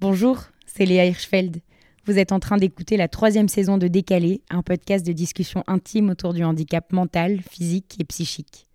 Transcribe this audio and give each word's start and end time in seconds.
Bonjour, 0.00 0.44
c'est 0.64 0.86
Léa 0.86 1.04
Hirschfeld. 1.04 1.58
Vous 2.06 2.18
êtes 2.18 2.32
en 2.32 2.40
train 2.40 2.56
d'écouter 2.56 2.96
la 2.96 3.06
troisième 3.06 3.48
saison 3.48 3.76
de 3.76 3.86
Décalé, 3.86 4.40
un 4.48 4.62
podcast 4.62 5.04
de 5.06 5.12
discussion 5.12 5.62
intime 5.66 6.08
autour 6.08 6.32
du 6.32 6.42
handicap 6.42 6.90
mental, 6.90 7.42
physique 7.42 7.98
et 8.00 8.04
psychique. 8.04 8.66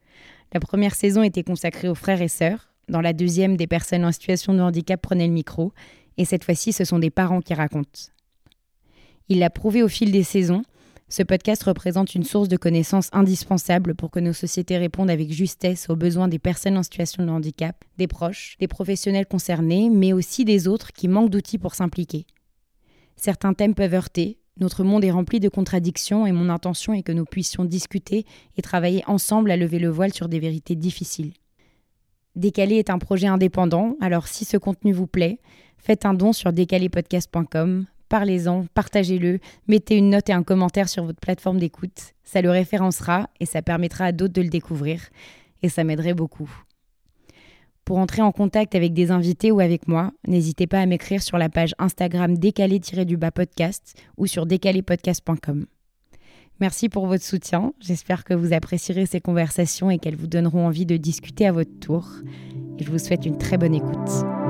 La 0.54 0.60
première 0.60 0.94
saison 0.94 1.24
était 1.24 1.42
consacrée 1.42 1.90
aux 1.90 1.96
frères 1.96 2.22
et 2.22 2.28
sœurs. 2.28 2.70
Dans 2.90 3.02
la 3.02 3.12
deuxième, 3.12 3.58
des 3.58 3.66
personnes 3.66 4.06
en 4.06 4.12
situation 4.12 4.54
de 4.54 4.60
handicap 4.60 5.02
prenaient 5.02 5.26
le 5.26 5.34
micro. 5.34 5.74
Et 6.17 6.26
cette 6.26 6.44
fois-ci, 6.44 6.74
ce 6.74 6.85
sont 6.85 6.99
des 6.99 7.10
parents 7.10 7.42
qui 7.42 7.55
racontent. 7.55 8.12
Il 9.28 9.39
l'a 9.39 9.49
prouvé 9.49 9.81
au 9.81 9.87
fil 9.87 10.12
des 10.12 10.21
saisons, 10.21 10.62
ce 11.08 11.22
podcast 11.22 11.63
représente 11.63 12.15
une 12.15 12.24
source 12.24 12.49
de 12.49 12.58
connaissances 12.58 13.10
indispensable 13.12 13.94
pour 13.94 14.10
que 14.10 14.19
nos 14.19 14.33
sociétés 14.33 14.78
répondent 14.78 15.12
avec 15.12 15.31
justesse 15.31 15.89
aux 15.89 15.96
besoins 15.96 16.27
des 16.27 16.39
personnes 16.39 16.77
en 16.77 16.84
situation 16.84 17.23
de 17.23 17.30
handicap, 17.30 17.84
des 17.98 18.08
proches, 18.08 18.55
des 18.59 18.67
professionnels 18.67 19.27
concernés, 19.27 19.89
mais 19.89 20.13
aussi 20.13 20.45
des 20.45 20.67
autres 20.67 20.91
qui 20.91 21.07
manquent 21.07 21.30
d'outils 21.30 21.59
pour 21.59 21.76
s'impliquer. 21.76 22.25
Certains 23.16 23.53
thèmes 23.53 23.75
peuvent 23.75 23.94
heurter, 23.94 24.39
notre 24.59 24.83
monde 24.83 25.03
est 25.03 25.11
rempli 25.11 25.39
de 25.39 25.49
contradictions 25.49 26.25
et 26.25 26.31
mon 26.31 26.49
intention 26.49 26.94
est 26.94 27.03
que 27.03 27.11
nous 27.11 27.25
puissions 27.25 27.66
discuter 27.66 28.25
et 28.58 28.61
travailler 28.61 29.03
ensemble 29.05 29.52
à 29.52 29.58
lever 29.58 29.80
le 29.80 29.89
voile 29.89 30.13
sur 30.13 30.27
des 30.27 30.39
vérités 30.39 30.75
difficiles. 30.75 31.33
Décalé 32.35 32.75
est 32.75 32.89
un 32.89 32.99
projet 32.99 33.27
indépendant, 33.27 33.95
alors 34.02 34.27
si 34.27 34.44
ce 34.44 34.58
contenu 34.58 34.91
vous 34.91 35.08
plaît, 35.08 35.39
faites 35.77 36.05
un 36.05 36.13
don 36.13 36.33
sur 36.33 36.52
décalépodcast.com, 36.52 37.85
parlez-en, 38.09 38.66
partagez-le, 38.73 39.40
mettez 39.68 39.98
une 39.98 40.09
note 40.09 40.30
et 40.30 40.34
un 40.34 40.44
commentaire 40.44 40.90
sur 40.90 41.05
votre 41.05 41.20
plateforme 41.20 41.59
d'écoute. 41.59 42.14
Ça 42.23 42.41
le 42.41 42.50
référencera 42.50 43.30
et 43.40 43.45
ça 43.45 43.62
permettra 43.62 44.05
à 44.05 44.12
d'autres 44.12 44.34
de 44.34 44.41
le 44.41 44.50
découvrir. 44.50 45.02
Et 45.64 45.70
ça 45.70 45.84
m'aiderait 45.84 46.14
beaucoup. 46.14 46.50
Pour 47.86 48.00
entrer 48.00 48.23
en 48.23 48.31
contact 48.31 48.73
avec 48.73 48.94
des 48.94 49.12
invités 49.12 49.52
ou 49.52 49.59
avec 49.59 49.88
moi, 49.88 50.12
n'hésitez 50.28 50.66
pas 50.66 50.80
à 50.80 50.86
m'écrire 50.88 51.22
sur 51.22 51.38
la 51.38 51.50
page 51.50 51.76
Instagram 51.78 52.36
décalé-du-bas 52.36 53.31
podcast 53.31 53.95
ou 54.17 54.25
sur 54.25 54.47
décalépodcast.com. 54.47 55.67
Merci 56.59 56.90
pour 56.90 57.06
votre 57.06 57.23
soutien. 57.23 57.73
J'espère 57.80 58.23
que 58.23 58.34
vous 58.34 58.53
apprécierez 58.53 59.06
ces 59.06 59.19
conversations 59.19 59.92
et 59.92 60.00
qu'elles 60.00 60.16
vous 60.16 60.28
donneront 60.28 60.66
envie 60.66 60.86
de 60.86 60.97
discuter 60.97 61.45
à 61.45 61.52
votre 61.52 61.80
tour. 61.80 62.09
Et 62.80 62.84
je 62.84 62.90
vous 62.90 63.00
souhaite 63.00 63.25
une 63.25 63.38
très 63.38 63.58
bonne 63.58 63.75
écoute. 63.75 64.44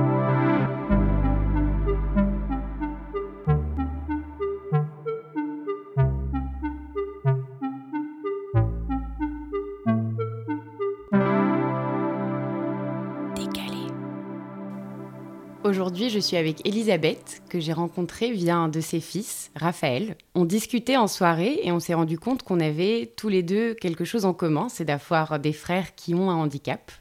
Aujourd'hui, 15.66 16.11
je 16.11 16.19
suis 16.19 16.38
avec 16.38 16.63
Elisabeth, 16.63 17.41
que 17.49 17.59
j'ai 17.59 17.73
rencontrée 17.73 18.31
via 18.31 18.55
un 18.55 18.67
de 18.67 18.80
ses 18.81 18.99
fils, 18.99 19.49
Raphaël. 19.55 20.16
On 20.35 20.45
discutait 20.45 20.95
en 20.95 21.07
soirée 21.07 21.59
et 21.63 21.72
on 21.72 21.80
s'est 21.80 21.95
rendu 21.95 22.19
compte 22.19 22.44
qu'on 22.44 22.59
avait 22.59 23.11
tous 23.17 23.30
les 23.30 23.41
deux 23.41 23.73
quelque 23.73 24.05
chose 24.05 24.25
en 24.25 24.33
commun, 24.35 24.69
c'est 24.69 24.85
d'avoir 24.85 25.39
des 25.39 25.53
frères 25.53 25.95
qui 25.95 26.13
ont 26.13 26.30
un 26.30 26.35
handicap. 26.35 26.91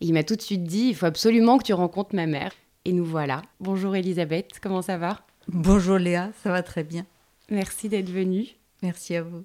il 0.00 0.14
m'a 0.14 0.24
tout 0.24 0.34
de 0.34 0.40
suite 0.40 0.64
dit, 0.64 0.86
il 0.88 0.94
faut 0.96 1.04
absolument 1.04 1.58
que 1.58 1.64
tu 1.64 1.74
rencontres 1.74 2.14
ma 2.14 2.24
mère. 2.24 2.52
Et 2.86 2.92
nous 2.94 3.04
voilà. 3.04 3.42
Bonjour 3.60 3.94
Elisabeth, 3.94 4.60
comment 4.62 4.80
ça 4.80 4.96
va? 4.96 5.20
Bonjour 5.48 5.98
Léa, 5.98 6.30
ça 6.42 6.50
va 6.50 6.62
très 6.62 6.84
bien. 6.84 7.04
Merci 7.50 7.90
d'être 7.90 8.08
venue. 8.08 8.46
Merci 8.82 9.14
à 9.14 9.22
vous. 9.22 9.44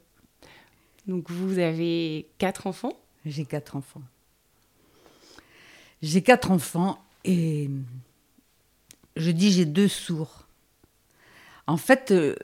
Donc 1.08 1.30
vous 1.30 1.60
avez 1.60 2.30
quatre 2.38 2.68
enfants? 2.68 2.94
J'ai 3.26 3.44
quatre 3.44 3.76
enfants. 3.76 4.04
J'ai 6.02 6.22
quatre 6.22 6.52
enfants 6.52 7.00
et 7.26 7.70
je 9.20 9.32
dis 9.32 9.52
j'ai 9.52 9.66
deux 9.66 9.88
sourds. 9.88 10.48
En 11.68 11.78
fait, 11.78 12.12
euh, 12.12 12.36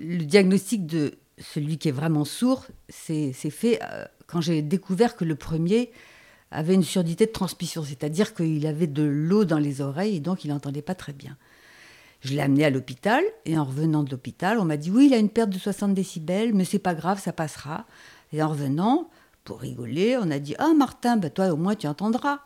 le 0.00 0.24
diagnostic 0.24 0.86
de 0.86 1.14
celui 1.38 1.78
qui 1.78 1.88
est 1.88 1.92
vraiment 1.92 2.24
sourd, 2.24 2.66
c'est 2.88 3.32
fait 3.32 3.78
euh, 3.82 4.04
quand 4.26 4.40
j'ai 4.40 4.62
découvert 4.62 5.16
que 5.16 5.24
le 5.24 5.36
premier 5.36 5.92
avait 6.50 6.74
une 6.74 6.84
surdité 6.84 7.26
de 7.26 7.32
transmission, 7.32 7.84
c'est-à-dire 7.84 8.34
qu'il 8.34 8.66
avait 8.66 8.86
de 8.86 9.02
l'eau 9.02 9.44
dans 9.44 9.58
les 9.58 9.80
oreilles 9.80 10.16
et 10.16 10.20
donc 10.20 10.44
il 10.44 10.48
n'entendait 10.48 10.82
pas 10.82 10.94
très 10.94 11.12
bien. 11.12 11.36
Je 12.20 12.32
l'ai 12.32 12.40
amené 12.40 12.64
à 12.64 12.70
l'hôpital 12.70 13.22
et 13.44 13.58
en 13.58 13.64
revenant 13.64 14.02
de 14.02 14.10
l'hôpital, 14.10 14.58
on 14.58 14.64
m'a 14.64 14.76
dit 14.76 14.90
oui, 14.90 15.06
il 15.06 15.14
a 15.14 15.18
une 15.18 15.28
perte 15.28 15.50
de 15.50 15.58
60 15.58 15.94
décibels, 15.94 16.54
mais 16.54 16.64
c'est 16.64 16.78
pas 16.78 16.94
grave, 16.94 17.20
ça 17.20 17.32
passera. 17.32 17.86
Et 18.32 18.42
en 18.42 18.48
revenant, 18.48 19.10
pour 19.44 19.60
rigoler, 19.60 20.16
on 20.16 20.30
a 20.30 20.38
dit 20.38 20.54
ah 20.58 20.72
Martin, 20.74 21.16
bah, 21.16 21.30
toi 21.30 21.52
au 21.52 21.56
moins 21.56 21.74
tu 21.74 21.86
entendras. 21.86 22.40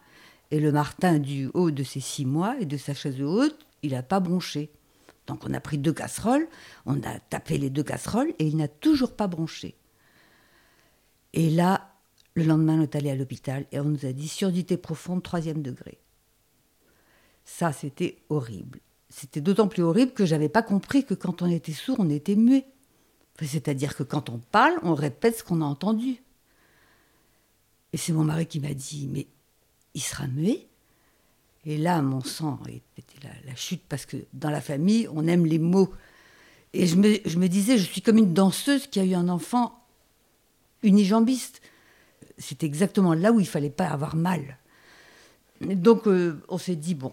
Et 0.50 0.60
le 0.60 0.72
Martin 0.72 1.18
du 1.18 1.50
haut 1.54 1.70
de 1.70 1.84
ses 1.84 2.00
six 2.00 2.24
mois 2.24 2.56
et 2.58 2.66
de 2.66 2.76
sa 2.76 2.94
chaise 2.94 3.20
haute 3.22 3.67
il 3.82 3.92
n'a 3.92 4.02
pas 4.02 4.20
bronché. 4.20 4.70
Donc 5.26 5.44
on 5.44 5.52
a 5.52 5.60
pris 5.60 5.78
deux 5.78 5.92
casseroles, 5.92 6.48
on 6.86 7.02
a 7.02 7.18
tapé 7.20 7.58
les 7.58 7.70
deux 7.70 7.82
casseroles 7.82 8.32
et 8.38 8.46
il 8.46 8.56
n'a 8.56 8.68
toujours 8.68 9.14
pas 9.14 9.26
bronché. 9.26 9.76
Et 11.34 11.50
là, 11.50 11.92
le 12.34 12.44
lendemain, 12.44 12.78
on 12.78 12.82
est 12.82 12.96
allé 12.96 13.10
à 13.10 13.14
l'hôpital 13.14 13.66
et 13.72 13.80
on 13.80 13.84
nous 13.84 14.06
a 14.06 14.12
dit 14.12 14.28
surdité 14.28 14.76
profonde, 14.76 15.22
troisième 15.22 15.62
degré. 15.62 15.98
Ça, 17.44 17.72
c'était 17.72 18.18
horrible. 18.28 18.80
C'était 19.10 19.40
d'autant 19.40 19.68
plus 19.68 19.82
horrible 19.82 20.12
que 20.12 20.26
j'avais 20.26 20.48
pas 20.48 20.62
compris 20.62 21.04
que 21.04 21.14
quand 21.14 21.42
on 21.42 21.50
était 21.50 21.72
sourd, 21.72 21.96
on 21.98 22.10
était 22.10 22.36
muet. 22.36 22.66
C'est-à-dire 23.40 23.96
que 23.96 24.02
quand 24.02 24.30
on 24.30 24.38
parle, 24.38 24.78
on 24.82 24.94
répète 24.94 25.38
ce 25.38 25.44
qu'on 25.44 25.60
a 25.62 25.64
entendu. 25.64 26.22
Et 27.92 27.96
c'est 27.96 28.12
mon 28.12 28.24
mari 28.24 28.46
qui 28.46 28.60
m'a 28.60 28.74
dit, 28.74 29.08
mais 29.10 29.26
il 29.94 30.02
sera 30.02 30.26
muet? 30.26 30.67
Et 31.64 31.76
là, 31.76 32.00
mon 32.02 32.22
sang 32.22 32.58
était 32.96 33.28
la, 33.46 33.54
chute 33.54 33.82
parce 33.88 34.06
que 34.06 34.16
dans 34.32 34.50
la 34.50 34.60
famille, 34.60 35.08
on 35.12 35.26
aime 35.26 35.44
les 35.44 35.58
mots. 35.58 35.92
Et 36.72 36.86
je 36.86 36.96
me, 36.96 37.46
disais, 37.46 37.78
je 37.78 37.84
suis 37.84 38.02
comme 38.02 38.18
une 38.18 38.32
danseuse 38.32 38.86
qui 38.86 39.00
a 39.00 39.04
eu 39.04 39.14
un 39.14 39.28
enfant 39.28 39.78
unijambiste. 40.82 41.60
C'était 42.38 42.66
exactement 42.66 43.14
là 43.14 43.32
où 43.32 43.40
il 43.40 43.46
fallait 43.46 43.70
pas 43.70 43.88
avoir 43.88 44.16
mal. 44.16 44.58
donc, 45.60 46.06
euh, 46.06 46.40
on 46.48 46.58
s'est 46.58 46.76
dit, 46.76 46.94
bon, 46.94 47.12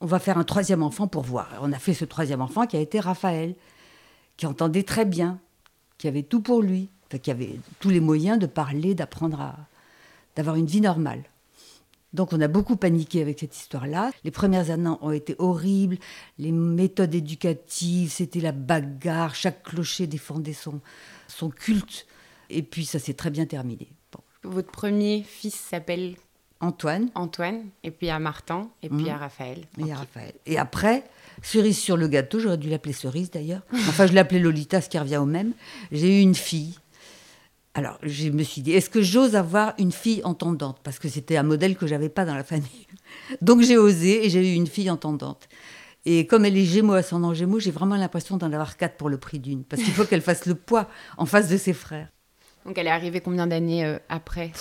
on 0.00 0.06
va 0.06 0.18
faire 0.18 0.38
un 0.38 0.44
troisième 0.44 0.82
enfant 0.82 1.06
pour 1.06 1.22
voir. 1.22 1.48
on 1.60 1.72
a 1.72 1.78
fait 1.78 1.94
ce 1.94 2.04
troisième 2.04 2.40
enfant 2.40 2.66
qui 2.66 2.76
a 2.76 2.80
été 2.80 3.00
Raphaël, 3.00 3.54
qui 4.36 4.46
entendait 4.46 4.82
très 4.82 5.04
bien, 5.04 5.38
qui 5.98 6.08
avait 6.08 6.22
tout 6.22 6.40
pour 6.40 6.62
lui, 6.62 6.88
qui 7.22 7.30
avait 7.30 7.60
tous 7.80 7.90
les 7.90 8.00
moyens 8.00 8.38
de 8.38 8.46
parler, 8.46 8.94
d'apprendre 8.94 9.40
à. 9.40 9.56
d'avoir 10.36 10.56
une 10.56 10.66
vie 10.66 10.80
normale. 10.80 11.22
Donc 12.14 12.32
on 12.32 12.40
a 12.40 12.48
beaucoup 12.48 12.76
paniqué 12.76 13.20
avec 13.20 13.40
cette 13.40 13.56
histoire-là. 13.56 14.12
Les 14.22 14.30
premières 14.30 14.70
années 14.70 14.94
ont 15.02 15.10
été 15.10 15.34
horribles. 15.38 15.98
Les 16.38 16.52
méthodes 16.52 17.14
éducatives, 17.14 18.10
c'était 18.10 18.40
la 18.40 18.52
bagarre. 18.52 19.34
Chaque 19.34 19.64
clocher 19.64 20.06
défendait 20.06 20.52
son, 20.52 20.80
son 21.26 21.50
culte. 21.50 22.06
Et 22.50 22.62
puis 22.62 22.84
ça 22.84 23.00
s'est 23.00 23.14
très 23.14 23.30
bien 23.30 23.46
terminé. 23.46 23.88
Votre 24.44 24.70
premier 24.70 25.24
fils 25.24 25.56
s'appelle 25.56 26.14
Antoine. 26.60 27.10
Antoine. 27.16 27.64
Et 27.82 27.90
puis 27.90 28.10
à 28.10 28.20
Martin. 28.20 28.68
Et 28.82 28.88
puis 28.88 29.10
à 29.10 29.16
mmh. 29.16 29.20
Raphaël. 29.20 29.64
Et 29.78 29.92
à 29.92 29.96
Raphaël. 29.96 30.32
Et 30.46 30.56
après, 30.56 31.02
cerise 31.42 31.78
sur 31.78 31.96
le 31.96 32.06
gâteau, 32.06 32.38
j'aurais 32.38 32.58
dû 32.58 32.70
l'appeler 32.70 32.92
cerise 32.92 33.30
d'ailleurs. 33.30 33.62
Enfin, 33.72 34.06
je 34.06 34.12
l'appelais 34.12 34.38
Lolita, 34.38 34.80
ce 34.80 34.88
qui 34.88 34.98
revient 34.98 35.16
au 35.16 35.26
même. 35.26 35.52
J'ai 35.90 36.20
eu 36.20 36.22
une 36.22 36.36
fille 36.36 36.78
alors, 37.76 37.98
je 38.04 38.28
me 38.28 38.44
suis 38.44 38.62
dit, 38.62 38.70
est-ce 38.72 38.88
que 38.88 39.02
j'ose 39.02 39.34
avoir 39.34 39.74
une 39.78 39.90
fille 39.90 40.20
entendante? 40.22 40.78
Parce 40.84 41.00
que 41.00 41.08
c'était 41.08 41.36
un 41.36 41.42
modèle 41.42 41.76
que 41.76 41.88
j'avais 41.88 42.08
pas 42.08 42.24
dans 42.24 42.36
la 42.36 42.44
famille. 42.44 42.86
Donc 43.42 43.62
j'ai 43.62 43.76
osé 43.76 44.24
et 44.24 44.30
j'ai 44.30 44.52
eu 44.52 44.54
une 44.54 44.68
fille 44.68 44.90
entendante. 44.90 45.48
Et 46.06 46.26
comme 46.28 46.44
elle 46.44 46.56
est 46.56 46.64
Gémeaux, 46.64 46.92
ascendant 46.92 47.34
Gémeaux, 47.34 47.58
j'ai 47.58 47.72
vraiment 47.72 47.96
l'impression 47.96 48.36
d'en 48.36 48.52
avoir 48.52 48.76
quatre 48.76 48.96
pour 48.96 49.08
le 49.08 49.18
prix 49.18 49.40
d'une. 49.40 49.64
Parce 49.64 49.82
qu'il 49.82 49.92
faut 49.92 50.04
qu'elle 50.04 50.20
fasse 50.20 50.46
le 50.46 50.54
poids 50.54 50.88
en 51.16 51.26
face 51.26 51.48
de 51.48 51.56
ses 51.56 51.72
frères. 51.72 52.08
Donc 52.64 52.78
elle 52.78 52.86
est 52.86 52.90
arrivée 52.90 53.20
combien 53.20 53.46
d'années 53.46 53.84
euh, 53.84 53.98
après 54.08 54.52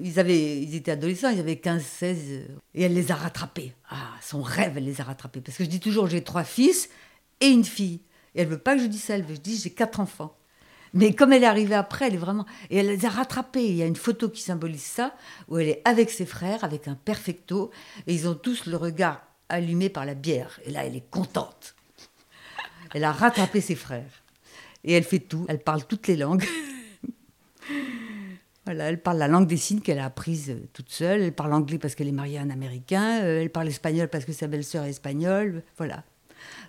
ils, 0.00 0.20
avaient, 0.20 0.60
ils 0.60 0.76
étaient 0.76 0.92
adolescents, 0.92 1.30
ils 1.30 1.40
avaient 1.40 1.56
15, 1.56 1.82
16. 1.82 2.18
Euh, 2.28 2.42
et 2.74 2.82
elle 2.82 2.94
les 2.94 3.10
a 3.10 3.14
rattrapés. 3.14 3.72
Ah, 3.90 4.12
son 4.20 4.42
rêve, 4.42 4.74
elle 4.76 4.84
les 4.84 5.00
a 5.00 5.04
rattrapés. 5.04 5.40
Parce 5.40 5.56
que 5.56 5.64
je 5.64 5.68
dis 5.68 5.80
toujours, 5.80 6.06
j'ai 6.08 6.22
trois 6.22 6.44
fils 6.44 6.90
et 7.40 7.48
une 7.48 7.64
fille. 7.64 8.02
Et 8.34 8.42
elle 8.42 8.48
veut 8.48 8.58
pas 8.58 8.76
que 8.76 8.82
je 8.82 8.86
dise 8.86 9.02
ça, 9.02 9.14
elle 9.14 9.22
veut 9.22 9.28
que 9.28 9.36
je 9.36 9.40
dise, 9.40 9.62
j'ai 9.62 9.70
quatre 9.70 9.98
enfants. 9.98 10.37
Mais 10.94 11.14
comme 11.14 11.32
elle 11.32 11.42
est 11.42 11.46
arrivée 11.46 11.74
après, 11.74 12.06
elle 12.06 12.14
est 12.14 12.18
vraiment. 12.18 12.46
Et 12.70 12.78
elle 12.78 12.88
les 12.88 13.04
a 13.04 13.08
rattrapés. 13.08 13.64
Il 13.64 13.76
y 13.76 13.82
a 13.82 13.86
une 13.86 13.96
photo 13.96 14.28
qui 14.28 14.42
symbolise 14.42 14.82
ça, 14.82 15.14
où 15.48 15.58
elle 15.58 15.68
est 15.68 15.82
avec 15.84 16.10
ses 16.10 16.26
frères, 16.26 16.64
avec 16.64 16.88
un 16.88 16.94
perfecto, 16.94 17.70
et 18.06 18.14
ils 18.14 18.28
ont 18.28 18.34
tous 18.34 18.66
le 18.66 18.76
regard 18.76 19.22
allumé 19.48 19.88
par 19.88 20.06
la 20.06 20.14
bière. 20.14 20.60
Et 20.64 20.70
là, 20.70 20.84
elle 20.84 20.96
est 20.96 21.10
contente. 21.10 21.74
Elle 22.94 23.04
a 23.04 23.12
rattrapé 23.12 23.60
ses 23.60 23.74
frères. 23.74 24.22
Et 24.84 24.92
elle 24.92 25.04
fait 25.04 25.18
tout. 25.18 25.44
Elle 25.48 25.60
parle 25.60 25.84
toutes 25.84 26.06
les 26.06 26.16
langues. 26.16 26.44
voilà, 28.64 28.84
elle 28.84 29.00
parle 29.00 29.18
la 29.18 29.28
langue 29.28 29.46
des 29.46 29.56
signes 29.56 29.80
qu'elle 29.80 29.98
a 29.98 30.06
apprise 30.06 30.50
euh, 30.50 30.68
toute 30.72 30.90
seule. 30.90 31.22
Elle 31.22 31.32
parle 31.32 31.52
anglais 31.52 31.78
parce 31.78 31.94
qu'elle 31.94 32.08
est 32.08 32.12
mariée 32.12 32.38
à 32.38 32.42
un 32.42 32.50
Américain. 32.50 33.22
Euh, 33.22 33.42
elle 33.42 33.50
parle 33.50 33.68
espagnol 33.68 34.08
parce 34.08 34.24
que 34.24 34.32
sa 34.32 34.46
belle-sœur 34.46 34.84
est 34.84 34.90
espagnole. 34.90 35.62
Voilà. 35.76 36.04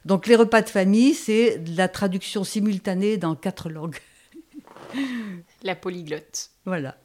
Donc 0.06 0.28
les 0.28 0.36
repas 0.36 0.62
de 0.62 0.70
famille, 0.70 1.14
c'est 1.14 1.62
la 1.76 1.88
traduction 1.88 2.44
simultanée 2.44 3.18
dans 3.18 3.36
quatre 3.36 3.70
langues. 3.70 3.98
La 5.64 5.76
polyglotte. 5.76 6.52
Voilà. 6.66 6.98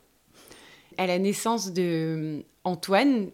À 0.98 1.06
la 1.06 1.18
naissance 1.18 1.72
de 1.72 2.44
Antoine, 2.62 3.30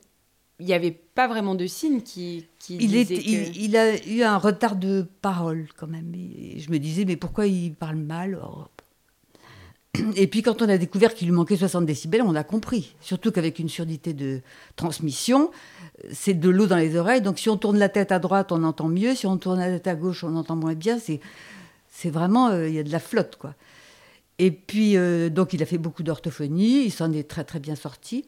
il 0.59 0.67
n'y 0.67 0.75
avait 0.75 0.91
pas 0.91 1.29
vraiment 1.29 1.55
de 1.55 1.67
signe 1.67 2.03
qui, 2.03 2.47
qui 2.59 2.77
il, 2.77 2.91
disait 2.91 3.15
est, 3.15 3.19
que... 3.19 3.23
il, 3.23 3.63
il 3.65 3.77
a 3.77 4.07
eu 4.07 4.23
un 4.23 4.39
retard 4.39 4.77
de 4.77 5.07
parole 5.23 5.69
quand 5.77 5.87
même. 5.87 6.13
Et 6.15 6.59
je 6.59 6.71
me 6.71 6.79
disais, 6.79 7.05
mais 7.05 7.17
pourquoi 7.17 7.47
il 7.47 7.75
parle 7.75 7.97
mal 7.97 8.41
Oh. 8.43 8.67
Et 10.15 10.29
puis 10.29 10.43
quand 10.43 10.63
on 10.63 10.69
a 10.69 10.79
découvert 10.79 11.15
qu'il 11.15 11.29
lui 11.29 11.35
manquait 11.35 11.57
60 11.57 11.85
décibels, 11.85 12.23
on 12.23 12.35
a 12.35 12.45
compris. 12.45 12.95
Surtout 13.01 13.33
qu'avec 13.33 13.59
une 13.59 13.69
surdité 13.69 14.13
de 14.13 14.41
transmission, 14.77 15.51
c'est 16.13 16.35
de 16.35 16.49
l'eau 16.49 16.67
dans 16.67 16.77
les 16.77 16.97
oreilles. 16.97 17.23
Donc 17.23 17.39
si 17.39 17.49
on 17.49 17.57
tourne 17.57 17.79
la 17.79 17.89
tête 17.89 18.13
à 18.13 18.19
droite, 18.19 18.53
on 18.53 18.63
entend 18.63 18.89
mieux. 18.89 19.15
Si 19.15 19.27
on 19.27 19.37
tourne 19.37 19.59
la 19.59 19.71
tête 19.71 19.89
à 19.89 19.95
gauche, 19.95 20.23
on 20.23 20.37
entend 20.37 20.57
moins 20.57 20.75
bien. 20.75 20.99
C'est, 20.99 21.21
c'est 21.89 22.11
vraiment, 22.11 22.49
euh, 22.49 22.69
il 22.69 22.75
y 22.75 22.79
a 22.79 22.85
de 22.85 22.93
la 22.93 23.01
flotte, 23.01 23.37
quoi. 23.37 23.55
Et 24.43 24.51
puis, 24.51 24.97
euh, 24.97 25.29
donc 25.29 25.53
il 25.53 25.63
a 25.63 25.67
fait 25.67 25.77
beaucoup 25.77 26.03
d'orthophonie. 26.03 26.87
Il 26.87 26.91
s'en 26.91 27.13
est 27.13 27.29
très 27.29 27.45
très 27.45 27.61
bien 27.61 27.77
sorti. 27.77 28.25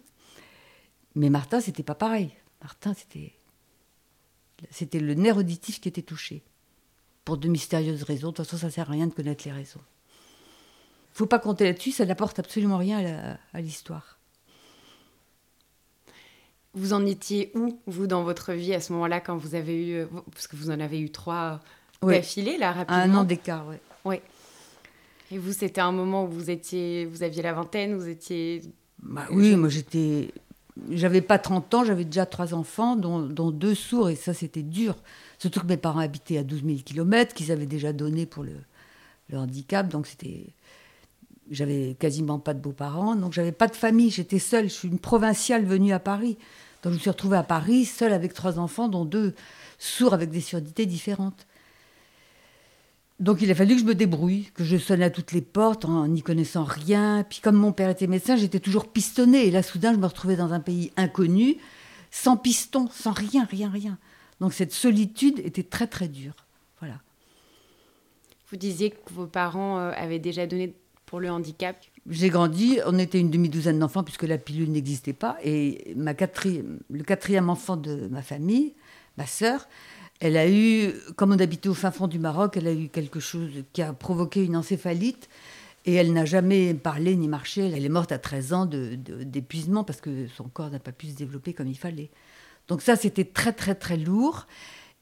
Mais 1.15 1.31
Martin, 1.31 1.59
c'était 1.59 1.83
pas 1.83 1.95
pareil. 1.95 2.31
Martin, 2.61 2.93
c'était, 2.93 3.33
c'était 4.71 5.01
le 5.01 5.15
nerf 5.15 5.39
auditif 5.39 5.81
qui 5.81 5.89
était 5.89 6.03
touché. 6.03 6.43
Pour 7.25 7.39
de 7.39 7.49
mystérieuses 7.49 8.03
raisons. 8.03 8.29
De 8.29 8.37
toute 8.37 8.45
façon, 8.45 8.59
ça 8.59 8.71
sert 8.71 8.91
à 8.91 8.93
rien 8.93 9.07
de 9.07 9.15
connaître 9.15 9.45
les 9.47 9.53
raisons. 9.53 9.81
Faut 11.15 11.25
pas 11.25 11.39
compter 11.39 11.65
là-dessus, 11.65 11.93
ça 11.93 12.05
n'apporte 12.05 12.39
absolument 12.39 12.77
rien 12.77 13.39
à, 13.55 13.61
l'histoire. 13.63 14.19
Vous 16.75 16.93
en 16.93 17.07
étiez 17.07 17.53
où, 17.55 17.81
vous, 17.87 18.07
dans 18.07 18.23
votre 18.23 18.53
vie 18.53 18.75
à 18.75 18.81
ce 18.81 18.93
moment-là, 18.93 19.21
quand 19.21 19.37
vous 19.39 19.55
avez 19.55 19.89
eu... 19.89 19.95
euh, 19.95 20.07
Parce 20.31 20.47
que 20.47 20.57
vous 20.57 20.71
en 20.71 20.79
avez 20.79 21.01
eu 21.01 21.11
trois 21.11 21.61
Ouais. 22.03 22.17
d'affilée, 22.17 22.59
là, 22.59 22.73
rapidement. 22.73 22.97
un 22.97 23.15
an 23.15 23.25
d'écart, 23.25 23.67
ouais. 23.69 23.81
Ouais. 24.05 24.23
Et 25.33 25.39
vous, 25.39 25.53
c'était 25.53 25.81
un 25.81 25.93
moment 25.93 26.25
où 26.25 26.29
vous 26.29 26.51
étiez... 26.51 27.07
Vous 27.07 27.23
aviez 27.23 27.43
la 27.43 27.55
vingtaine, 27.55 27.97
vous 27.97 28.07
étiez... 28.07 28.61
Bah 29.03 29.27
oui, 29.31 29.57
moi 29.57 29.71
j'étais. 29.71 30.29
J'avais 30.91 31.23
pas 31.23 31.39
30 31.39 31.75
ans, 31.75 31.85
j'avais 31.85 32.05
déjà 32.05 32.27
trois 32.27 32.55
enfants, 32.55 32.97
dont, 32.97 33.21
dont 33.21 33.51
deux 33.51 33.75
sourds, 33.75 34.11
et 34.11 34.15
ça 34.15 34.35
c'était 34.35 34.63
dur. 34.63 34.95
Surtout 35.39 35.61
que 35.61 35.67
mes 35.67 35.79
parents 35.79 36.01
habitaient 36.01 36.39
à 36.39 36.45
12 36.45 36.63
000 36.65 36.79
km, 36.85 37.35
qu'ils 37.35 37.51
avaient 37.51 37.67
déjà 37.67 37.93
donné 37.93 38.27
pour 38.27 38.45
le, 38.45 38.53
le 39.31 39.39
handicap, 39.39 39.89
donc 39.89 40.07
c'était. 40.07 40.47
J'avais 41.51 41.97
quasiment 41.99 42.39
pas 42.39 42.55
de 42.55 42.61
beaux-parents, 42.61 43.17
donc 43.17 43.33
j'avais 43.33 43.53
pas 43.53 43.67
de 43.67 43.75
famille, 43.75 44.11
j'étais 44.11 44.39
seule. 44.39 44.65
Je 44.69 44.75
suis 44.75 44.89
une 44.89 45.01
provinciale 45.01 45.65
venue 45.65 45.93
à 45.93 45.99
Paris. 45.99 46.39
Donc 46.83 46.93
je 46.93 46.99
me 46.99 47.01
suis 47.01 47.11
retrouvée 47.11 47.39
à 47.39 47.43
Paris, 47.43 47.85
seule 47.85 48.13
avec 48.13 48.35
trois 48.35 48.59
enfants, 48.59 48.89
dont 48.89 49.05
deux 49.05 49.35
sourds 49.79 50.15
avec 50.15 50.31
des 50.31 50.41
surdités 50.41 50.87
différentes. 50.87 51.47
Donc 53.23 53.41
il 53.41 53.49
a 53.53 53.55
fallu 53.55 53.77
que 53.77 53.81
je 53.81 53.87
me 53.87 53.95
débrouille, 53.95 54.51
que 54.53 54.65
je 54.65 54.77
sonne 54.77 55.01
à 55.01 55.09
toutes 55.09 55.31
les 55.31 55.43
portes 55.43 55.85
en 55.85 56.09
n'y 56.09 56.23
connaissant 56.23 56.65
rien. 56.65 57.25
Puis 57.31 57.39
comme 57.39 57.55
mon 57.55 57.71
père 57.71 57.89
était 57.89 58.09
médecin, 58.09 58.35
j'étais 58.35 58.59
toujours 58.59 58.89
pistonnée. 58.89 59.47
Et 59.47 59.53
là, 59.53 59.63
soudain, 59.63 59.93
je 59.93 59.99
me 59.99 60.07
retrouvais 60.07 60.35
dans 60.35 60.53
un 60.53 60.59
pays 60.59 60.91
inconnu, 60.97 61.59
sans 62.11 62.37
piston, 62.37 62.89
sans 62.91 63.13
rien, 63.13 63.47
rien, 63.49 63.71
rien. 63.71 63.97
Donc 64.41 64.53
cette 64.53 64.73
solitude 64.73 65.39
était 65.39 65.63
très, 65.63 65.87
très 65.87 66.09
dure. 66.09 66.35
Voilà. 66.81 66.97
Vous 68.51 68.57
disiez 68.57 68.91
que 68.91 69.13
vos 69.13 69.29
parents 69.29 69.79
euh, 69.79 69.93
avaient 69.97 70.19
déjà 70.19 70.49
donné 70.49 70.75
pour 71.07 71.21
le 71.21 71.31
handicap. 71.31 71.77
J'ai 72.11 72.29
grandi, 72.29 72.81
on 72.87 72.99
était 72.99 73.21
une 73.21 73.31
demi-douzaine 73.31 73.79
d'enfants 73.79 74.03
puisque 74.03 74.25
la 74.25 74.37
pilule 74.37 74.73
n'existait 74.73 75.13
pas. 75.13 75.37
Et 75.45 75.95
ma 75.95 76.15
quatrième, 76.15 76.81
le 76.91 77.05
quatrième 77.05 77.51
enfant 77.51 77.77
de 77.77 78.09
ma 78.09 78.23
famille, 78.23 78.75
ma 79.17 79.27
sœur, 79.27 79.69
elle 80.25 80.37
a 80.37 80.49
eu, 80.49 80.93
comme 81.17 81.33
on 81.33 81.39
habitait 81.41 81.69
au 81.69 81.75
fin 81.75 81.91
fond 81.91 82.07
du 82.07 82.21
Maroc, 82.21 82.57
elle 82.57 82.69
a 82.69 82.73
eu 82.73 82.89
quelque 82.89 83.19
chose 83.19 83.51
qui 83.73 83.83
a 83.83 83.93
provoqué 83.93 84.45
une 84.45 84.57
encéphalite. 84.57 85.29
Et 85.85 85.95
elle 85.95 86.13
n'a 86.13 86.25
jamais 86.25 86.75
parlé 86.75 87.17
ni 87.17 87.27
marché. 87.27 87.63
Elle 87.75 87.85
est 87.85 87.89
morte 87.89 88.13
à 88.13 88.21
13 88.21 88.53
ans 88.53 88.67
d'épuisement 88.67 89.83
parce 89.83 90.01
que 90.01 90.29
son 90.29 90.45
corps 90.45 90.71
n'a 90.71 90.79
pas 90.79 90.93
pu 90.93 91.09
se 91.09 91.17
développer 91.17 91.55
comme 91.55 91.67
il 91.67 91.77
fallait. 91.77 92.09
Donc 92.69 92.83
ça, 92.83 92.95
c'était 92.95 93.25
très, 93.25 93.53
très, 93.53 93.75
très 93.75 93.97
lourd. 93.97 94.47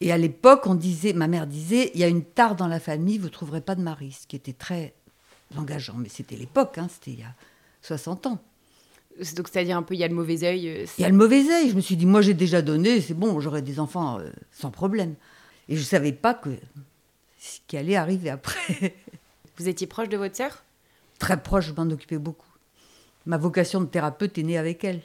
Et 0.01 0.11
à 0.11 0.17
l'époque, 0.17 0.63
on 0.65 0.75
disait, 0.75 1.13
ma 1.13 1.29
mère 1.29 1.47
disait, 1.47 1.91
il 1.93 2.01
y 2.01 2.05
a 2.05 2.09
une 2.09 2.25
tare 2.25 2.57
dans 2.57 2.67
la 2.67 2.81
famille, 2.81 3.19
vous 3.19 3.27
ne 3.27 3.31
trouverez 3.31 3.61
pas 3.61 3.75
de 3.75 3.83
mari, 3.83 4.17
ce 4.19 4.27
qui 4.27 4.37
était 4.37 4.55
très 4.55 4.95
engageant. 5.55 5.97
Mais 5.99 6.09
c'était 6.09 6.37
l'époque, 6.37 6.79
hein, 6.79 6.89
c'était 6.91 7.11
il 7.11 7.21
y 7.21 7.25
a 7.25 7.35
60 7.83 8.27
ans. 8.27 8.39
Donc, 9.37 9.49
c'est-à-dire 9.49 9.77
un 9.77 9.83
peu, 9.83 9.95
il 9.95 10.01
y 10.01 10.05
a 10.05 10.09
le 10.09 10.15
mauvais 10.15 10.43
œil. 10.45 10.69
euh, 10.69 10.87
Il 10.99 11.03
y 11.03 11.05
a 11.05 11.09
le 11.09 11.17
mauvais 11.17 11.43
œil. 11.51 11.71
Je 11.71 11.75
me 11.77 11.81
suis 11.81 11.97
dit, 11.97 12.07
moi 12.07 12.23
j'ai 12.23 12.35
déjà 12.35 12.63
donné, 12.63 13.01
c'est 13.01 13.15
bon, 13.15 13.39
j'aurai 13.41 13.63
des 13.63 13.79
enfants 13.81 14.19
euh, 14.19 14.31
sans 14.53 14.71
problème. 14.71 15.15
Et 15.69 15.77
je 15.77 15.81
ne 15.81 15.85
savais 15.87 16.13
pas 16.13 16.35
que 16.35 16.51
ce 17.39 17.59
qui 17.67 17.77
allait 17.77 17.97
arriver 17.97 18.31
après. 18.31 18.95
Vous 19.59 19.69
étiez 19.69 19.87
proche 19.87 20.09
de 20.09 20.17
votre 20.17 20.37
sœur? 20.37 20.65
Très 21.19 21.41
proche, 21.41 21.67
je 21.67 21.73
m'en 21.73 21.91
occupais 21.91 22.19
beaucoup. 22.19 22.47
Ma 23.27 23.37
vocation 23.37 23.81
de 23.81 23.87
thérapeute 23.87 24.39
est 24.39 24.43
née 24.43 24.57
avec 24.57 24.83
elle. 24.85 25.03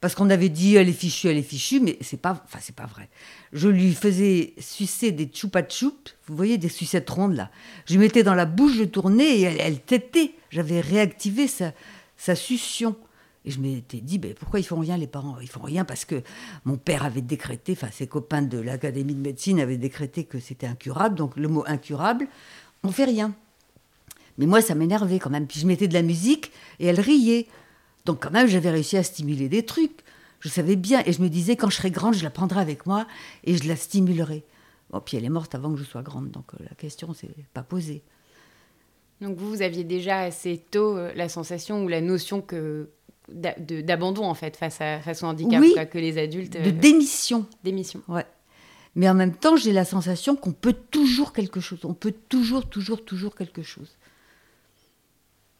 Parce 0.00 0.14
qu'on 0.16 0.28
avait 0.28 0.48
dit, 0.50 0.74
elle 0.74 0.88
est 0.88 0.92
fichue, 0.92 1.28
elle 1.28 1.38
est 1.38 1.42
fichue, 1.42 1.80
mais 1.80 1.96
c'est 2.02 2.20
pas, 2.20 2.42
enfin, 2.44 2.58
c'est 2.60 2.74
pas 2.74 2.84
vrai. 2.86 3.08
Je 3.52 3.68
lui 3.68 3.94
faisais 3.94 4.52
sucer 4.58 5.12
des 5.12 5.30
choupa 5.32 5.66
choups, 5.66 6.14
vous 6.26 6.36
voyez, 6.36 6.58
des 6.58 6.68
sucettes 6.68 7.08
rondes 7.08 7.36
là. 7.36 7.50
Je 7.86 7.92
lui 7.94 8.00
mettais 8.00 8.22
dans 8.24 8.34
la 8.34 8.44
bouche, 8.44 8.74
je 8.76 8.84
tournais 8.84 9.38
et 9.38 9.42
elle, 9.42 9.56
elle 9.60 9.80
tétait. 9.80 10.32
J'avais 10.50 10.80
réactivé 10.80 11.46
sa, 11.46 11.72
sa 12.18 12.34
succion. 12.34 12.96
Et 13.44 13.50
je 13.50 13.60
m'étais 13.60 14.00
dit, 14.00 14.18
ben, 14.18 14.34
pourquoi 14.34 14.60
ils 14.60 14.64
font 14.64 14.78
rien 14.78 14.96
les 14.96 15.06
parents? 15.06 15.36
Ils 15.40 15.48
font 15.48 15.62
rien 15.62 15.84
parce 15.84 16.04
que 16.04 16.22
mon 16.64 16.76
père 16.76 17.04
avait 17.04 17.20
décrété, 17.20 17.72
enfin 17.72 17.90
ses 17.92 18.06
copains 18.06 18.42
de 18.42 18.58
l'Académie 18.58 19.14
de 19.14 19.20
médecine 19.20 19.60
avaient 19.60 19.76
décrété 19.76 20.24
que 20.24 20.40
c'était 20.40 20.66
incurable, 20.66 21.14
donc 21.14 21.36
le 21.36 21.48
mot 21.48 21.62
incurable, 21.66 22.26
on 22.82 22.90
fait 22.90 23.04
rien. 23.04 23.34
Mais 24.38 24.46
moi, 24.46 24.62
ça 24.62 24.74
m'énervait 24.74 25.18
quand 25.18 25.30
même. 25.30 25.46
Puis 25.46 25.60
je 25.60 25.66
mettais 25.66 25.88
de 25.88 25.94
la 25.94 26.02
musique 26.02 26.52
et 26.80 26.86
elle 26.86 27.00
riait. 27.00 27.46
Donc 28.04 28.22
quand 28.22 28.30
même, 28.30 28.48
j'avais 28.48 28.70
réussi 28.70 28.96
à 28.96 29.02
stimuler 29.02 29.48
des 29.48 29.64
trucs. 29.64 30.00
Je 30.40 30.48
savais 30.48 30.76
bien. 30.76 31.02
Et 31.06 31.12
je 31.12 31.22
me 31.22 31.28
disais, 31.28 31.56
quand 31.56 31.70
je 31.70 31.76
serai 31.76 31.90
grande, 31.90 32.14
je 32.14 32.24
la 32.24 32.30
prendrai 32.30 32.60
avec 32.60 32.86
moi 32.86 33.06
et 33.44 33.56
je 33.56 33.68
la 33.68 33.76
stimulerai. 33.76 34.44
Bon, 34.90 35.00
puis 35.00 35.16
elle 35.16 35.24
est 35.24 35.30
morte 35.30 35.54
avant 35.54 35.72
que 35.72 35.78
je 35.78 35.84
sois 35.84 36.02
grande, 36.02 36.30
donc 36.30 36.52
la 36.60 36.74
question 36.76 37.14
s'est 37.14 37.30
pas 37.52 37.62
posée. 37.62 38.02
Donc, 39.20 39.36
vous, 39.36 39.48
vous 39.48 39.62
aviez 39.62 39.84
déjà 39.84 40.20
assez 40.20 40.58
tôt 40.70 40.96
euh, 40.96 41.12
la 41.14 41.28
sensation 41.28 41.84
ou 41.84 41.88
la 41.88 42.00
notion 42.00 42.42
que 42.42 42.90
d'abandon, 43.28 44.24
en 44.24 44.34
fait, 44.34 44.56
face, 44.56 44.80
à, 44.80 45.00
face 45.00 45.22
au 45.22 45.26
handicap, 45.26 45.60
Oui. 45.60 45.72
quoi, 45.74 45.86
que 45.86 45.98
les 45.98 46.18
adultes... 46.18 46.52
De 46.54 46.68
euh, 46.68 46.72
démission. 46.72 47.46
démission. 47.62 48.02
Ouais. 48.08 48.26
Mais 48.96 49.08
en 49.08 49.14
même 49.14 49.34
temps, 49.34 49.56
j'ai 49.56 49.72
la 49.72 49.84
sensation 49.84 50.36
qu'on 50.36 50.52
peut 50.52 50.74
toujours 50.90 51.32
quelque 51.32 51.60
chose. 51.60 51.80
On 51.84 51.94
peut 51.94 52.14
toujours, 52.28 52.68
toujours, 52.68 53.04
toujours 53.04 53.34
quelque 53.34 53.62
chose. 53.62 53.88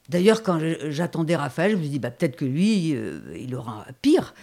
D'ailleurs, 0.08 0.42
quand 0.42 0.60
j'attendais 0.90 1.34
Raphaël, 1.34 1.72
je 1.72 1.76
me 1.76 1.82
suis 1.82 1.90
dit, 1.90 1.98
bah, 1.98 2.10
peut-être 2.10 2.36
que 2.36 2.44
lui, 2.44 2.94
euh, 2.94 3.20
il 3.38 3.54
aura 3.54 3.86
pire. 4.02 4.34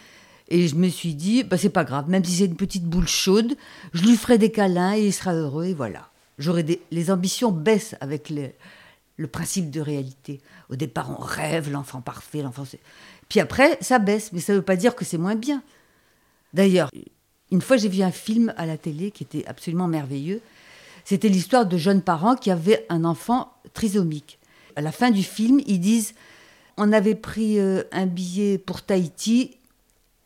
Et 0.49 0.67
je 0.67 0.75
me 0.75 0.89
suis 0.89 1.13
dit, 1.13 1.43
bah, 1.43 1.57
c'est 1.57 1.69
pas 1.69 1.83
grave, 1.85 2.09
même 2.09 2.25
si 2.25 2.33
c'est 2.33 2.45
une 2.45 2.55
petite 2.55 2.83
boule 2.85 3.07
chaude, 3.07 3.55
je 3.93 4.03
lui 4.03 4.17
ferai 4.17 4.37
des 4.37 4.51
câlins 4.51 4.95
et 4.95 5.05
il 5.05 5.13
sera 5.13 5.33
heureux, 5.33 5.65
et 5.67 5.73
voilà. 5.73 6.09
J'aurai 6.39 6.63
des... 6.63 6.81
Les 6.91 7.11
ambitions 7.11 7.51
baissent 7.51 7.95
avec 8.01 8.29
les- 8.29 8.55
le 9.17 9.27
principe 9.27 9.69
de 9.69 9.79
réalité. 9.79 10.41
Au 10.69 10.75
départ, 10.75 11.15
on 11.17 11.21
rêve 11.21 11.71
l'enfant 11.71 12.01
parfait, 12.01 12.41
l'enfant. 12.41 12.63
Puis 13.31 13.39
après, 13.39 13.77
ça 13.79 13.97
baisse, 13.97 14.33
mais 14.33 14.41
ça 14.41 14.51
ne 14.51 14.57
veut 14.57 14.61
pas 14.61 14.75
dire 14.75 14.93
que 14.93 15.05
c'est 15.05 15.17
moins 15.17 15.35
bien. 15.35 15.63
D'ailleurs, 16.53 16.91
une 17.49 17.61
fois, 17.61 17.77
j'ai 17.77 17.87
vu 17.87 18.01
un 18.01 18.11
film 18.11 18.53
à 18.57 18.65
la 18.65 18.77
télé 18.77 19.09
qui 19.09 19.23
était 19.23 19.47
absolument 19.47 19.87
merveilleux. 19.87 20.41
C'était 21.05 21.29
l'histoire 21.29 21.65
de 21.65 21.77
jeunes 21.77 22.01
parents 22.01 22.35
qui 22.35 22.51
avaient 22.51 22.85
un 22.89 23.05
enfant 23.05 23.53
trisomique. 23.73 24.37
À 24.75 24.81
la 24.81 24.91
fin 24.91 25.11
du 25.11 25.23
film, 25.23 25.61
ils 25.65 25.79
disent 25.79 26.13
on 26.75 26.91
avait 26.91 27.15
pris 27.15 27.57
euh, 27.57 27.83
un 27.93 28.05
billet 28.05 28.57
pour 28.57 28.81
Tahiti 28.81 29.55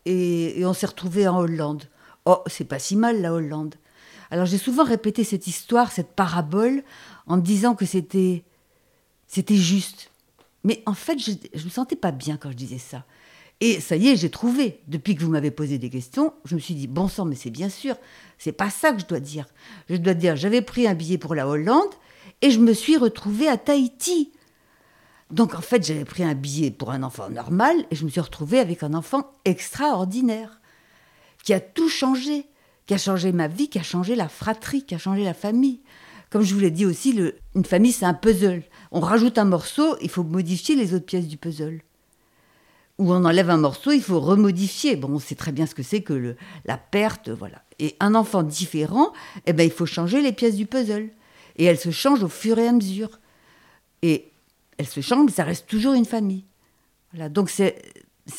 et, 0.08 0.64
on 0.66 0.74
s'est 0.74 0.88
retrouvé 0.88 1.28
en 1.28 1.38
Hollande. 1.38 1.84
Oh, 2.26 2.42
c'est 2.48 2.66
pas 2.66 2.80
si 2.80 2.96
mal 2.96 3.22
la 3.22 3.34
Hollande. 3.34 3.76
Alors 4.32 4.48
j'ai 4.48 4.58
souvent 4.58 4.84
répété 4.84 5.24
cette 5.24 5.46
histoire, 5.46 5.92
cette 5.92 6.14
parabole, 6.16 6.82
en 7.28 7.38
disant 7.38 7.76
que 7.76 7.86
c'était 7.86 8.44
c'était 9.28 9.58
juste. 9.58 10.10
Mais 10.66 10.82
en 10.88 10.96
fait, 10.96 11.20
je 11.20 11.32
ne 11.32 11.64
me 11.64 11.70
sentais 11.70 11.96
pas 11.96 12.12
bien 12.12 12.38
quand 12.38 12.50
je 12.50 12.56
disais 12.56 12.80
ça. 12.80 13.06
Et 13.62 13.80
ça 13.80 13.96
y 13.96 14.10
est, 14.10 14.16
j'ai 14.16 14.32
trouvé. 14.32 14.82
Depuis 14.88 15.16
que 15.16 15.24
vous 15.24 15.30
m'avez 15.30 15.52
posé 15.52 15.78
des 15.78 15.92
questions, 15.92 16.34
je 16.44 16.56
me 16.56 16.60
suis 16.60 16.74
dit, 16.74 16.88
bon 16.88 17.08
sang, 17.08 17.24
mais 17.24 17.36
c'est 17.36 17.52
bien 17.52 17.70
sûr, 17.70 17.96
c'est 18.40 18.52
pas 18.52 18.72
ça 18.72 18.92
que 18.92 19.00
je 19.00 19.06
dois 19.06 19.20
dire. 19.20 19.46
Je 19.90 19.96
dois 19.96 20.16
dire, 20.16 20.36
j'avais 20.36 20.64
pris 20.64 20.88
un 20.88 20.96
billet 20.96 21.20
pour 21.20 21.36
la 21.36 21.48
Hollande 21.48 21.94
et 22.42 22.50
je 22.50 22.60
me 22.60 22.74
suis 22.74 22.98
retrouvée 22.98 23.48
à 23.48 23.58
Tahiti. 23.58 24.32
Donc 25.30 25.54
en 25.54 25.62
fait, 25.62 25.86
j'avais 25.86 26.04
pris 26.04 26.24
un 26.24 26.34
billet 26.34 26.72
pour 26.72 26.90
un 26.90 27.04
enfant 27.04 27.30
normal 27.30 27.86
et 27.92 27.96
je 27.96 28.04
me 28.04 28.10
suis 28.10 28.22
retrouvée 28.22 28.60
avec 28.60 28.82
un 28.82 28.96
enfant 28.96 29.36
extraordinaire, 29.46 30.60
qui 31.44 31.54
a 31.54 31.60
tout 31.60 31.90
changé, 31.90 32.48
qui 32.88 32.96
a 32.96 32.98
changé 32.98 33.32
ma 33.32 33.48
vie, 33.48 33.70
qui 33.70 33.78
a 33.78 33.84
changé 33.84 34.16
la 34.16 34.30
fratrie, 34.30 34.84
qui 34.84 34.96
a 34.96 34.98
changé 34.98 35.24
la 35.24 35.36
famille. 35.36 35.80
Comme 36.36 36.44
je 36.44 36.54
vous 36.54 36.60
l'ai 36.60 36.70
dit 36.70 36.86
aussi, 36.86 37.18
une 37.56 37.64
famille, 37.64 37.94
c'est 37.94 38.04
un 38.04 38.14
puzzle. 38.14 38.64
On 38.92 39.00
rajoute 39.00 39.38
un 39.38 39.46
morceau, 39.46 39.96
il 40.02 40.10
faut 40.10 40.26
modifier 40.26 40.76
les 40.76 40.94
autres 40.94 41.06
pièces 41.06 41.30
du 41.30 41.38
puzzle. 41.38 41.80
Ou 42.98 43.14
on 43.14 43.24
enlève 43.24 43.50
un 43.50 43.56
morceau, 43.56 43.94
il 43.94 44.02
faut 44.02 44.20
remodifier. 44.20 44.98
Bon, 44.98 45.12
on 45.14 45.20
sait 45.20 45.36
très 45.36 45.54
bien 45.54 45.66
ce 45.66 45.74
que 45.74 45.82
c'est 45.82 46.02
que 46.02 46.36
la 46.66 46.78
perte, 46.78 47.30
voilà. 47.30 47.64
Et 47.80 47.96
un 48.02 48.16
enfant 48.16 48.44
différent, 48.44 49.14
eh 49.46 49.54
ben, 49.54 49.64
il 49.64 49.72
faut 49.72 49.86
changer 49.86 50.22
les 50.22 50.34
pièces 50.34 50.58
du 50.58 50.66
puzzle. 50.66 51.08
Et 51.56 51.64
elles 51.64 51.80
se 51.80 51.92
changent 51.92 52.24
au 52.24 52.28
fur 52.28 52.60
et 52.60 52.68
à 52.68 52.74
mesure. 52.74 53.22
Et 54.02 54.30
elles 54.78 54.88
se 54.88 55.00
changent, 55.00 55.28
mais 55.28 55.32
ça 55.32 55.46
reste 55.46 55.68
toujours 55.68 55.94
une 55.94 56.04
famille. 56.04 56.44
Voilà. 57.14 57.30
Donc 57.30 57.50
c'est 57.50 57.78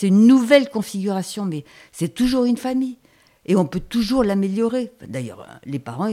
une 0.03 0.27
nouvelle 0.27 0.69
configuration, 0.69 1.47
mais 1.47 1.65
c'est 1.93 2.13
toujours 2.13 2.45
une 2.45 2.59
famille. 2.59 2.99
Et 3.47 3.57
on 3.57 3.65
peut 3.65 3.81
toujours 3.81 4.23
l'améliorer. 4.23 4.93
D'ailleurs, 5.09 5.47
les 5.65 5.79
parents, 5.79 6.09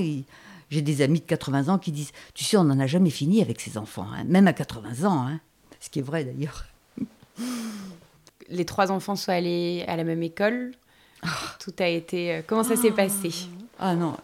j'ai 0.69 0.81
des 0.81 1.01
amis 1.01 1.19
de 1.19 1.25
80 1.25 1.69
ans 1.69 1.77
qui 1.77 1.91
disent 1.91 2.11
Tu 2.33 2.43
sais, 2.43 2.57
on 2.57 2.63
n'en 2.63 2.79
a 2.79 2.87
jamais 2.87 3.09
fini 3.09 3.41
avec 3.41 3.59
ses 3.61 3.77
enfants, 3.77 4.07
hein, 4.13 4.23
même 4.25 4.47
à 4.47 4.53
80 4.53 5.07
ans. 5.07 5.27
Hein. 5.27 5.39
Ce 5.79 5.89
qui 5.89 5.99
est 5.99 6.03
vrai 6.03 6.23
d'ailleurs. 6.23 6.65
Les 8.49 8.65
trois 8.65 8.91
enfants 8.91 9.15
sont 9.15 9.31
allés 9.31 9.83
à 9.87 9.95
la 9.95 10.03
même 10.03 10.23
école. 10.23 10.73
Ah. 11.21 11.29
Tout 11.59 11.73
a 11.79 11.87
été. 11.87 12.33
Euh, 12.33 12.41
comment 12.45 12.63
ça 12.63 12.75
s'est 12.75 12.91
passé? 12.91 13.31
Ah 13.79 13.95
non. 13.95 14.17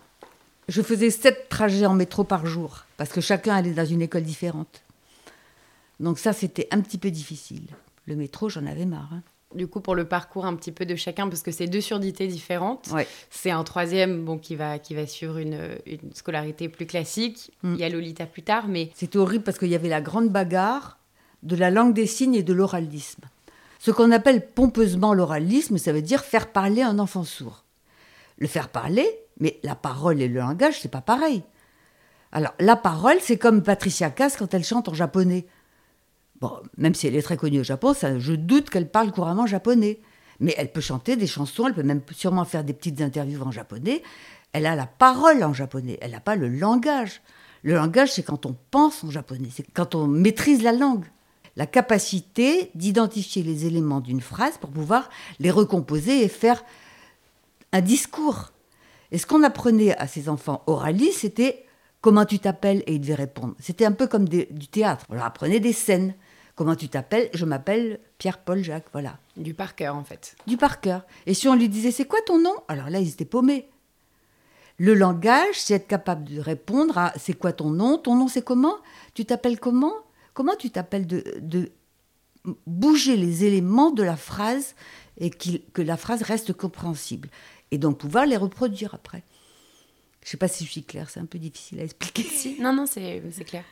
Je 0.68 0.82
faisais 0.82 1.10
sept 1.10 1.50
trajets 1.50 1.86
en 1.86 1.96
métro 1.96 2.24
par 2.24 2.46
jour, 2.46 2.86
parce 2.98 3.12
que 3.12 3.22
chacun 3.22 3.56
allait 3.56 3.72
dans 3.72 3.86
une 3.86 4.02
école 4.02 4.24
différente. 4.24 4.84
Donc 6.00 6.20
ça, 6.20 6.32
c'était 6.32 6.68
un 6.72 6.82
petit 6.82 6.98
peu 6.98 7.10
difficile. 7.10 7.68
Le 8.06 8.16
métro, 8.16 8.50
j'en 8.50 8.66
avais 8.66 8.86
marre. 8.86 9.10
Hein 9.14 9.22
du 9.56 9.68
coup, 9.68 9.82
pour 9.82 9.96
le 9.96 10.06
parcours 10.06 10.46
un 10.46 10.56
petit 10.56 10.72
peu 10.72 10.86
de 10.86 10.96
chacun, 10.96 11.28
parce 11.28 11.42
que 11.42 11.52
c'est 11.52 11.68
deux 11.68 11.82
surdités 11.82 12.28
différentes. 12.28 12.90
C'est 13.30 13.52
un 13.52 13.64
troisième 13.64 14.24
bon, 14.24 14.38
qui, 14.38 14.56
va, 14.56 14.78
qui 14.78 14.94
va 14.94 15.08
suivre 15.08 15.38
une, 15.38 15.58
scolarité 16.14 16.70
plus 16.70 16.86
classique. 16.86 17.52
Mm. 17.64 17.74
Il 17.74 17.80
y 17.80 17.84
a 17.84 17.90
Lolita 17.90 18.26
plus 18.26 18.44
tard, 18.44 18.68
mais... 18.68 18.92
C'était 18.94 19.18
horrible 19.18 19.44
parce 19.44 19.58
qu'il 19.58 19.70
y 19.70 19.76
avait 19.76 19.90
la 19.90 20.02
grande 20.02 20.30
bagarre 20.30 21.00
de 21.42 21.56
la 21.56 21.72
langue 21.72 21.94
des 21.94 22.06
signes 22.06 22.36
et 22.36 22.44
de 22.44 22.54
l'oralisme. 22.54 23.24
Ce 23.80 23.92
qu'on 23.92 24.12
appelle 24.12 24.46
pompeusement 24.46 25.14
l'oralisme, 25.14 25.78
ça 25.78 25.94
veut 25.94 26.02
dire 26.02 26.24
faire 26.24 26.52
parler 26.52 26.82
un 26.82 27.00
enfant 27.00 27.24
sourd. 27.24 27.64
Le 28.38 28.48
faire 28.48 28.70
parler, 28.70 29.08
mais 29.40 29.60
la 29.64 29.76
parole 29.76 30.22
et 30.22 30.28
le 30.28 30.40
langage, 30.40 30.80
c'est 30.82 30.92
pas 30.92 31.02
pareil. 31.02 31.44
Alors, 32.32 32.54
la 32.60 32.76
parole, 32.76 33.18
c'est 33.22 33.38
comme 33.38 33.64
Patricia 33.64 34.12
Cass 34.12 34.38
quand 34.38 34.54
elle 34.54 34.64
chante 34.64 34.90
en 34.90 34.94
japonais. 34.94 35.48
Bon, 36.42 36.52
même 36.78 36.96
si 36.96 37.08
elle 37.08 37.16
est 37.16 37.22
très 37.22 37.38
connue 37.38 37.60
au 37.60 37.64
Japon, 37.64 37.94
ça, 37.94 38.18
je 38.18 38.34
doute 38.34 38.70
qu'elle 38.70 38.90
parle 38.90 39.12
couramment 39.12 39.46
japonais. 39.46 40.00
Mais 40.40 40.54
elle 40.58 40.72
peut 40.72 40.82
chanter 40.82 41.18
des 41.18 41.28
chansons, 41.28 41.68
elle 41.68 41.74
peut 41.74 41.84
même 41.84 42.02
sûrement 42.12 42.46
faire 42.46 42.64
des 42.64 42.74
petites 42.74 43.02
interviews 43.02 43.42
en 43.42 43.52
japonais. 43.52 44.02
Elle 44.54 44.66
a 44.66 44.76
la 44.76 44.88
parole 44.88 45.44
en 45.44 45.54
japonais, 45.54 45.98
elle 46.02 46.12
n'a 46.12 46.22
pas 46.22 46.36
le 46.36 46.48
langage. 46.48 47.22
Le 47.64 47.76
langage, 47.76 48.14
c'est 48.14 48.24
quand 48.24 48.46
on 48.46 48.56
pense 48.72 49.04
en 49.04 49.12
japonais, 49.12 49.50
c'est 49.54 49.66
quand 49.74 49.96
on 49.96 50.08
maîtrise 50.08 50.64
la 50.64 50.72
langue. 50.72 51.06
La 51.58 51.66
capacité 51.66 52.72
d'identifier 52.74 53.44
les 53.44 53.66
éléments 53.66 54.00
d'une 54.00 54.22
phrase 54.22 54.58
pour 54.58 54.70
pouvoir 54.70 55.10
les 55.40 55.52
recomposer 55.52 56.24
et 56.24 56.30
faire 56.30 56.64
un 57.74 57.82
discours. 57.82 58.54
Et 59.12 59.18
ce 59.18 59.26
qu'on 59.26 59.44
apprenait 59.44 59.98
à 59.98 60.08
ces 60.08 60.30
enfants 60.30 60.64
oralistes, 60.68 61.20
c'était 61.20 61.66
comment 62.00 62.24
tu 62.24 62.40
t'appelles? 62.40 62.84
Et 62.88 62.94
ils 62.94 63.02
devaient 63.02 63.16
répondre. 63.16 63.56
C'était 63.60 63.86
un 63.86 63.92
peu 63.92 64.08
comme 64.08 64.30
du 64.30 64.46
théâtre. 64.46 65.06
On 65.10 65.16
leur 65.16 65.26
apprenait 65.26 65.60
des 65.60 65.74
scènes. 65.74 66.14
Comment 66.60 66.76
tu 66.76 66.90
t'appelles? 66.90 67.30
Je 67.34 67.46
m'appelle 67.46 68.02
Pierre-Paul 68.18 68.62
Jacques, 68.62 68.88
voilà. 68.92 69.18
Du 69.38 69.54
par 69.54 69.76
cœur, 69.78 69.96
en 69.96 70.04
fait. 70.04 70.36
Du 70.46 70.58
par 70.58 70.82
cœur. 70.82 71.06
Et 71.26 71.34
si 71.34 71.48
on 71.48 71.56
lui 71.56 71.70
disait, 71.70 71.90
c'est 71.90 72.04
quoi 72.04 72.20
ton 72.26 72.38
nom? 72.38 72.54
Alors 72.68 72.90
là, 72.90 73.00
ils 73.00 73.08
étaient 73.08 73.24
paumés. 73.24 73.70
Le 74.78 74.94
langage, 74.94 75.56
c'est 75.56 75.76
être 75.76 75.88
capable 75.88 76.26
de 76.26 76.38
répondre 76.42 76.98
à 76.98 77.14
c'est 77.18 77.32
quoi 77.32 77.54
ton 77.54 77.70
nom? 77.70 77.98
Ton 77.98 78.18
nom, 78.18 78.28
c'est 78.28 78.42
comment? 78.42 78.76
Tu 79.14 79.24
t'appelles 79.24 79.58
comment? 79.58 79.94
Comment 80.34 80.58
tu 80.58 80.70
t'appelles 80.70 81.08
de, 81.08 81.24
de, 81.40 81.72
bouger 82.68 83.16
les 83.16 83.46
éléments 83.46 83.92
de 83.92 84.04
la 84.04 84.18
phrase 84.18 84.76
et 85.18 85.30
que 85.30 85.82
la 85.82 85.96
phrase 85.96 86.24
reste 86.24 86.52
compréhensible. 86.52 87.30
Et 87.72 87.78
donc 87.78 88.00
pouvoir 88.00 88.26
les 88.26 88.36
reproduire 88.36 88.94
après? 88.94 89.24
Je 90.24 90.28
ne 90.28 90.32
sais 90.32 90.38
pas 90.38 90.50
si 90.50 90.66
je 90.66 90.72
suis 90.72 90.84
claire, 90.84 91.10
c'est 91.10 91.22
un 91.22 91.26
peu 91.26 91.40
difficile 91.40 91.80
à 91.80 91.84
expliquer. 91.84 92.58
Non, 92.60 92.74
non, 92.74 92.86
c'est 92.86 93.22
clair. 93.46 93.64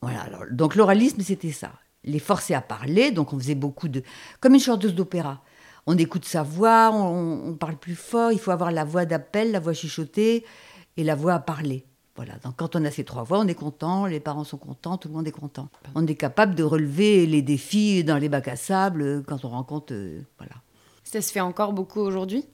Voilà, 0.00 0.22
alors, 0.22 0.44
donc 0.50 0.76
l'oralisme, 0.76 1.20
c'était 1.20 1.52
ça 1.52 1.72
les 2.06 2.18
forcer 2.18 2.54
à 2.54 2.60
parler. 2.60 3.10
Donc 3.10 3.32
on 3.32 3.38
faisait 3.38 3.54
beaucoup 3.54 3.88
de... 3.88 4.02
Comme 4.40 4.54
une 4.54 4.60
chanteuse 4.60 4.94
d'opéra. 4.94 5.42
On 5.86 5.96
écoute 5.96 6.24
sa 6.24 6.42
voix, 6.42 6.90
on, 6.92 7.54
parle 7.54 7.76
plus 7.76 7.94
fort, 7.94 8.32
il 8.32 8.40
faut 8.40 8.50
avoir 8.50 8.72
la 8.72 8.84
voix 8.84 9.04
d'appel, 9.04 9.52
la 9.52 9.60
voix 9.60 9.72
chuchotée 9.72 10.44
et 10.96 11.04
la 11.04 11.14
voix 11.14 11.34
à 11.34 11.38
parler. 11.38 11.84
Voilà, 12.16 12.34
donc 12.42 12.56
quand 12.56 12.74
on 12.74 12.84
a 12.84 12.90
ces 12.90 13.04
trois 13.04 13.22
voix, 13.22 13.38
on 13.38 13.46
est 13.46 13.54
content, 13.54 14.06
les 14.06 14.18
parents 14.18 14.42
sont 14.42 14.56
contents, 14.56 14.96
tout 14.96 15.08
le 15.08 15.14
monde 15.14 15.28
est 15.28 15.32
content. 15.32 15.68
On 15.94 16.04
est 16.06 16.14
capable 16.16 16.56
de 16.56 16.64
relever 16.64 17.26
les 17.26 17.42
défis 17.42 18.02
dans 18.02 18.16
les 18.16 18.28
bacs 18.28 18.48
à 18.48 18.56
sable 18.56 19.22
quand 19.24 19.44
on 19.44 19.48
rencontre... 19.50 19.92
Euh, 19.92 20.22
voilà. 20.38 20.54
Ça 21.04 21.20
se 21.20 21.30
fait 21.30 21.40
encore 21.40 21.72
beaucoup 21.72 22.00
aujourd'hui? 22.00 22.46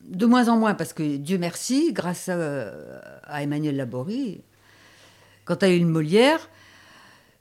De 0.00 0.24
moins 0.24 0.48
en 0.48 0.56
moins, 0.56 0.72
parce 0.72 0.94
que 0.94 1.16
Dieu 1.16 1.36
merci, 1.36 1.92
grâce 1.92 2.30
à, 2.30 2.70
à 3.24 3.42
Emmanuel 3.42 3.76
Laborie, 3.76 4.40
quand 5.44 5.62
elle 5.62 5.72
a 5.72 5.74
eu 5.74 5.78
une 5.78 5.88
Molière, 5.88 6.48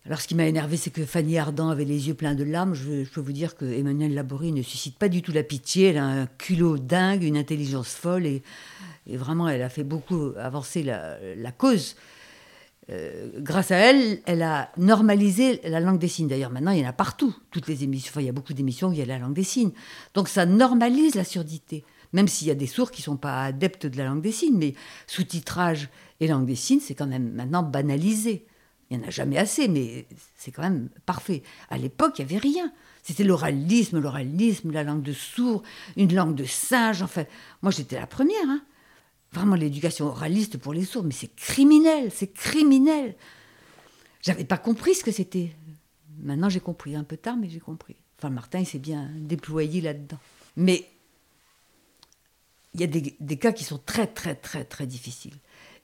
alors, 0.10 0.22
ce 0.22 0.28
qui 0.28 0.34
m'a 0.34 0.48
énervé, 0.48 0.76
c'est 0.76 0.90
que 0.90 1.06
Fanny 1.06 1.38
Ardant 1.38 1.70
avait 1.70 1.86
les 1.86 2.08
yeux 2.08 2.16
pleins 2.16 2.34
de 2.34 2.44
larmes. 2.44 2.74
Je, 2.74 3.08
peux 3.08 3.22
vous 3.22 3.32
dire 3.32 3.56
que 3.56 3.64
Emmanuel 3.64 4.16
Laborie 4.16 4.52
ne 4.52 4.64
suscite 4.64 4.98
pas 4.98 5.08
du 5.08 5.22
tout 5.22 5.32
la 5.32 5.44
pitié. 5.44 5.90
Elle 5.90 6.00
a 6.00 6.04
un 6.04 6.26
culot 6.26 6.80
dingue, 6.80 7.22
une 7.22 7.38
intelligence 7.38 7.90
folle, 7.90 8.26
et, 8.26 8.42
vraiment, 9.06 9.48
elle 9.48 9.62
a 9.62 9.70
fait 9.70 9.84
beaucoup 9.84 10.32
avancer 10.40 10.82
la, 10.82 11.52
cause. 11.52 11.96
Euh, 12.90 13.30
grâce 13.38 13.70
à 13.70 13.76
elle, 13.76 14.22
elle 14.26 14.42
a 14.42 14.72
normalisé 14.78 15.62
la 15.64 15.80
langue 15.80 16.00
des 16.00 16.08
signes. 16.08 16.28
D'ailleurs, 16.28 16.50
maintenant, 16.50 16.72
il 16.72 16.80
y 16.80 16.84
en 16.84 16.90
a 16.90 16.94
partout. 16.94 17.36
Toutes 17.52 17.68
les 17.68 17.84
émissions, 17.84 18.20
il 18.20 18.26
y 18.26 18.30
a 18.30 18.34
beaucoup 18.34 18.56
d'émissions 18.56 18.88
où 18.90 18.94
il 18.94 18.98
y 18.98 19.04
a 19.04 19.06
la 19.06 19.20
langue 19.20 19.36
des 19.36 19.44
signes. 19.44 19.74
Donc, 20.16 20.28
ça 20.28 20.48
normalise 20.48 21.14
la 21.14 21.24
surdité. 21.24 21.84
Même 22.14 22.28
s'il 22.28 22.48
y 22.48 22.52
a 22.52 22.56
des 22.56 22.66
sourds 22.66 22.90
qui 22.90 23.04
ne 23.04 23.06
sont 23.06 23.18
pas 23.18 23.44
adeptes 23.44 23.86
de 23.86 23.96
la 24.00 24.06
langue 24.06 24.24
des 24.24 24.32
signes, 24.32 24.58
mais 24.58 24.74
sous-titrage 25.06 25.90
et 26.20 26.26
langue 26.26 26.48
des 26.48 26.56
signes, 26.56 26.80
c'est 26.80 26.96
quand 26.96 27.06
même 27.06 27.32
maintenant 27.34 27.62
banalisé. 27.62 28.48
Il 28.90 28.98
n'y 28.98 29.06
en 29.06 29.08
a 29.08 29.12
jamais 29.12 29.38
assez, 29.38 29.68
mais 29.68 30.08
c'est 30.36 30.52
quand 30.52 30.64
même 30.64 30.90
parfait. 31.06 31.44
À 31.70 31.78
l'époque, 31.78 32.18
il 32.18 32.26
n'y 32.26 32.32
avait 32.32 32.42
rien. 32.42 32.72
C'était 33.04 33.24
l'oralisme, 33.24 34.00
l'oralisme, 34.00 34.72
la 34.72 34.84
langue 34.84 35.04
de 35.04 35.14
sourd, 35.14 35.64
une 35.96 36.14
langue 36.14 36.36
de 36.36 36.46
singe. 36.46 37.02
Enfin, 37.02 37.26
moi, 37.62 37.72
j'étais 37.72 38.00
la 38.00 38.08
première. 38.08 38.48
Hein. 38.48 38.62
Vraiment, 39.32 39.56
l'éducation 39.56 40.08
oraliste 40.08 40.58
pour 40.58 40.74
les 40.74 40.86
sourds, 40.86 41.04
mais 41.04 41.14
c'est 41.14 41.36
criminel, 41.36 42.12
c'est 42.12 42.34
criminel. 42.34 43.16
J'avais 44.22 44.44
pas 44.44 44.58
compris 44.58 44.96
ce 44.96 45.04
que 45.04 45.12
c'était. 45.12 45.56
Maintenant, 46.22 46.50
j'ai 46.50 46.60
compris, 46.60 46.96
un 46.96 47.04
peu 47.04 47.16
tard, 47.16 47.38
mais 47.38 47.48
j'ai 47.48 47.60
compris. 47.60 47.96
Enfin, 48.18 48.32
Martin, 48.32 48.60
il 48.60 48.66
s'est 48.66 48.80
bien 48.80 49.10
déployé 49.16 49.82
là-dedans. 49.82 50.20
Mais 50.58 50.90
il 52.74 52.82
y 52.82 52.84
a 52.84 52.88
des, 52.88 53.16
des, 53.20 53.38
cas 53.38 53.52
qui 53.52 53.64
sont 53.64 53.78
très, 53.78 54.08
très, 54.08 54.36
très, 54.36 54.66
très 54.66 54.88
difficiles. 54.88 55.38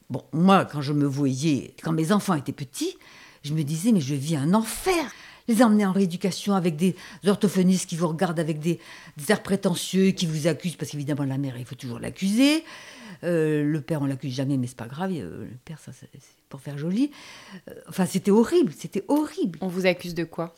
Bon, 0.09 0.23
moi, 0.33 0.65
quand 0.65 0.81
je 0.81 0.93
me 0.93 1.05
voyais, 1.05 1.73
quand 1.81 1.91
mes 1.91 2.11
enfants 2.11 2.35
étaient 2.35 2.51
petits, 2.51 2.95
je 3.43 3.53
me 3.53 3.63
disais, 3.63 3.91
mais 3.91 4.01
je 4.01 4.15
vis 4.15 4.35
un 4.35 4.53
enfer. 4.53 5.11
Les 5.47 5.61
emmener 5.61 5.85
en 5.85 5.91
rééducation 5.91 6.55
avec 6.55 6.75
des 6.75 6.95
orthophonistes 7.27 7.87
qui 7.87 7.95
vous 7.95 8.07
regardent 8.07 8.39
avec 8.39 8.59
des, 8.59 8.79
airs 9.29 9.43
prétentieux, 9.43 10.09
qui 10.11 10.25
vous 10.25 10.47
accusent, 10.47 10.75
parce 10.75 10.91
qu'évidemment, 10.91 11.23
la 11.23 11.37
mère, 11.37 11.55
il 11.57 11.65
faut 11.65 11.75
toujours 11.75 11.99
l'accuser. 11.99 12.63
Euh, 13.23 13.63
le 13.63 13.81
père, 13.81 14.01
on 14.01 14.05
l'accuse 14.05 14.33
jamais, 14.33 14.57
mais 14.57 14.65
c'est 14.65 14.77
pas 14.77 14.87
grave. 14.87 15.11
le 15.11 15.47
père, 15.63 15.79
ça, 15.79 15.91
c'est 15.93 16.09
pour 16.49 16.61
faire 16.61 16.77
joli. 16.77 17.11
Euh, 17.69 17.73
enfin, 17.89 18.05
c'était 18.05 18.31
horrible, 18.31 18.73
c'était 18.75 19.03
horrible. 19.07 19.59
On 19.61 19.67
vous 19.67 19.85
accuse 19.85 20.15
de 20.15 20.23
quoi? 20.23 20.55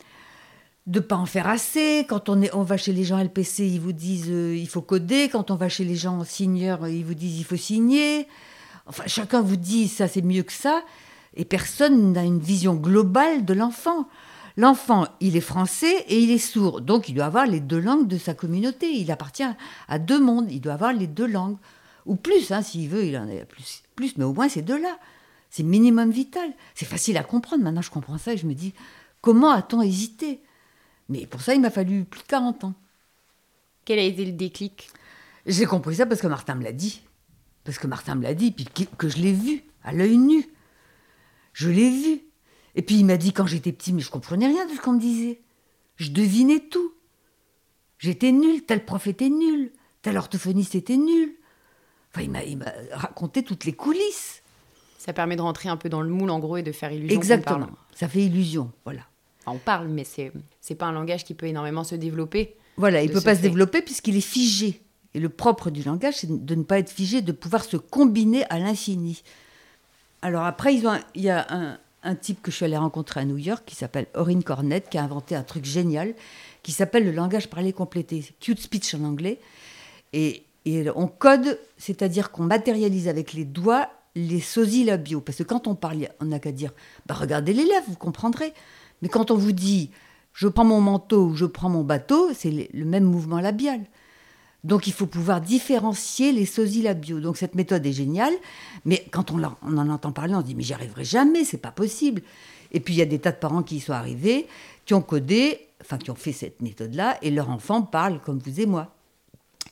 De 0.86 1.00
pas 1.00 1.16
en 1.16 1.26
faire 1.26 1.48
assez. 1.48 2.06
Quand 2.08 2.30
on, 2.30 2.40
est, 2.40 2.54
on 2.54 2.62
va 2.62 2.78
chez 2.78 2.92
les 2.92 3.04
gens 3.04 3.18
LPC, 3.22 3.66
ils 3.66 3.80
vous 3.80 3.92
disent 3.92 4.30
euh, 4.30 4.56
il 4.56 4.68
faut 4.68 4.80
coder. 4.80 5.28
Quand 5.28 5.50
on 5.50 5.56
va 5.56 5.68
chez 5.68 5.84
les 5.84 5.96
gens 5.96 6.24
signeurs, 6.24 6.88
ils 6.88 7.04
vous 7.04 7.14
disent 7.14 7.38
il 7.38 7.44
faut 7.44 7.56
signer. 7.56 8.26
Enfin, 8.88 9.04
chacun 9.06 9.42
vous 9.42 9.56
dit 9.56 9.88
ça 9.88 10.08
c'est 10.08 10.22
mieux 10.22 10.42
que 10.42 10.52
ça, 10.52 10.82
et 11.34 11.44
personne 11.44 12.12
n'a 12.12 12.24
une 12.24 12.40
vision 12.40 12.74
globale 12.74 13.44
de 13.44 13.54
l'enfant. 13.54 14.08
L'enfant, 14.56 15.06
il 15.20 15.36
est 15.36 15.40
français 15.40 16.04
et 16.08 16.18
il 16.18 16.32
est 16.32 16.38
sourd, 16.38 16.80
donc 16.80 17.08
il 17.08 17.14
doit 17.14 17.26
avoir 17.26 17.46
les 17.46 17.60
deux 17.60 17.78
langues 17.78 18.08
de 18.08 18.18
sa 18.18 18.34
communauté. 18.34 18.90
Il 18.90 19.12
appartient 19.12 19.44
à 19.86 19.98
deux 20.00 20.18
mondes, 20.18 20.50
il 20.50 20.60
doit 20.60 20.72
avoir 20.72 20.92
les 20.92 21.06
deux 21.06 21.28
langues. 21.28 21.58
Ou 22.06 22.16
plus, 22.16 22.50
hein, 22.50 22.62
s'il 22.62 22.88
veut, 22.88 23.04
il 23.04 23.16
en 23.16 23.28
a 23.28 23.44
plus, 23.44 23.84
plus 23.94 24.16
mais 24.16 24.24
au 24.24 24.32
moins 24.32 24.48
ces 24.48 24.62
deux-là. 24.62 24.98
C'est 25.50 25.62
minimum 25.62 26.10
vital. 26.10 26.50
C'est 26.74 26.86
facile 26.86 27.16
à 27.18 27.22
comprendre. 27.22 27.62
Maintenant, 27.62 27.82
je 27.82 27.90
comprends 27.90 28.18
ça 28.18 28.32
et 28.32 28.36
je 28.36 28.46
me 28.46 28.54
dis, 28.54 28.74
comment 29.20 29.50
a-t-on 29.50 29.80
hésité? 29.80 30.40
Mais 31.08 31.26
pour 31.26 31.40
ça, 31.40 31.54
il 31.54 31.60
m'a 31.60 31.70
fallu 31.70 32.04
plus 32.04 32.22
de 32.22 32.26
40 32.26 32.64
ans. 32.64 32.74
Quel 33.84 33.98
a 33.98 34.02
été 34.02 34.24
le 34.24 34.32
déclic? 34.32 34.90
J'ai 35.46 35.64
compris 35.64 35.96
ça 35.96 36.06
parce 36.06 36.20
que 36.20 36.26
Martin 36.26 36.56
me 36.56 36.64
l'a 36.64 36.72
dit 36.72 37.00
parce 37.68 37.78
que 37.78 37.86
Martin 37.86 38.14
me 38.14 38.22
l'a 38.22 38.32
dit, 38.32 38.50
puis 38.50 38.64
que 38.96 39.10
je 39.10 39.18
l'ai 39.18 39.34
vu 39.34 39.62
à 39.84 39.92
l'œil 39.92 40.16
nu. 40.16 40.42
Je 41.52 41.68
l'ai 41.68 41.90
vu. 41.90 42.22
Et 42.74 42.80
puis 42.80 42.94
il 42.94 43.04
m'a 43.04 43.18
dit 43.18 43.34
quand 43.34 43.46
j'étais 43.46 43.72
petit, 43.72 43.92
mais 43.92 44.00
je 44.00 44.10
comprenais 44.10 44.46
rien 44.46 44.64
de 44.64 44.72
ce 44.72 44.80
qu'on 44.80 44.94
me 44.94 44.98
disait. 44.98 45.42
Je 45.96 46.10
devinais 46.10 46.60
tout. 46.60 46.94
J'étais 47.98 48.32
nul, 48.32 48.64
tel 48.64 48.86
prof 48.86 49.06
était 49.06 49.28
nul, 49.28 49.70
tel 50.00 50.16
orthophoniste 50.16 50.76
était 50.76 50.96
nul. 50.96 51.34
Enfin, 52.10 52.22
il 52.22 52.56
m'a 52.56 52.72
raconté 52.92 53.42
toutes 53.42 53.66
les 53.66 53.74
coulisses. 53.74 54.42
Ça 54.96 55.12
permet 55.12 55.36
de 55.36 55.42
rentrer 55.42 55.68
un 55.68 55.76
peu 55.76 55.90
dans 55.90 56.00
le 56.00 56.08
moule, 56.08 56.30
en 56.30 56.38
gros, 56.38 56.56
et 56.56 56.62
de 56.62 56.72
faire 56.72 56.90
illusion. 56.90 57.18
Exactement. 57.18 57.68
Ça 57.94 58.08
fait 58.08 58.24
illusion, 58.24 58.72
voilà. 58.86 59.02
on 59.44 59.58
parle, 59.58 59.88
mais 59.88 60.04
c'est 60.04 60.32
c'est 60.62 60.74
pas 60.74 60.86
un 60.86 60.92
langage 60.92 61.22
qui 61.22 61.34
peut 61.34 61.44
énormément 61.44 61.84
se 61.84 61.96
développer. 61.96 62.56
Voilà, 62.78 63.02
il 63.02 63.12
peut 63.12 63.20
pas 63.20 63.36
se 63.36 63.42
développer 63.42 63.82
puisqu'il 63.82 64.16
est 64.16 64.22
figé. 64.22 64.80
Et 65.14 65.20
le 65.20 65.28
propre 65.28 65.70
du 65.70 65.82
langage, 65.82 66.14
c'est 66.18 66.44
de 66.44 66.54
ne 66.54 66.62
pas 66.62 66.78
être 66.78 66.90
figé, 66.90 67.22
de 67.22 67.32
pouvoir 67.32 67.64
se 67.64 67.76
combiner 67.76 68.44
à 68.50 68.58
l'infini. 68.58 69.22
Alors 70.22 70.44
après, 70.44 70.74
il 70.74 70.82
y 71.14 71.30
a 71.30 71.78
un, 72.02 72.14
type 72.14 72.42
que 72.42 72.50
je 72.50 72.56
suis 72.56 72.64
allée 72.64 72.76
rencontrer 72.76 73.20
à 73.20 73.24
New 73.24 73.36
York 73.36 73.62
qui 73.66 73.74
s'appelle 73.74 74.06
Orin 74.14 74.40
Cornett, 74.40 74.88
qui 74.88 74.98
a 74.98 75.04
inventé 75.04 75.34
un 75.34 75.42
truc 75.42 75.64
génial, 75.64 76.14
qui 76.62 76.72
s'appelle 76.72 77.04
le 77.04 77.12
langage 77.12 77.48
parlé 77.48 77.72
complété, 77.72 78.24
cute 78.40 78.60
speech 78.60 78.94
en 78.94 79.04
anglais. 79.04 79.38
Et, 80.12 80.44
on 80.94 81.06
code, 81.06 81.58
c'est-à-dire 81.78 82.30
qu'on 82.30 82.42
matérialise 82.42 83.08
avec 83.08 83.32
les 83.32 83.46
doigts 83.46 83.88
les 84.14 84.40
sosies 84.40 84.84
labiaux. 84.84 85.20
Parce 85.20 85.38
que 85.38 85.42
quand 85.44 85.66
on 85.66 85.74
parle, 85.74 86.08
on 86.20 86.26
n'a 86.26 86.40
qu'à 86.40 86.52
dire 86.52 86.72
bah, 87.06 87.14
regardez 87.14 87.52
les 87.54 87.64
lèvres, 87.64 87.86
vous 87.88 87.96
comprendrez. 87.96 88.52
Mais 89.00 89.08
quand 89.08 89.30
on 89.30 89.36
vous 89.36 89.52
dit 89.52 89.90
je 90.34 90.46
prends 90.46 90.64
mon 90.64 90.80
manteau 90.80 91.26
ou 91.26 91.34
je 91.34 91.46
prends 91.46 91.70
mon 91.70 91.82
bateau, 91.82 92.30
c'est 92.34 92.68
le 92.72 92.84
même 92.84 93.04
mouvement 93.04 93.40
labial. 93.40 93.80
Donc 94.64 94.86
il 94.86 94.92
faut 94.92 95.06
pouvoir 95.06 95.40
différencier 95.40 96.32
les 96.32 96.46
sosies 96.46 96.82
labiaux. 96.82 97.20
Donc 97.20 97.36
cette 97.36 97.54
méthode 97.54 97.84
est 97.86 97.92
géniale, 97.92 98.34
mais 98.84 99.04
quand 99.10 99.30
on, 99.30 99.42
en 99.42 99.88
entend 99.88 100.12
parler, 100.12 100.34
on 100.34 100.40
se 100.40 100.46
dit 100.46 100.54
mais 100.54 100.64
j'y 100.64 100.74
arriverai 100.74 101.04
jamais, 101.04 101.44
c'est 101.44 101.58
pas 101.58 101.70
possible. 101.70 102.22
Et 102.72 102.80
puis 102.80 102.94
il 102.94 102.96
y 102.98 103.02
a 103.02 103.06
des 103.06 103.18
tas 103.18 103.32
de 103.32 103.36
parents 103.36 103.62
qui 103.62 103.76
y 103.76 103.80
sont 103.80 103.92
arrivés, 103.92 104.46
qui 104.84 104.94
ont 104.94 105.02
codé, 105.02 105.68
enfin 105.80 105.96
qui 105.98 106.10
ont 106.10 106.16
fait 106.16 106.32
cette 106.32 106.60
méthode-là, 106.60 107.18
et 107.22 107.30
leur 107.30 107.50
enfant 107.50 107.82
parle 107.82 108.20
comme 108.20 108.38
vous 108.38 108.60
et 108.60 108.66
moi. 108.66 108.94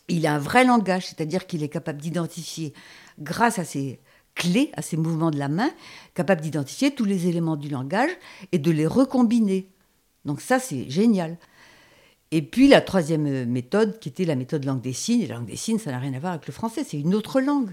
Il 0.08 0.26
a 0.26 0.34
un 0.34 0.38
vrai 0.38 0.64
langage, 0.64 1.06
c'est-à-dire 1.06 1.46
qu'il 1.46 1.64
est 1.64 1.68
capable 1.68 2.00
d'identifier, 2.00 2.72
grâce 3.18 3.58
à 3.58 3.64
ses 3.64 3.98
clés, 4.36 4.70
à 4.74 4.82
ses 4.82 4.96
mouvements 4.96 5.32
de 5.32 5.38
la 5.38 5.48
main, 5.48 5.70
capable 6.14 6.42
d'identifier 6.42 6.92
tous 6.92 7.04
les 7.04 7.26
éléments 7.26 7.56
du 7.56 7.68
langage 7.68 8.10
et 8.52 8.58
de 8.58 8.70
les 8.70 8.86
recombiner. 8.86 9.68
Donc 10.24 10.40
ça, 10.40 10.60
c'est 10.60 10.88
génial. 10.88 11.38
Et 12.32 12.42
puis 12.42 12.68
la 12.68 12.80
troisième 12.80 13.44
méthode, 13.46 13.98
qui 13.98 14.08
était 14.08 14.24
la 14.24 14.34
méthode 14.34 14.64
langue 14.64 14.80
des 14.80 14.92
signes. 14.92 15.22
Et 15.22 15.26
la 15.26 15.36
langue 15.36 15.46
des 15.46 15.56
signes, 15.56 15.78
ça 15.78 15.90
n'a 15.90 15.98
rien 15.98 16.12
à 16.14 16.18
voir 16.18 16.32
avec 16.32 16.46
le 16.46 16.52
français, 16.52 16.84
c'est 16.84 16.98
une 16.98 17.14
autre 17.14 17.40
langue. 17.40 17.70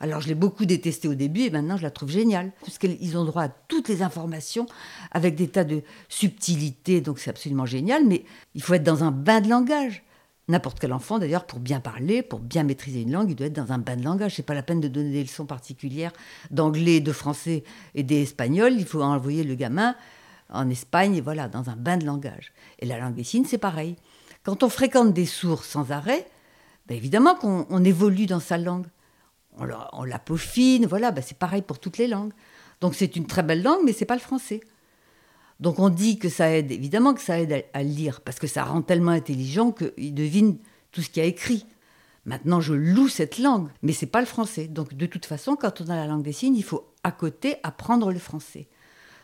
Alors 0.00 0.22
je 0.22 0.28
l'ai 0.28 0.34
beaucoup 0.34 0.64
détestée 0.64 1.08
au 1.08 1.14
début 1.14 1.42
et 1.42 1.50
maintenant 1.50 1.76
je 1.76 1.82
la 1.82 1.90
trouve 1.90 2.10
géniale, 2.10 2.52
parce 2.62 2.78
qu'ils 2.78 3.18
ont 3.18 3.24
droit 3.24 3.42
à 3.42 3.48
toutes 3.48 3.88
les 3.88 4.02
informations 4.02 4.64
avec 5.10 5.34
des 5.34 5.48
tas 5.48 5.64
de 5.64 5.82
subtilités, 6.08 7.02
donc 7.02 7.18
c'est 7.18 7.28
absolument 7.28 7.66
génial, 7.66 8.06
mais 8.06 8.24
il 8.54 8.62
faut 8.62 8.72
être 8.72 8.82
dans 8.82 9.04
un 9.04 9.10
bain 9.10 9.42
de 9.42 9.50
langage. 9.50 10.02
N'importe 10.48 10.80
quel 10.80 10.94
enfant, 10.94 11.18
d'ailleurs, 11.18 11.46
pour 11.46 11.60
bien 11.60 11.80
parler, 11.80 12.22
pour 12.22 12.40
bien 12.40 12.64
maîtriser 12.64 13.02
une 13.02 13.12
langue, 13.12 13.30
il 13.30 13.36
doit 13.36 13.46
être 13.46 13.52
dans 13.52 13.72
un 13.72 13.78
bain 13.78 13.94
de 13.94 14.02
langage. 14.02 14.34
C'est 14.34 14.42
pas 14.42 14.54
la 14.54 14.64
peine 14.64 14.80
de 14.80 14.88
donner 14.88 15.12
des 15.12 15.22
leçons 15.22 15.46
particulières 15.46 16.12
d'anglais, 16.50 17.00
de 17.00 17.12
français 17.12 17.62
et 17.94 18.02
d'espagnol. 18.02 18.72
Il 18.72 18.86
faut 18.86 19.02
envoyer 19.02 19.44
le 19.44 19.54
gamin 19.54 19.94
en 20.52 20.68
Espagne, 20.70 21.20
voilà, 21.20 21.48
dans 21.48 21.70
un 21.70 21.76
bain 21.76 21.96
de 21.96 22.04
langage. 22.04 22.52
Et 22.78 22.86
la 22.86 22.98
langue 22.98 23.14
des 23.14 23.24
signes, 23.24 23.44
c'est 23.44 23.58
pareil. 23.58 23.96
Quand 24.42 24.62
on 24.62 24.68
fréquente 24.68 25.12
des 25.12 25.26
sourds 25.26 25.64
sans 25.64 25.90
arrêt, 25.90 26.26
ben 26.86 26.96
évidemment 26.96 27.34
qu'on 27.34 27.84
évolue 27.84 28.26
dans 28.26 28.40
sa 28.40 28.58
langue. 28.58 28.86
On 29.58 29.64
la, 29.64 29.88
on 29.92 30.04
la 30.04 30.18
peaufine, 30.18 30.86
voilà, 30.86 31.10
ben 31.10 31.22
c'est 31.26 31.38
pareil 31.38 31.62
pour 31.62 31.78
toutes 31.78 31.98
les 31.98 32.06
langues. 32.06 32.32
Donc 32.80 32.94
c'est 32.94 33.16
une 33.16 33.26
très 33.26 33.42
belle 33.42 33.62
langue, 33.62 33.80
mais 33.84 33.92
c'est 33.92 34.06
pas 34.06 34.14
le 34.14 34.20
français. 34.20 34.60
Donc 35.60 35.78
on 35.78 35.90
dit 35.90 36.18
que 36.18 36.30
ça 36.30 36.50
aide, 36.50 36.72
évidemment 36.72 37.12
que 37.12 37.20
ça 37.20 37.38
aide 37.38 37.64
à, 37.74 37.82
le 37.82 37.88
lire, 37.88 38.22
parce 38.22 38.38
que 38.38 38.46
ça 38.46 38.64
rend 38.64 38.80
tellement 38.80 39.10
intelligent 39.10 39.72
qu'il 39.72 40.14
devine 40.14 40.56
tout 40.90 41.02
ce 41.02 41.10
qu'il 41.10 41.22
y 41.22 41.26
a 41.26 41.28
écrit. 41.28 41.66
Maintenant, 42.24 42.60
je 42.60 42.72
loue 42.72 43.08
cette 43.08 43.38
langue, 43.38 43.68
mais 43.82 43.92
c'est 43.92 44.06
pas 44.06 44.20
le 44.20 44.26
français. 44.26 44.66
Donc 44.66 44.94
de 44.94 45.06
toute 45.06 45.26
façon, 45.26 45.56
quand 45.56 45.80
on 45.82 45.88
a 45.88 45.96
la 45.96 46.06
langue 46.06 46.22
des 46.22 46.32
signes, 46.32 46.56
il 46.56 46.64
faut 46.64 46.92
à 47.04 47.12
côté 47.12 47.56
apprendre 47.62 48.10
le 48.10 48.18
français. 48.18 48.68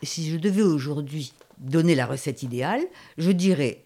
Si 0.03 0.29
je 0.29 0.37
devais 0.37 0.61
aujourd'hui 0.61 1.33
donner 1.57 1.95
la 1.95 2.05
recette 2.05 2.43
idéale, 2.43 2.85
je 3.17 3.31
dirais 3.31 3.85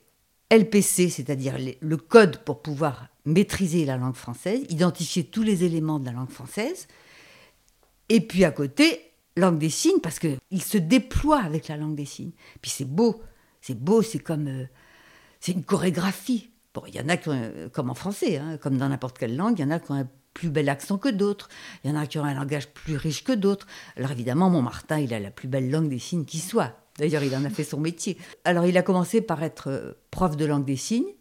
LPC, 0.49 1.09
c'est-à-dire 1.09 1.55
le 1.79 1.97
code 1.97 2.37
pour 2.39 2.61
pouvoir 2.61 3.07
maîtriser 3.25 3.85
la 3.85 3.97
langue 3.97 4.15
française, 4.15 4.63
identifier 4.69 5.23
tous 5.23 5.43
les 5.43 5.63
éléments 5.63 5.99
de 5.99 6.05
la 6.05 6.11
langue 6.11 6.29
française, 6.29 6.87
et 8.09 8.19
puis 8.19 8.43
à 8.43 8.51
côté, 8.51 9.11
langue 9.37 9.57
des 9.57 9.69
signes, 9.69 9.99
parce 10.01 10.19
qu'il 10.19 10.61
se 10.61 10.77
déploie 10.77 11.41
avec 11.41 11.67
la 11.67 11.77
langue 11.77 11.95
des 11.95 12.05
signes. 12.05 12.33
Puis 12.61 12.71
c'est 12.71 12.85
beau, 12.85 13.21
c'est 13.61 13.79
beau, 13.79 14.01
c'est 14.01 14.19
comme... 14.19 14.47
Euh, 14.47 14.65
c'est 15.39 15.53
une 15.53 15.63
chorégraphie. 15.63 16.51
Bon, 16.73 16.83
il 16.87 16.95
y 16.95 16.99
en 16.99 17.09
a 17.09 17.15
ont, 17.29 17.69
comme 17.71 17.89
en 17.89 17.95
français, 17.95 18.37
hein, 18.37 18.57
comme 18.57 18.77
dans 18.77 18.89
n'importe 18.89 19.17
quelle 19.17 19.35
langue, 19.35 19.57
il 19.57 19.61
y 19.61 19.65
en 19.65 19.71
a 19.71 19.79
qui 19.79 19.91
ont 19.91 19.95
un 19.95 20.07
plus 20.33 20.49
bel 20.49 20.69
accent 20.69 20.97
que 20.97 21.09
d'autres, 21.09 21.49
il 21.83 21.91
y 21.91 21.93
en 21.93 21.97
a 21.97 22.07
qui 22.07 22.17
ont 22.19 22.23
un 22.23 22.33
langage 22.33 22.69
plus 22.69 22.95
riche 22.95 23.23
que 23.23 23.33
d'autres. 23.33 23.67
Alors 23.97 24.11
évidemment, 24.11 24.49
mon 24.49 24.61
Martin, 24.61 24.99
il 24.99 25.13
a 25.13 25.19
la 25.19 25.31
plus 25.31 25.47
belle 25.47 25.69
langue 25.69 25.89
des 25.89 25.99
signes 25.99 26.25
qui 26.25 26.39
soit. 26.39 26.77
D'ailleurs, 26.97 27.23
il 27.23 27.35
en 27.35 27.45
a 27.45 27.49
fait 27.49 27.63
son 27.63 27.79
métier. 27.79 28.17
Alors 28.45 28.65
il 28.65 28.77
a 28.77 28.81
commencé 28.81 29.21
par 29.21 29.43
être 29.43 29.69
euh, 29.69 29.93
prof 30.11 30.37
de 30.37 30.45
langue 30.45 30.65
des 30.65 30.77
signes. 30.77 31.13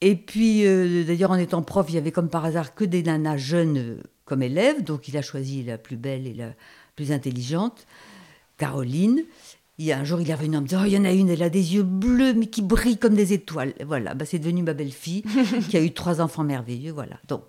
Et 0.00 0.16
puis, 0.16 0.66
euh, 0.66 1.04
d'ailleurs, 1.04 1.30
en 1.30 1.36
étant 1.36 1.62
prof, 1.62 1.86
il 1.88 1.94
y 1.94 1.98
avait 1.98 2.12
comme 2.12 2.30
par 2.30 2.44
hasard 2.44 2.74
que 2.74 2.84
des 2.84 3.02
nanas 3.02 3.36
jeunes 3.36 4.02
comme 4.24 4.42
élève, 4.42 4.82
donc 4.82 5.08
il 5.08 5.16
a 5.16 5.22
choisi 5.22 5.62
la 5.62 5.76
plus 5.76 5.96
belle 5.96 6.26
et 6.26 6.34
la 6.34 6.52
plus 6.96 7.12
intelligente, 7.12 7.86
Caroline. 8.56 9.24
Il 9.80 9.86
y 9.86 9.92
a 9.92 9.98
un 9.98 10.04
jour, 10.04 10.20
il 10.20 10.30
est 10.30 10.34
revenu 10.34 10.58
en 10.58 10.60
me 10.60 10.66
disant, 10.66 10.82
oh, 10.82 10.86
il 10.86 10.92
y 10.92 10.98
en 10.98 11.06
a 11.06 11.10
une, 11.10 11.30
elle 11.30 11.42
a 11.42 11.48
des 11.48 11.74
yeux 11.74 11.82
bleus, 11.82 12.34
mais 12.34 12.48
qui 12.48 12.60
brillent 12.60 12.98
comme 12.98 13.14
des 13.14 13.32
étoiles. 13.32 13.72
voilà, 13.86 14.12
bah, 14.12 14.26
c'est 14.26 14.38
devenu 14.38 14.62
ma 14.62 14.74
belle-fille, 14.74 15.24
qui 15.70 15.76
a 15.78 15.80
eu 15.80 15.94
trois 15.94 16.20
enfants 16.20 16.44
merveilleux, 16.44 16.92
voilà. 16.92 17.16
Donc, 17.28 17.44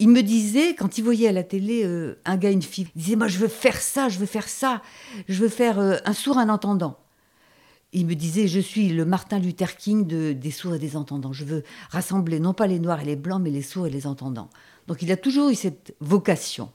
il 0.00 0.08
me 0.08 0.20
disait, 0.24 0.74
quand 0.74 0.98
il 0.98 1.04
voyait 1.04 1.28
à 1.28 1.32
la 1.32 1.44
télé 1.44 1.84
euh, 1.84 2.20
un 2.24 2.36
gars, 2.36 2.50
une 2.50 2.60
fille, 2.60 2.88
il 2.96 3.02
disait, 3.02 3.14
moi, 3.14 3.28
je 3.28 3.38
veux 3.38 3.46
faire 3.46 3.80
ça, 3.80 4.08
je 4.08 4.18
veux 4.18 4.26
faire 4.26 4.48
ça, 4.48 4.82
je 5.28 5.40
veux 5.40 5.48
faire 5.48 5.78
euh, 5.78 5.98
un 6.06 6.12
sourd, 6.12 6.38
un 6.38 6.48
entendant. 6.48 6.98
Il 7.92 8.06
me 8.06 8.16
disait, 8.16 8.48
je 8.48 8.58
suis 8.58 8.88
le 8.88 9.04
Martin 9.04 9.38
Luther 9.38 9.76
King 9.76 10.08
des 10.08 10.50
sourds 10.50 10.74
et 10.74 10.80
des 10.80 10.96
entendants. 10.96 11.32
Je 11.32 11.44
veux 11.44 11.62
rassembler 11.90 12.40
non 12.40 12.52
pas 12.52 12.66
les 12.66 12.80
noirs 12.80 13.00
et 13.00 13.04
les 13.04 13.14
blancs, 13.14 13.40
mais 13.40 13.50
les 13.50 13.62
sourds 13.62 13.86
et 13.86 13.90
les 13.90 14.08
entendants. 14.08 14.50
Donc 14.88 15.02
il 15.02 15.12
a 15.12 15.16
toujours 15.16 15.50
eu 15.50 15.54
cette 15.54 15.94
vocation. 16.00 16.72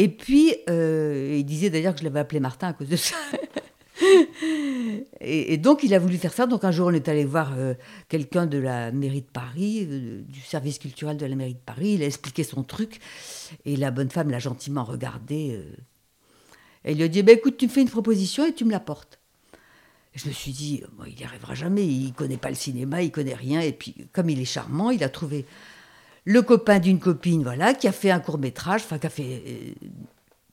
Et 0.00 0.08
puis, 0.08 0.54
euh, 0.70 1.36
il 1.38 1.44
disait 1.44 1.68
d'ailleurs 1.68 1.92
que 1.92 2.00
je 2.00 2.04
l'avais 2.04 2.20
appelé 2.20 2.40
Martin 2.40 2.68
à 2.68 2.72
cause 2.72 2.88
de 2.88 2.96
ça. 2.96 3.16
et, 5.20 5.58
donc, 5.58 5.82
il 5.82 5.92
a 5.92 5.98
voulu 5.98 6.16
faire 6.16 6.32
ça. 6.32 6.46
Donc, 6.46 6.64
un 6.64 6.70
jour, 6.70 6.86
on 6.86 6.94
est 6.94 7.06
allé 7.06 7.26
voir 7.26 7.52
euh, 7.58 7.74
quelqu'un 8.08 8.46
de 8.46 8.56
la 8.56 8.92
mairie 8.92 9.20
de 9.20 9.30
Paris, 9.30 9.86
euh, 9.86 10.22
du 10.22 10.40
service 10.40 10.78
culturel 10.78 11.18
de 11.18 11.26
la 11.26 11.36
mairie 11.36 11.52
de 11.52 11.58
Paris. 11.58 11.96
Il 11.96 12.02
a 12.02 12.06
expliqué 12.06 12.44
son 12.44 12.62
truc. 12.62 12.98
Et 13.66 13.76
la 13.76 13.90
bonne 13.90 14.08
femme 14.08 14.30
l'a 14.30 14.38
gentiment 14.38 14.84
regardé. 14.84 15.60
et 16.86 16.94
lui 16.94 17.02
a 17.02 17.08
dit 17.08 17.22
bah, 17.22 17.32
Écoute, 17.32 17.58
tu 17.58 17.66
me 17.66 17.70
fais 17.70 17.82
une 17.82 17.90
proposition 17.90 18.46
et 18.46 18.54
tu 18.54 18.64
me 18.64 18.70
la 18.70 18.80
portes. 18.80 19.20
je 20.14 20.28
me 20.28 20.32
suis 20.32 20.52
dit 20.52 20.82
Il 21.06 21.14
n'y 21.14 21.24
arrivera 21.24 21.54
jamais. 21.54 21.86
Il 21.86 22.14
connaît 22.14 22.38
pas 22.38 22.48
le 22.48 22.54
cinéma, 22.54 23.02
il 23.02 23.10
connaît 23.10 23.34
rien. 23.34 23.60
Et 23.60 23.74
puis, 23.74 24.08
comme 24.14 24.30
il 24.30 24.40
est 24.40 24.46
charmant, 24.46 24.88
il 24.88 25.04
a 25.04 25.10
trouvé 25.10 25.44
le 26.24 26.42
copain 26.42 26.78
d'une 26.78 26.98
copine, 26.98 27.42
voilà, 27.42 27.74
qui 27.74 27.88
a 27.88 27.92
fait 27.92 28.10
un 28.10 28.20
court 28.20 28.38
métrage, 28.38 28.82
enfin 28.84 28.98
qui 28.98 29.06
a 29.06 29.10
fait 29.10 29.42
euh, 29.46 29.86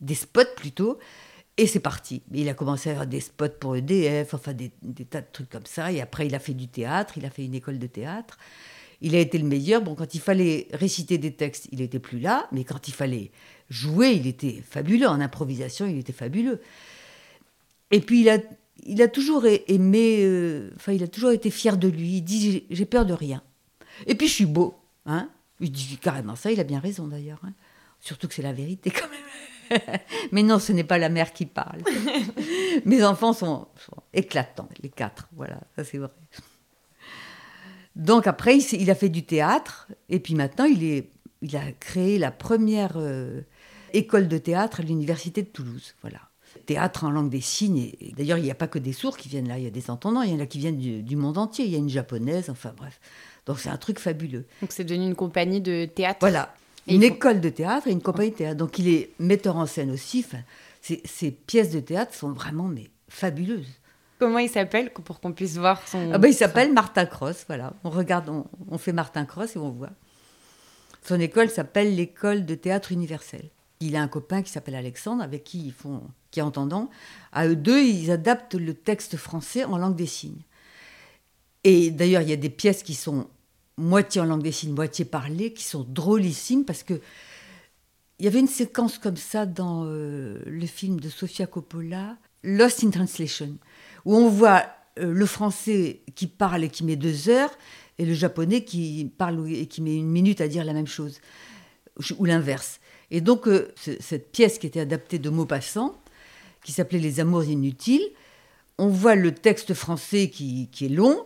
des 0.01 0.15
spots 0.15 0.55
plutôt, 0.55 0.97
et 1.57 1.67
c'est 1.67 1.79
parti. 1.79 2.21
Il 2.33 2.47
a 2.49 2.53
commencé 2.53 2.89
à 2.91 2.95
faire 2.95 3.07
des 3.07 3.19
spots 3.19 3.49
pour 3.59 3.75
EDF, 3.75 4.33
enfin 4.33 4.53
des, 4.53 4.71
tas 5.09 5.21
de 5.21 5.27
trucs 5.31 5.49
comme 5.49 5.65
ça, 5.65 5.91
et 5.91 6.01
après 6.01 6.27
il 6.27 6.35
a 6.35 6.39
fait 6.39 6.53
du 6.53 6.67
théâtre, 6.67 7.15
il 7.17 7.25
a 7.25 7.29
fait 7.29 7.45
une 7.45 7.55
école 7.55 7.79
de 7.79 7.87
théâtre. 7.87 8.37
Il 9.01 9.15
a 9.15 9.19
été 9.19 9.37
le 9.37 9.45
meilleur. 9.45 9.81
Bon, 9.81 9.93
quand 9.93 10.15
il 10.15 10.21
fallait 10.21 10.67
réciter 10.73 11.19
des 11.19 11.31
textes, 11.31 11.67
il 11.71 11.79
n'était 11.79 11.99
plus 11.99 12.19
là, 12.19 12.47
mais 12.51 12.63
quand 12.63 12.87
il 12.87 12.93
fallait 12.93 13.31
jouer, 13.69 14.11
il 14.11 14.25
était 14.25 14.63
fabuleux. 14.67 15.07
En 15.07 15.21
improvisation, 15.21 15.85
il 15.85 15.99
était 15.99 16.13
fabuleux. 16.13 16.61
Et 17.91 18.01
puis 18.01 18.21
il 18.21 18.29
a, 18.29 18.39
il 18.85 19.01
a 19.01 19.07
toujours 19.07 19.45
aimé, 19.45 20.19
euh, 20.21 20.71
enfin 20.75 20.93
il 20.93 21.03
a 21.03 21.07
toujours 21.07 21.31
été 21.31 21.51
fier 21.51 21.77
de 21.77 21.87
lui. 21.87 22.17
Il 22.17 22.21
dit 22.21 22.63
j'ai 22.69 22.85
peur 22.85 23.05
de 23.05 23.13
rien. 23.13 23.43
Et 24.07 24.15
puis 24.15 24.27
je 24.27 24.33
suis 24.33 24.45
beau, 24.45 24.75
hein. 25.05 25.29
Il 25.59 25.71
dit 25.71 25.97
carrément 25.97 26.35
ça, 26.35 26.51
il 26.51 26.59
a 26.59 26.63
bien 26.63 26.79
raison 26.79 27.07
d'ailleurs. 27.07 27.39
Hein. 27.43 27.53
Surtout 27.99 28.27
que 28.27 28.33
c'est 28.33 28.41
la 28.41 28.53
vérité 28.53 28.91
quand 28.91 29.09
même. 29.09 29.27
Mais 30.31 30.43
non, 30.43 30.59
ce 30.59 30.71
n'est 30.71 30.83
pas 30.83 30.97
la 30.97 31.09
mère 31.09 31.33
qui 31.33 31.45
parle. 31.45 31.81
Mes 32.85 33.03
enfants 33.03 33.33
sont, 33.33 33.67
éclatants, 34.13 34.69
les 34.81 34.89
quatre. 34.89 35.27
Voilà, 35.35 35.59
ça 35.75 35.83
c'est 35.83 35.97
vrai. 35.97 36.11
Donc 37.95 38.27
après, 38.27 38.57
il, 38.57 38.91
a 38.91 38.95
fait 38.95 39.09
du 39.09 39.25
théâtre. 39.25 39.87
Et 40.09 40.19
puis 40.19 40.35
maintenant, 40.35 40.65
il, 40.65 40.83
est, 40.83 41.09
il 41.41 41.55
a 41.57 41.71
créé 41.71 42.19
la 42.19 42.31
première 42.31 42.93
euh, 42.97 43.41
école 43.93 44.27
de 44.27 44.37
théâtre 44.37 44.81
à 44.81 44.83
l'université 44.83 45.41
de 45.41 45.47
Toulouse. 45.47 45.95
Voilà. 46.01 46.19
Théâtre 46.65 47.03
en 47.03 47.11
langue 47.11 47.29
des 47.29 47.41
signes. 47.41 47.91
D'ailleurs, 48.15 48.37
il 48.37 48.43
n'y 48.43 48.51
a 48.51 48.55
pas 48.55 48.67
que 48.67 48.79
des 48.79 48.93
sourds 48.93 49.17
qui 49.17 49.29
viennent 49.29 49.47
là. 49.47 49.57
Il 49.57 49.63
y 49.63 49.67
a 49.67 49.71
des 49.71 49.89
entendants. 49.89 50.21
Il 50.21 50.31
y 50.31 50.35
en 50.35 50.39
a 50.39 50.45
qui 50.45 50.59
viennent 50.59 50.77
du, 50.77 51.01
du 51.01 51.15
monde 51.15 51.37
entier. 51.37 51.65
Il 51.65 51.71
y 51.71 51.75
a 51.75 51.79
une 51.79 51.89
japonaise. 51.89 52.49
Enfin 52.49 52.73
bref. 52.77 52.99
Donc 53.47 53.59
c'est 53.59 53.69
un 53.69 53.77
truc 53.77 53.99
fabuleux. 53.99 54.45
Donc 54.61 54.71
c'est 54.71 54.83
devenu 54.83 55.05
une 55.05 55.15
compagnie 55.15 55.61
de 55.61 55.85
théâtre 55.85 56.19
Voilà, 56.19 56.53
une 56.87 57.03
école 57.03 57.41
de 57.41 57.49
théâtre 57.49 57.87
et 57.87 57.91
une 57.91 58.01
compagnie 58.01 58.31
de 58.31 58.35
théâtre. 58.35 58.57
Donc 58.57 58.77
il 58.77 58.89
est 58.89 59.09
metteur 59.19 59.57
en 59.57 59.65
scène 59.65 59.91
aussi. 59.91 60.23
Enfin, 60.25 60.43
ces 60.81 61.31
pièces 61.31 61.71
de 61.71 61.79
théâtre 61.79 62.13
sont 62.13 62.31
vraiment 62.31 62.67
mais, 62.67 62.89
fabuleuses. 63.09 63.67
Comment 64.19 64.39
il 64.39 64.49
s'appelle 64.49 64.91
pour 64.91 65.19
qu'on 65.19 65.31
puisse 65.31 65.57
voir 65.57 65.87
son... 65.87 66.11
Ah 66.11 66.17
ben, 66.17 66.29
il 66.29 66.33
s'appelle 66.33 66.73
Martin 66.73 67.05
Cross, 67.05 67.45
voilà. 67.47 67.73
On 67.83 67.89
regarde, 67.89 68.29
on, 68.69 68.77
fait 68.77 68.93
Martin 68.93 69.25
Cross 69.25 69.55
et 69.55 69.59
on 69.59 69.69
voit. 69.69 69.91
Son 71.03 71.19
école 71.19 71.49
s'appelle 71.49 71.95
l'école 71.95 72.45
de 72.45 72.55
théâtre 72.55 72.91
universel. 72.91 73.49
Il 73.79 73.95
a 73.95 74.01
un 74.01 74.07
copain 74.07 74.41
qui 74.41 74.51
s'appelle 74.51 74.73
Alexandre, 74.73 75.21
avec 75.21 75.43
qui 75.43 75.67
ils 75.67 75.71
font, 75.71 76.01
qui 76.31 76.39
est 76.39 76.43
entendant. 76.43 76.89
À 77.31 77.47
eux 77.47 77.55
deux, 77.55 77.83
ils 77.83 78.09
adaptent 78.09 78.55
le 78.55 78.73
texte 78.73 79.17
français 79.17 79.63
en 79.65 79.77
langue 79.77 79.95
des 79.95 80.07
signes. 80.07 80.41
Et 81.63 81.91
d'ailleurs, 81.91 82.23
il 82.23 82.29
y 82.29 82.33
a 82.33 82.37
des 82.37 82.49
pièces 82.49 82.81
qui 82.81 82.95
sont 82.95 83.27
moitié 83.77 84.21
en 84.21 84.25
langue 84.25 84.43
des 84.43 84.51
signes, 84.51 84.73
moitié 84.73 85.05
parlée, 85.05 85.53
qui 85.53 85.63
sont 85.63 85.85
drôlissimes 85.87 86.65
parce 86.65 86.83
que 86.83 86.99
il 88.19 88.25
y 88.25 88.27
avait 88.27 88.39
une 88.39 88.47
séquence 88.47 88.97
comme 88.97 89.17
ça 89.17 89.45
dans 89.45 89.85
euh, 89.85 90.39
le 90.45 90.65
film 90.65 90.99
de 90.99 91.07
Sofia 91.07 91.45
Coppola, 91.45 92.17
Lost 92.43 92.83
in 92.83 92.89
Translation, 92.89 93.57
où 94.05 94.15
on 94.15 94.27
voit 94.27 94.65
euh, 94.99 95.13
le 95.13 95.25
français 95.27 96.01
qui 96.15 96.25
parle 96.25 96.63
et 96.63 96.69
qui 96.69 96.83
met 96.83 96.95
deux 96.95 97.29
heures, 97.29 97.51
et 97.99 98.05
le 98.05 98.15
japonais 98.15 98.63
qui 98.63 99.11
parle 99.17 99.47
et 99.51 99.67
qui 99.67 99.81
met 99.81 99.95
une 99.95 100.09
minute 100.09 100.41
à 100.41 100.47
dire 100.47 100.63
la 100.63 100.73
même 100.73 100.87
chose, 100.87 101.19
ou 102.17 102.25
l'inverse. 102.25 102.79
Et 103.11 103.21
donc, 103.21 103.47
euh, 103.47 103.71
cette 103.75 104.31
pièce 104.31 104.57
qui 104.57 104.67
était 104.67 104.79
adaptée 104.79 105.19
de 105.19 105.29
Maupassant, 105.29 105.99
qui 106.63 106.71
s'appelait 106.71 106.99
Les 106.99 107.19
Amours 107.19 107.45
inutiles, 107.45 108.07
on 108.77 108.87
voit 108.87 109.15
le 109.15 109.33
texte 109.33 109.73
français 109.73 110.29
qui, 110.29 110.69
qui, 110.71 110.85
est 110.85 110.89
long, 110.89 111.25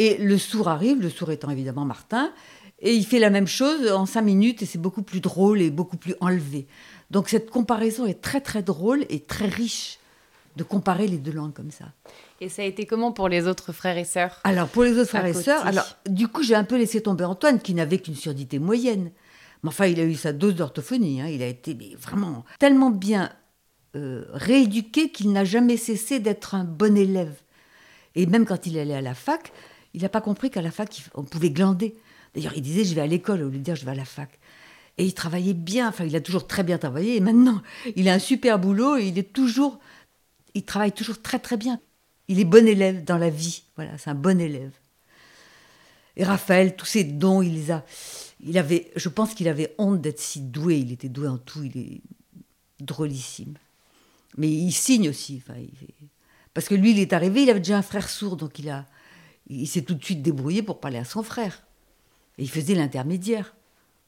et 0.00 0.16
le 0.16 0.38
sourd 0.38 0.68
arrive, 0.68 0.98
le 1.02 1.10
sourd 1.10 1.30
étant 1.30 1.50
évidemment 1.50 1.84
Martin, 1.84 2.32
et 2.78 2.94
il 2.94 3.04
fait 3.04 3.18
la 3.18 3.28
même 3.28 3.46
chose 3.46 3.92
en 3.92 4.06
cinq 4.06 4.22
minutes, 4.22 4.62
et 4.62 4.66
c'est 4.66 4.78
beaucoup 4.78 5.02
plus 5.02 5.20
drôle 5.20 5.60
et 5.60 5.70
beaucoup 5.70 5.98
plus 5.98 6.14
enlevé. 6.20 6.66
Donc 7.10 7.28
cette 7.28 7.50
comparaison 7.50 8.06
est 8.06 8.22
très 8.22 8.40
très 8.40 8.62
drôle 8.62 9.04
et 9.10 9.20
très 9.20 9.46
riche 9.46 9.98
de 10.56 10.62
comparer 10.62 11.06
les 11.06 11.18
deux 11.18 11.32
langues 11.32 11.52
comme 11.52 11.70
ça. 11.70 11.84
Et 12.40 12.48
ça 12.48 12.62
a 12.62 12.64
été 12.64 12.86
comment 12.86 13.12
pour 13.12 13.28
les 13.28 13.46
autres 13.46 13.72
frères 13.72 13.98
et 13.98 14.06
sœurs 14.06 14.40
Alors 14.44 14.68
pour 14.68 14.84
les 14.84 14.96
autres 14.96 15.10
frères 15.10 15.26
et 15.26 15.34
sœurs, 15.34 15.66
alors 15.66 15.98
du 16.08 16.28
coup 16.28 16.42
j'ai 16.42 16.54
un 16.54 16.64
peu 16.64 16.78
laissé 16.78 17.02
tomber 17.02 17.24
Antoine 17.24 17.60
qui 17.60 17.74
n'avait 17.74 17.98
qu'une 17.98 18.16
surdité 18.16 18.58
moyenne. 18.58 19.10
Mais 19.62 19.68
enfin 19.68 19.84
il 19.84 20.00
a 20.00 20.04
eu 20.04 20.14
sa 20.14 20.32
dose 20.32 20.54
d'orthophonie, 20.54 21.20
hein. 21.20 21.26
il 21.28 21.42
a 21.42 21.46
été 21.46 21.76
vraiment 22.00 22.46
tellement 22.58 22.90
bien 22.90 23.30
euh, 23.96 24.24
rééduqué 24.32 25.10
qu'il 25.10 25.30
n'a 25.32 25.44
jamais 25.44 25.76
cessé 25.76 26.20
d'être 26.20 26.54
un 26.54 26.64
bon 26.64 26.96
élève. 26.96 27.34
Et 28.14 28.24
même 28.24 28.46
quand 28.46 28.66
il 28.66 28.78
allait 28.78 28.94
à 28.94 29.02
la 29.02 29.14
fac, 29.14 29.52
il 29.94 30.02
n'a 30.02 30.08
pas 30.08 30.20
compris 30.20 30.50
qu'à 30.50 30.62
la 30.62 30.70
fac 30.70 31.04
on 31.14 31.24
pouvait 31.24 31.50
glander. 31.50 31.94
D'ailleurs 32.34 32.54
il 32.56 32.62
disait 32.62 32.84
je 32.84 32.94
vais 32.94 33.00
à 33.00 33.06
l'école 33.06 33.42
au 33.42 33.48
lieu 33.48 33.58
de 33.58 33.64
dire 33.64 33.76
je 33.76 33.84
vais 33.84 33.90
à 33.92 33.94
la 33.94 34.04
fac. 34.04 34.38
Et 34.98 35.04
il 35.04 35.14
travaillait 35.14 35.54
bien, 35.54 35.88
enfin 35.88 36.04
il 36.04 36.14
a 36.14 36.20
toujours 36.20 36.46
très 36.46 36.62
bien 36.62 36.76
travaillé, 36.76 37.16
et 37.16 37.20
maintenant 37.20 37.62
il 37.96 38.08
a 38.08 38.14
un 38.14 38.18
super 38.18 38.58
boulot 38.58 38.98
et 38.98 39.06
il 39.06 39.18
est 39.18 39.32
toujours, 39.32 39.78
il 40.54 40.64
travaille 40.64 40.92
toujours 40.92 41.22
très 41.22 41.38
très 41.38 41.56
bien. 41.56 41.80
Il 42.28 42.38
est 42.38 42.44
bon 42.44 42.66
élève 42.68 43.02
dans 43.02 43.18
la 43.18 43.30
vie, 43.30 43.62
voilà, 43.76 43.96
c'est 43.98 44.10
un 44.10 44.14
bon 44.14 44.40
élève. 44.40 44.72
Et 46.16 46.24
Raphaël, 46.24 46.76
tous 46.76 46.86
ses 46.86 47.04
dons, 47.04 47.40
il 47.40 47.54
les 47.54 47.70
a, 47.70 47.84
il 48.44 48.58
avait, 48.58 48.90
je 48.94 49.08
pense 49.08 49.34
qu'il 49.34 49.48
avait 49.48 49.74
honte 49.78 50.00
d'être 50.00 50.20
si 50.20 50.40
doué, 50.40 50.78
il 50.78 50.92
était 50.92 51.08
doué 51.08 51.28
en 51.28 51.38
tout, 51.38 51.62
il 51.62 51.76
est 51.76 52.00
drôlissime. 52.78 53.54
Mais 54.36 54.48
il 54.48 54.72
signe 54.72 55.08
aussi, 55.08 55.42
enfin, 55.42 55.58
parce 56.52 56.68
que 56.68 56.74
lui 56.74 56.92
il 56.92 56.98
est 56.98 57.12
arrivé, 57.12 57.42
il 57.42 57.50
avait 57.50 57.60
déjà 57.60 57.78
un 57.78 57.82
frère 57.82 58.08
sourd, 58.08 58.36
donc 58.36 58.58
il 58.58 58.68
a, 58.68 58.86
il 59.50 59.66
s'est 59.66 59.82
tout 59.82 59.94
de 59.94 60.04
suite 60.04 60.22
débrouillé 60.22 60.62
pour 60.62 60.80
parler 60.80 60.98
à 60.98 61.04
son 61.04 61.22
frère. 61.22 61.64
Et 62.38 62.44
il 62.44 62.50
faisait 62.50 62.74
l'intermédiaire. 62.74 63.54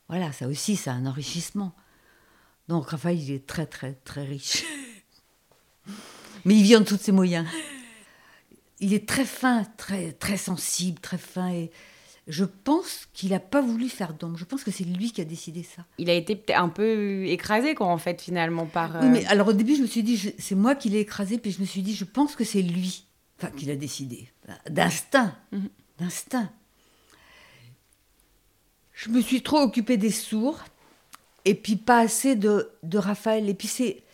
Voilà, 0.09 0.33
ça 0.33 0.47
aussi, 0.47 0.77
c'est 0.77 0.91
un 0.91 1.05
enrichissement. 1.07 1.75
Donc 2.69 2.89
Raphaël, 2.89 3.21
il 3.21 3.33
est 3.33 3.47
très, 3.47 3.67
très, 3.67 3.95
très 4.05 4.25
riche. 4.25 4.65
Mais 6.45 6.55
il 6.55 6.63
vit 6.63 6.77
en 6.77 6.81
dessous 6.81 6.97
de 6.97 7.03
ses 7.03 7.13
moyens. 7.13 7.47
Il 8.81 8.95
est 8.95 9.09
très 9.09 9.25
fin, 9.25 9.65
très, 9.77 10.13
très 10.13 10.37
sensible, 10.37 11.01
très 11.01 11.19
fin. 11.19 11.53
Et 11.53 11.71
je 12.29 12.45
pense 12.45 13.09
qu'il 13.13 13.31
n'a 13.31 13.41
pas 13.41 13.61
voulu 13.61 13.89
faire 13.89 14.15
d'ombre. 14.15 14.37
Je 14.37 14.45
pense 14.45 14.65
que 14.65 14.71
c'est 14.71 14.85
lui 14.85 15.13
qui 15.13 15.21
a 15.21 15.25
décidé 15.25 15.63
ça. 15.63 15.85
Il 15.99 16.09
a 16.09 16.15
été 16.15 16.41
un 16.55 16.69
peu 16.69 17.27
écrasé, 17.27 17.75
quoi, 17.75 17.89
en 17.89 17.99
fait, 17.99 18.21
finalement, 18.21 18.67
par. 18.67 18.97
Oui, 19.03 19.09
mais 19.09 19.25
euh, 19.25 19.31
alors 19.31 19.49
au 19.49 19.53
début, 19.53 19.77
je 19.77 19.83
me 19.83 19.87
suis 19.87 20.03
dit, 20.03 20.35
c'est 20.39 20.55
moi 20.55 20.75
qui 20.75 20.89
l'ai 20.89 21.01
écrasé, 21.01 21.39
puis 21.39 21.53
je 21.53 21.61
me 21.61 21.67
suis 21.67 21.83
dit, 21.83 21.95
je 21.95 22.05
pense 22.05 22.37
que 22.37 22.45
c'est 22.45 22.63
lui, 22.63 23.07
enfin, 23.43 23.57
qui 23.57 23.67
l'a 23.67 23.77
décidé. 23.77 24.31
D'instinct. 24.69 25.35
Mhm. 25.53 25.69
D'instinct 25.99 26.53
je 29.03 29.09
me 29.09 29.21
suis 29.21 29.43
trop 29.43 29.59
occupée 29.59 29.97
des 29.97 30.13
sourds 30.13 30.61
et 31.45 31.57
puis 31.57 31.75
pas 31.75 31.99
assez 31.99 32.37
de, 32.37 32.71
de 32.85 32.99
Raphaël. 32.99 33.49
Et 33.49 33.55
puis 33.55 33.67
c'est, 33.67 34.05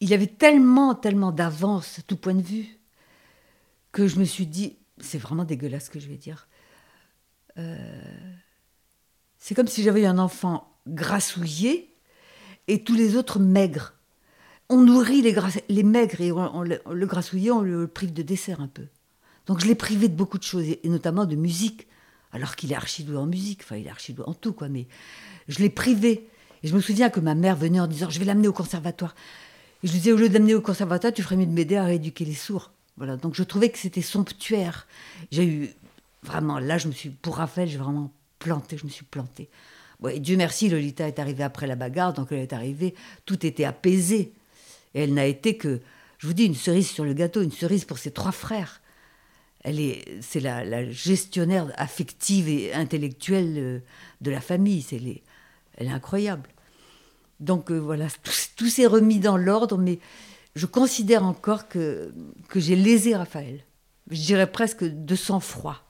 il 0.00 0.12
avait 0.12 0.26
tellement, 0.26 0.94
tellement 0.94 1.32
d'avance 1.32 1.98
à 1.98 2.02
tout 2.02 2.16
point 2.16 2.34
de 2.34 2.42
vue 2.42 2.66
que 3.90 4.06
je 4.06 4.18
me 4.18 4.24
suis 4.24 4.46
dit, 4.46 4.76
c'est 4.98 5.16
vraiment 5.16 5.44
dégueulasse 5.44 5.86
ce 5.86 5.90
que 5.90 5.98
je 5.98 6.08
vais 6.08 6.16
dire. 6.16 6.46
Euh, 7.56 7.76
c'est 9.38 9.54
comme 9.54 9.68
si 9.68 9.82
j'avais 9.82 10.04
un 10.04 10.18
enfant 10.18 10.76
grassouillé 10.86 11.94
et 12.68 12.84
tous 12.84 12.94
les 12.94 13.16
autres 13.16 13.38
maigres. 13.38 13.94
On 14.72 14.80
nourrit 14.80 15.20
les, 15.20 15.82
maigres 15.82 16.20
et 16.22 16.30
le, 16.30 17.06
grassouillé, 17.06 17.50
on 17.50 17.60
le 17.60 17.86
prive 17.86 18.14
de 18.14 18.22
dessert 18.22 18.62
un 18.62 18.68
peu. 18.68 18.86
Donc 19.46 19.60
je 19.60 19.66
l'ai 19.66 19.74
privé 19.74 20.08
de 20.08 20.14
beaucoup 20.14 20.38
de 20.38 20.42
choses, 20.44 20.64
et 20.64 20.80
notamment 20.88 21.26
de 21.26 21.36
musique 21.36 21.86
alors 22.32 22.56
qu'il 22.56 22.72
est 22.72 22.74
archi 22.74 23.04
doué 23.04 23.18
en 23.18 23.26
musique, 23.26 23.60
enfin 23.62 23.76
il 23.76 23.86
est 23.86 23.90
archi 23.90 24.14
doué 24.14 24.24
en 24.26 24.32
tout, 24.32 24.54
quoi, 24.54 24.70
mais 24.70 24.86
je 25.46 25.58
l'ai 25.58 25.68
privé. 25.68 26.26
Et 26.62 26.68
je 26.68 26.74
me 26.74 26.80
souviens 26.80 27.10
que 27.10 27.20
ma 27.20 27.34
mère 27.34 27.54
venait 27.54 27.80
en 27.80 27.86
disant, 27.86 28.08
je 28.08 28.18
vais 28.18 28.24
l'amener 28.24 28.48
au 28.48 28.54
conservatoire. 28.54 29.14
Et 29.82 29.88
je 29.88 29.92
lui 29.92 29.98
disais, 29.98 30.12
au 30.12 30.16
lieu 30.16 30.30
d'amener 30.30 30.54
au 30.54 30.62
conservatoire, 30.62 31.12
tu 31.12 31.22
ferais 31.22 31.36
mieux 31.36 31.44
de 31.44 31.52
m'aider 31.52 31.76
à 31.76 31.84
rééduquer 31.84 32.24
les 32.24 32.34
sourds. 32.34 32.72
Voilà, 32.96 33.18
donc 33.18 33.34
je 33.34 33.42
trouvais 33.42 33.68
que 33.68 33.78
c'était 33.78 34.00
somptuaire. 34.00 34.86
J'ai 35.30 35.44
eu, 35.44 35.70
vraiment, 36.22 36.58
là, 36.58 36.78
je 36.78 36.88
me 36.88 36.92
suis, 36.92 37.10
pour 37.10 37.36
Raphaël, 37.36 37.68
j'ai 37.68 37.76
vraiment 37.76 38.10
planté, 38.38 38.78
je 38.78 38.86
me 38.86 38.90
suis 38.90 39.04
planté. 39.04 39.50
et 40.10 40.18
Dieu 40.18 40.38
merci, 40.38 40.70
Lolita 40.70 41.06
est 41.06 41.18
arrivée 41.18 41.44
après 41.44 41.66
la 41.66 41.76
bagarre, 41.76 42.14
donc 42.14 42.28
elle 42.30 42.38
est 42.38 42.54
arrivée, 42.54 42.94
tout 43.26 43.44
était 43.44 43.64
apaisé. 43.64 44.32
Et 44.94 45.02
elle 45.02 45.14
n'a 45.14 45.26
été 45.26 45.56
que, 45.56 45.80
je 46.18 46.26
vous 46.26 46.34
dis, 46.34 46.44
une 46.44 46.54
cerise 46.54 46.88
sur 46.90 47.04
le 47.04 47.14
gâteau, 47.14 47.42
une 47.42 47.52
cerise 47.52 47.84
pour 47.84 47.98
ses 47.98 48.10
trois 48.10 48.32
frères 48.32 48.82
elle 49.64 49.80
est, 49.80 50.04
c'est 50.20 50.40
la, 50.40 50.90
gestionnaire 50.90 51.72
affective 51.76 52.48
et 52.48 52.72
intellectuelle 52.72 53.54
euh, 53.58 53.78
de 54.20 54.30
la 54.30 54.40
famille. 54.40 54.82
C'est 54.82 55.00
elle 55.76 55.86
est 55.86 55.90
incroyable. 55.90 56.48
Donc 57.40 57.70
euh, 57.70 57.78
voilà, 57.78 58.06
tout, 58.56 58.68
s'est 58.68 58.86
remis 58.86 59.18
dans 59.18 59.36
l'ordre, 59.36 59.78
mais 59.78 59.98
je 60.54 60.66
considère 60.66 61.24
encore 61.24 61.68
que, 61.68 62.12
que 62.48 62.60
j'ai 62.60 62.76
lésé 62.76 63.14
Raphaël. 63.14 63.64
Je 64.10 64.20
dirais 64.20 64.50
presque 64.50 64.84
de 64.84 65.14
sang-froid, 65.14 65.80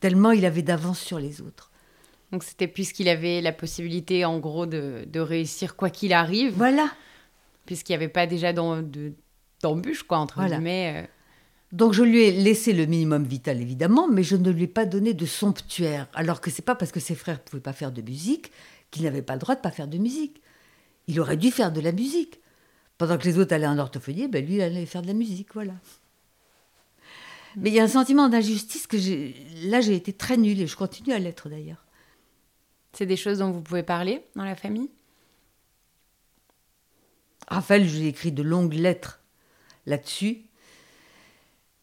tellement 0.00 0.32
il 0.32 0.44
avait 0.44 0.62
d'avance 0.62 0.98
sur 0.98 1.18
les 1.18 1.42
autres. 1.42 1.70
Donc 2.32 2.44
c'était 2.44 2.68
puisqu'il 2.68 3.08
avait 3.08 3.40
la 3.40 3.52
possibilité, 3.52 4.24
en 4.24 4.38
gros, 4.38 4.64
de, 4.64 5.04
de 5.06 5.20
réussir 5.20 5.76
quoi 5.76 5.90
qu'il 5.90 6.12
arrive. 6.12 6.54
Voilà. 6.56 6.90
Puisqu'il 7.66 7.92
n'y 7.92 7.96
avait 7.96 8.08
pas 8.08 8.26
déjà 8.26 8.52
d'embûche, 8.52 10.02
quoi, 10.02 10.18
entre 10.18 10.44
guillemets. 10.44 11.04
Euh. 11.04 11.06
Donc 11.72 11.92
je 11.92 12.02
lui 12.02 12.22
ai 12.22 12.32
laissé 12.32 12.72
le 12.72 12.86
minimum 12.86 13.24
vital 13.24 13.60
évidemment, 13.60 14.08
mais 14.08 14.24
je 14.24 14.34
ne 14.34 14.50
lui 14.50 14.64
ai 14.64 14.68
pas 14.68 14.86
donné 14.86 15.14
de 15.14 15.26
somptuaire. 15.26 16.08
Alors 16.14 16.40
que 16.40 16.50
c'est 16.50 16.62
pas 16.62 16.74
parce 16.74 16.90
que 16.90 16.98
ses 16.98 17.14
frères 17.14 17.36
ne 17.36 17.48
pouvaient 17.48 17.62
pas 17.62 17.72
faire 17.72 17.92
de 17.92 18.02
musique 18.02 18.50
qu'il 18.90 19.04
n'avait 19.04 19.22
pas 19.22 19.34
le 19.34 19.38
droit 19.38 19.54
de 19.54 19.60
pas 19.60 19.70
faire 19.70 19.86
de 19.86 19.98
musique. 19.98 20.42
Il 21.06 21.20
aurait 21.20 21.36
dû 21.36 21.50
faire 21.50 21.70
de 21.72 21.80
la 21.80 21.92
musique. 21.92 22.40
Pendant 22.98 23.16
que 23.16 23.24
les 23.24 23.38
autres 23.38 23.54
allaient 23.54 23.66
en 23.66 23.78
orthophonie, 23.78 24.28
ben 24.28 24.44
lui 24.44 24.56
il 24.56 24.60
allait 24.60 24.84
faire 24.84 25.02
de 25.02 25.06
la 25.06 25.14
musique, 25.14 25.54
voilà. 25.54 25.74
Mais 27.56 27.70
il 27.70 27.74
y 27.74 27.80
a 27.80 27.84
un 27.84 27.88
sentiment 27.88 28.28
d'injustice 28.28 28.86
que 28.86 28.98
j'ai. 28.98 29.34
Là, 29.62 29.80
j'ai 29.80 29.94
été 29.94 30.12
très 30.12 30.36
nulle 30.36 30.60
et 30.60 30.66
je 30.66 30.76
continue 30.76 31.12
à 31.12 31.18
l'être 31.18 31.48
d'ailleurs. 31.48 31.84
C'est 32.92 33.06
des 33.06 33.16
choses 33.16 33.38
dont 33.38 33.50
vous 33.50 33.62
pouvez 33.62 33.82
parler 33.82 34.22
dans 34.36 34.44
la 34.44 34.54
famille? 34.54 34.90
Raphaël, 37.50 37.86
je 37.86 37.98
lui 37.98 38.06
ai 38.06 38.08
écrit 38.08 38.32
de 38.32 38.42
longues 38.42 38.74
lettres 38.74 39.20
là-dessus. 39.86 40.42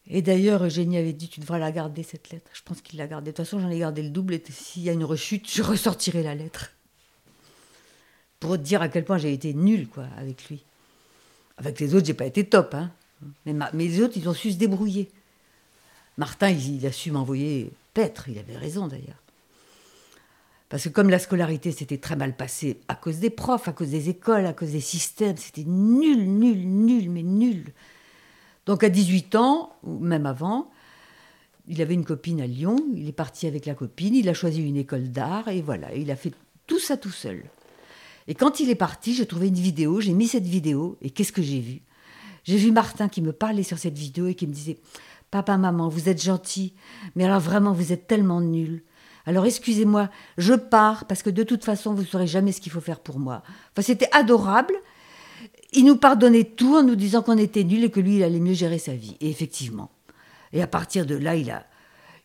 Et 0.06 0.22
d'ailleurs, 0.22 0.64
Eugénie 0.64 0.96
avait 0.96 1.12
dit 1.12 1.28
Tu 1.28 1.40
devrais 1.40 1.58
la 1.58 1.70
garder, 1.70 2.02
cette 2.02 2.30
lettre. 2.30 2.50
Je 2.54 2.62
pense 2.62 2.80
qu'il 2.80 2.98
l'a 2.98 3.06
gardée. 3.06 3.30
De 3.30 3.36
toute 3.36 3.44
façon, 3.44 3.60
j'en 3.60 3.68
ai 3.68 3.78
gardé 3.78 4.02
le 4.02 4.08
double. 4.08 4.34
Et 4.34 4.42
s'il 4.50 4.82
y 4.82 4.88
a 4.88 4.92
une 4.94 5.04
rechute, 5.04 5.50
je 5.50 5.62
ressortirai 5.62 6.22
la 6.22 6.34
lettre. 6.34 6.72
Pour 8.40 8.56
dire 8.56 8.80
à 8.80 8.88
quel 8.88 9.04
point 9.04 9.18
j'ai 9.18 9.32
été 9.32 9.52
nulle, 9.52 9.88
quoi, 9.88 10.06
avec 10.16 10.48
lui. 10.48 10.64
Avec 11.58 11.78
les 11.80 11.94
autres, 11.94 12.06
j'ai 12.06 12.14
pas 12.14 12.26
été 12.26 12.44
top, 12.44 12.74
hein. 12.74 12.90
Mais, 13.44 13.54
les 13.74 14.00
autres, 14.00 14.16
ils 14.16 14.28
ont 14.28 14.34
su 14.34 14.52
se 14.52 14.56
débrouiller. 14.56 15.10
Martin, 16.16 16.50
il, 16.50 16.86
a 16.86 16.92
su 16.92 17.10
m'envoyer 17.10 17.72
paître. 17.94 18.28
Il 18.28 18.38
avait 18.38 18.56
raison, 18.56 18.86
d'ailleurs. 18.86 19.20
Parce 20.68 20.84
que 20.84 20.88
comme 20.90 21.08
la 21.08 21.18
scolarité 21.18 21.72
s'était 21.72 21.98
très 21.98 22.16
mal 22.16 22.36
passée 22.36 22.80
à 22.88 22.94
cause 22.94 23.18
des 23.18 23.30
profs, 23.30 23.68
à 23.68 23.72
cause 23.72 23.90
des 23.90 24.10
écoles, 24.10 24.44
à 24.44 24.52
cause 24.52 24.72
des 24.72 24.80
systèmes, 24.80 25.36
c'était 25.36 25.64
nul, 25.64 26.28
nul, 26.28 26.66
nul, 26.66 27.10
mais 27.10 27.22
nul. 27.22 27.72
Donc 28.66 28.84
à 28.84 28.90
18 28.90 29.34
ans, 29.36 29.72
ou 29.82 29.98
même 29.98 30.26
avant, 30.26 30.70
il 31.68 31.80
avait 31.80 31.94
une 31.94 32.04
copine 32.04 32.40
à 32.42 32.46
Lyon, 32.46 32.76
il 32.94 33.08
est 33.08 33.12
parti 33.12 33.46
avec 33.46 33.64
la 33.64 33.74
copine, 33.74 34.14
il 34.14 34.28
a 34.28 34.34
choisi 34.34 34.62
une 34.62 34.76
école 34.76 35.10
d'art 35.10 35.48
et 35.48 35.62
voilà, 35.62 35.94
il 35.94 36.10
a 36.10 36.16
fait 36.16 36.32
tout 36.66 36.78
ça 36.78 36.98
tout 36.98 37.10
seul. 37.10 37.44
Et 38.26 38.34
quand 38.34 38.60
il 38.60 38.68
est 38.68 38.74
parti, 38.74 39.14
j'ai 39.14 39.24
trouvé 39.24 39.48
une 39.48 39.54
vidéo, 39.54 40.00
j'ai 40.00 40.12
mis 40.12 40.28
cette 40.28 40.46
vidéo 40.46 40.98
et 41.00 41.08
qu'est-ce 41.08 41.32
que 41.32 41.40
j'ai 41.42 41.60
vu? 41.60 41.80
J'ai 42.44 42.58
vu 42.58 42.72
Martin 42.72 43.08
qui 43.08 43.22
me 43.22 43.32
parlait 43.32 43.62
sur 43.62 43.78
cette 43.78 43.96
vidéo 43.96 44.26
et 44.26 44.34
qui 44.34 44.46
me 44.46 44.52
disait 44.52 44.78
Papa, 45.30 45.56
maman, 45.56 45.88
vous 45.88 46.10
êtes 46.10 46.22
gentils, 46.22 46.74
mais 47.14 47.24
alors 47.24 47.40
vraiment, 47.40 47.72
vous 47.72 47.92
êtes 47.92 48.06
tellement 48.06 48.40
nuls. 48.42 48.82
Alors 49.28 49.44
excusez-moi, 49.44 50.08
je 50.38 50.54
pars 50.54 51.04
parce 51.04 51.22
que 51.22 51.30
de 51.30 51.42
toute 51.42 51.64
façon, 51.64 51.92
vous 51.92 52.02
ne 52.02 52.06
saurez 52.06 52.26
jamais 52.26 52.52
ce 52.52 52.60
qu'il 52.62 52.72
faut 52.72 52.80
faire 52.80 53.00
pour 53.00 53.18
moi. 53.18 53.42
Enfin, 53.72 53.82
c'était 53.82 54.08
adorable 54.12 54.74
il 55.72 55.84
nous 55.84 55.96
pardonnait 55.96 56.44
tout 56.44 56.76
en 56.76 56.82
nous 56.82 56.96
disant 56.96 57.22
qu'on 57.22 57.36
était 57.36 57.64
nuls 57.64 57.84
et 57.84 57.90
que 57.90 58.00
lui, 58.00 58.16
il 58.16 58.22
allait 58.22 58.40
mieux 58.40 58.54
gérer 58.54 58.78
sa 58.78 58.94
vie. 58.94 59.16
Et 59.20 59.28
effectivement. 59.28 59.90
Et 60.52 60.62
à 60.62 60.66
partir 60.66 61.04
de 61.04 61.14
là, 61.14 61.36
il 61.36 61.50
a, 61.50 61.66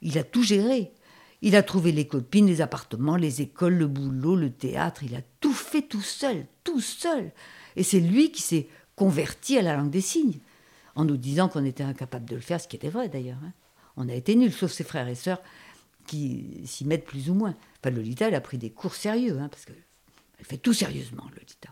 il 0.02 0.18
a 0.18 0.24
tout 0.24 0.44
géré. 0.44 0.94
Il 1.42 1.58
a 1.58 1.64
trouvé 1.64 1.92
les 1.92 2.08
copines, 2.08 2.48
les 2.48 2.62
appartements, 2.62 3.18
les 3.18 3.42
écoles, 3.42 3.74
le 3.74 3.88
boulot, 3.88 4.38
le 4.38 4.50
théâtre. 4.50 5.04
Il 5.04 5.14
a 5.16 5.22
tout 5.42 5.52
fait 5.52 5.82
tout 5.82 6.02
seul, 6.02 6.46
tout 6.64 6.80
seul. 6.80 7.32
Et 7.76 7.84
c'est 7.84 8.00
lui 8.00 8.32
qui 8.32 8.42
s'est 8.42 8.68
converti 8.96 9.58
à 9.58 9.62
la 9.62 9.76
langue 9.76 9.90
des 9.90 10.02
signes. 10.02 10.40
en 10.96 11.06
nous 11.06 11.18
disant 11.18 11.50
qu'on 11.50 11.66
était 11.66 11.84
incapable 11.84 12.30
de 12.30 12.36
le 12.36 12.42
faire, 12.42 12.62
ce 12.62 12.68
qui 12.68 12.76
était 12.76 12.90
vrai 12.90 13.10
d'ailleurs. 13.10 13.40
hein. 13.44 13.52
On 13.98 14.08
a 14.10 14.14
été 14.14 14.36
nuls, 14.36 14.54
sauf 14.54 14.72
ses 14.72 14.84
frères 14.84 15.08
et 15.08 15.16
sœurs 15.16 15.42
qui 16.06 16.62
s'y 16.66 16.86
mettent 16.86 17.06
plus 17.06 17.30
ou 17.30 17.34
moins. 17.34 17.56
Enfin, 17.80 17.96
Lolita, 17.96 18.28
elle 18.28 18.36
a 18.36 18.42
pris 18.42 18.58
des 18.58 18.70
cours 18.70 18.96
sérieux, 18.96 19.38
hein, 19.40 19.50
parce 19.50 19.66
qu'elle 19.66 19.76
fait 20.42 20.58
tout 20.58 20.74
sérieusement, 20.74 21.24
Lolita. 21.36 21.70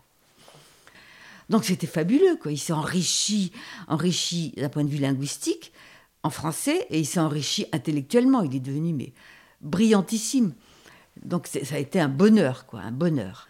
Donc 1.48 1.64
c'était 1.64 1.86
fabuleux, 1.86 2.36
quoi. 2.40 2.52
Il 2.52 2.58
s'est 2.58 2.72
enrichi, 2.72 3.52
enrichi 3.88 4.52
d'un 4.56 4.68
point 4.68 4.84
de 4.84 4.88
vue 4.88 4.98
linguistique 4.98 5.72
en 6.22 6.30
français 6.30 6.86
et 6.88 7.00
il 7.00 7.06
s'est 7.06 7.20
enrichi 7.20 7.66
intellectuellement. 7.72 8.42
Il 8.42 8.54
est 8.54 8.60
devenu 8.60 8.92
mais 8.92 9.12
brillantissime. 9.60 10.54
Donc 11.22 11.46
ça 11.46 11.74
a 11.74 11.78
été 11.78 12.00
un 12.00 12.08
bonheur, 12.08 12.66
quoi, 12.66 12.80
un 12.80 12.92
bonheur. 12.92 13.48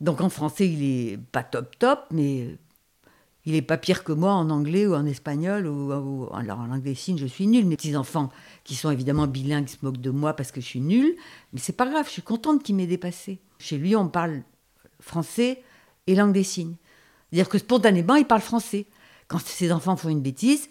Donc 0.00 0.20
en 0.20 0.28
français, 0.28 0.68
il 0.68 0.82
est 0.82 1.16
pas 1.16 1.42
top 1.42 1.78
top, 1.78 2.06
mais 2.10 2.56
il 3.44 3.54
est 3.54 3.62
pas 3.62 3.76
pire 3.76 4.04
que 4.04 4.12
moi 4.12 4.32
en 4.32 4.50
anglais 4.50 4.86
ou 4.86 4.94
en 4.94 5.04
espagnol 5.04 5.66
ou, 5.66 6.28
alors 6.32 6.60
en 6.60 6.66
langue 6.66 6.82
des 6.82 6.94
signes, 6.94 7.18
je 7.18 7.26
suis 7.26 7.46
nulle. 7.46 7.66
Mes 7.66 7.76
petits 7.76 7.96
enfants 7.96 8.30
qui 8.62 8.76
sont 8.76 8.90
évidemment 8.90 9.26
bilingues 9.26 9.68
se 9.68 9.76
moquent 9.82 10.00
de 10.00 10.10
moi 10.10 10.34
parce 10.34 10.52
que 10.52 10.60
je 10.60 10.66
suis 10.66 10.80
nulle, 10.80 11.16
mais 11.52 11.58
c'est 11.58 11.72
pas 11.72 11.86
grave. 11.86 12.06
Je 12.06 12.12
suis 12.12 12.22
contente 12.22 12.62
qu'il 12.62 12.76
m'ait 12.76 12.86
dépassé. 12.86 13.40
Chez 13.58 13.78
lui, 13.78 13.96
on 13.96 14.08
parle 14.08 14.42
français 15.00 15.62
et 16.06 16.14
langue 16.14 16.32
des 16.32 16.44
signes. 16.44 16.76
C'est-à-dire 17.30 17.48
que 17.48 17.58
spontanément, 17.58 18.14
il 18.14 18.26
parle 18.26 18.42
français. 18.42 18.86
Quand 19.26 19.40
ses 19.40 19.72
enfants 19.72 19.96
font 19.96 20.08
une 20.08 20.20
bêtise, 20.20 20.68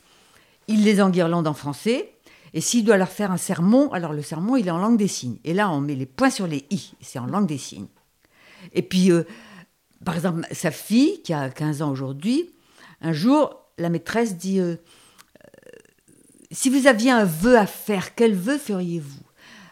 il 0.68 0.84
les 0.84 1.02
enguirlande 1.02 1.48
en 1.48 1.54
français. 1.54 2.14
Et 2.54 2.62
s'il 2.62 2.86
doit 2.86 2.98
leur 2.98 3.10
faire 3.10 3.32
un 3.32 3.38
sermon, 3.38 3.92
alors 3.92 4.14
le 4.14 4.22
sermon, 4.22 4.56
il 4.56 4.68
est 4.68 4.72
en 4.72 4.78
langue 4.78 4.98
des 4.98 5.08
signes. 5.08 5.38
Et 5.44 5.54
là, 5.54 5.70
on 5.72 5.82
met 5.82 5.96
les 5.96 6.06
points 6.06 6.30
sur 6.30 6.48
les 6.48 6.66
i. 6.70 6.94
C'est 7.02 7.20
en 7.20 7.26
langue 7.26 7.48
des 7.48 7.58
signes. 7.58 7.88
Et 8.74 8.82
puis, 8.82 9.12
euh, 9.12 9.24
par 10.06 10.16
exemple, 10.16 10.46
sa 10.52 10.72
fille, 10.72 11.22
qui 11.24 11.34
a 11.34 11.50
15 11.50 11.82
ans 11.82 11.92
aujourd'hui, 11.92 12.50
un 13.02 13.14
jour, 13.14 13.62
la 13.78 13.90
maîtresse 13.90 14.38
dit 14.38 14.60
euh, 14.60 14.76
Euh, 15.44 15.70
Si 16.52 16.70
vous 16.70 16.88
aviez 16.88 17.12
un 17.12 17.26
vœu 17.26 17.58
à 17.58 17.66
faire, 17.66 18.16
quel 18.16 18.36
vœu 18.36 18.58
feriez-vous? 18.58 19.24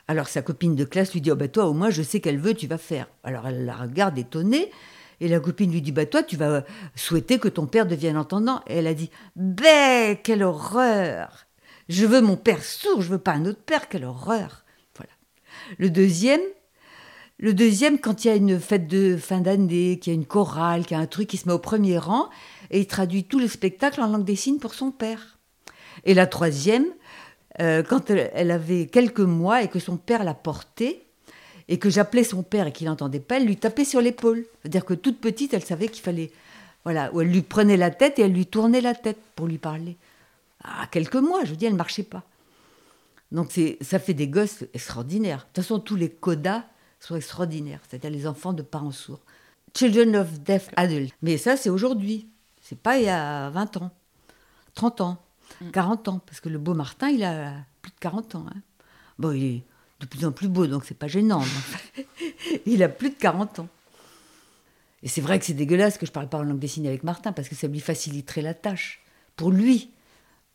Alors 0.07 0.27
sa 0.27 0.41
copine 0.41 0.75
de 0.75 0.85
classe 0.85 1.13
lui 1.13 1.21
dit 1.21 1.31
oh, 1.31 1.35
bah, 1.35 1.47
Toi, 1.47 1.67
au 1.67 1.73
moins, 1.73 1.91
je 1.91 2.01
sais 2.01 2.19
quel 2.19 2.39
vœu 2.39 2.53
tu 2.53 2.67
vas 2.67 2.79
faire. 2.79 3.07
Alors 3.23 3.47
elle 3.47 3.65
la 3.65 3.75
regarde 3.75 4.17
étonnée. 4.17 4.71
Et 5.21 5.27
la 5.27 5.39
copine 5.39 5.71
lui 5.71 5.81
dit 5.81 5.91
Bah, 5.91 6.05
toi, 6.05 6.23
tu 6.23 6.37
vas 6.37 6.63
souhaiter 6.95 7.39
que 7.39 7.47
ton 7.47 7.67
père 7.67 7.85
devienne 7.85 8.17
entendant. 8.17 8.61
Et 8.67 8.77
elle 8.77 8.87
a 8.87 8.93
dit 8.93 9.11
Bé, 9.35 10.19
quelle 10.23 10.43
horreur 10.43 11.45
Je 11.87 12.05
veux 12.05 12.21
mon 12.21 12.37
père 12.37 12.63
sourd, 12.63 13.01
je 13.01 13.09
veux 13.09 13.19
pas 13.19 13.33
un 13.33 13.45
autre 13.45 13.61
père, 13.61 13.87
quelle 13.89 14.05
horreur 14.05 14.65
Voilà. 14.95 15.11
Le 15.77 15.91
deuxième, 15.91 16.41
le 17.37 17.53
deuxième, 17.53 17.99
quand 17.99 18.25
il 18.25 18.27
y 18.27 18.31
a 18.31 18.35
une 18.35 18.59
fête 18.59 18.87
de 18.87 19.15
fin 19.15 19.39
d'année, 19.39 19.97
qu'il 19.99 20.11
y 20.11 20.15
a 20.15 20.19
une 20.19 20.25
chorale, 20.25 20.85
qu'il 20.85 20.97
y 20.97 20.99
a 20.99 21.03
un 21.03 21.07
truc, 21.07 21.33
il 21.33 21.37
se 21.37 21.47
met 21.47 21.53
au 21.53 21.59
premier 21.59 21.97
rang 21.97 22.29
et 22.71 22.79
il 22.79 22.87
traduit 22.87 23.23
tout 23.23 23.39
le 23.39 23.47
spectacle 23.47 24.01
en 24.01 24.07
langue 24.07 24.25
des 24.25 24.35
signes 24.35 24.59
pour 24.59 24.73
son 24.73 24.91
père. 24.91 25.37
Et 26.05 26.13
la 26.13 26.27
troisième, 26.27 26.85
euh, 27.61 27.83
quand 27.83 28.09
elle, 28.09 28.51
avait 28.51 28.87
quelques 28.87 29.19
mois 29.19 29.63
et 29.63 29.67
que 29.67 29.79
son 29.79 29.97
père 29.97 30.23
la 30.23 30.33
portait, 30.33 31.03
et 31.67 31.77
que 31.77 31.89
j'appelais 31.89 32.23
son 32.23 32.41
père 32.41 32.65
et 32.65 32.71
qu'il 32.71 32.87
n'entendait 32.87 33.19
pas, 33.19 33.37
elle 33.37 33.45
lui 33.45 33.57
tapait 33.57 33.85
sur 33.85 34.01
l'épaule. 34.01 34.45
C'est-à-dire 34.61 34.85
que 34.85 34.95
toute 34.95 35.19
petite, 35.19 35.53
elle 35.53 35.63
savait 35.63 35.87
qu'il 35.87 36.03
fallait. 36.03 36.31
Voilà, 36.83 37.13
ou 37.13 37.21
elle 37.21 37.27
lui 37.27 37.43
prenait 37.43 37.77
la 37.77 37.91
tête 37.91 38.17
et 38.17 38.23
elle 38.23 38.33
lui 38.33 38.47
tournait 38.47 38.81
la 38.81 38.95
tête 38.95 39.19
pour 39.35 39.45
lui 39.45 39.59
parler. 39.59 39.95
À 40.63 40.87
quelques 40.87 41.15
mois, 41.15 41.43
je 41.43 41.51
vous 41.51 41.55
dis, 41.55 41.65
elle 41.65 41.73
ne 41.73 41.77
marchait 41.77 42.03
pas. 42.03 42.23
Donc 43.31 43.51
ça 43.81 43.99
fait 43.99 44.15
des 44.15 44.27
gosses 44.27 44.63
extraordinaires. 44.73 45.39
De 45.39 45.43
toute 45.43 45.63
façon, 45.63 45.79
tous 45.79 45.95
les 45.95 46.09
codas 46.09 46.63
sont 46.99 47.15
extraordinaires, 47.15 47.81
c'est-à-dire 47.87 48.09
les 48.09 48.25
enfants 48.25 48.53
de 48.53 48.63
parents 48.63 48.91
sourds. 48.91 49.21
Children 49.77 50.15
of 50.15 50.39
Deaf 50.39 50.69
Adults. 50.75 51.13
Mais 51.21 51.37
ça, 51.37 51.55
c'est 51.55 51.69
aujourd'hui. 51.69 52.27
C'est 52.69 52.77
pas 52.77 52.99
il 52.99 53.05
y 53.05 53.09
a 53.09 53.49
20 53.49 53.77
ans, 53.77 53.91
30 54.75 55.01
ans, 55.01 55.25
40 55.73 56.07
ans. 56.07 56.21
Parce 56.23 56.39
que 56.39 56.49
le 56.49 56.59
beau 56.59 56.75
Martin, 56.75 57.09
il 57.09 57.23
a 57.23 57.53
plus 57.81 57.89
de 57.89 57.97
40 57.99 58.35
ans. 58.35 58.45
hein. 58.47 58.59
Bon, 59.17 59.31
il 59.31 59.43
est 59.43 59.63
de 60.01 60.05
plus 60.05 60.23
en 60.23 60.31
plus 60.31 60.47
beau, 60.47 60.67
donc 60.67 60.85
c'est 60.85 60.93
pas 60.93 61.07
gênant. 61.07 61.41
il 62.67 62.83
a 62.83 62.89
plus 62.89 63.09
de 63.09 63.15
40 63.15 63.57
ans. 63.57 63.67
Et 65.01 65.07
c'est 65.07 65.19
vrai 65.19 65.39
que 65.39 65.45
c'est 65.45 65.55
dégueulasse 65.55 65.97
que 65.97 66.05
je 66.05 66.11
parle 66.11 66.29
pas 66.29 66.37
en 66.37 66.43
langue 66.43 66.59
des 66.59 66.67
signes 66.67 66.87
avec 66.87 67.03
Martin, 67.03 67.31
parce 67.31 67.49
que 67.49 67.55
ça 67.55 67.65
lui 67.65 67.79
faciliterait 67.79 68.43
la 68.43 68.53
tâche. 68.53 69.01
Pour 69.35 69.49
lui, 69.49 69.89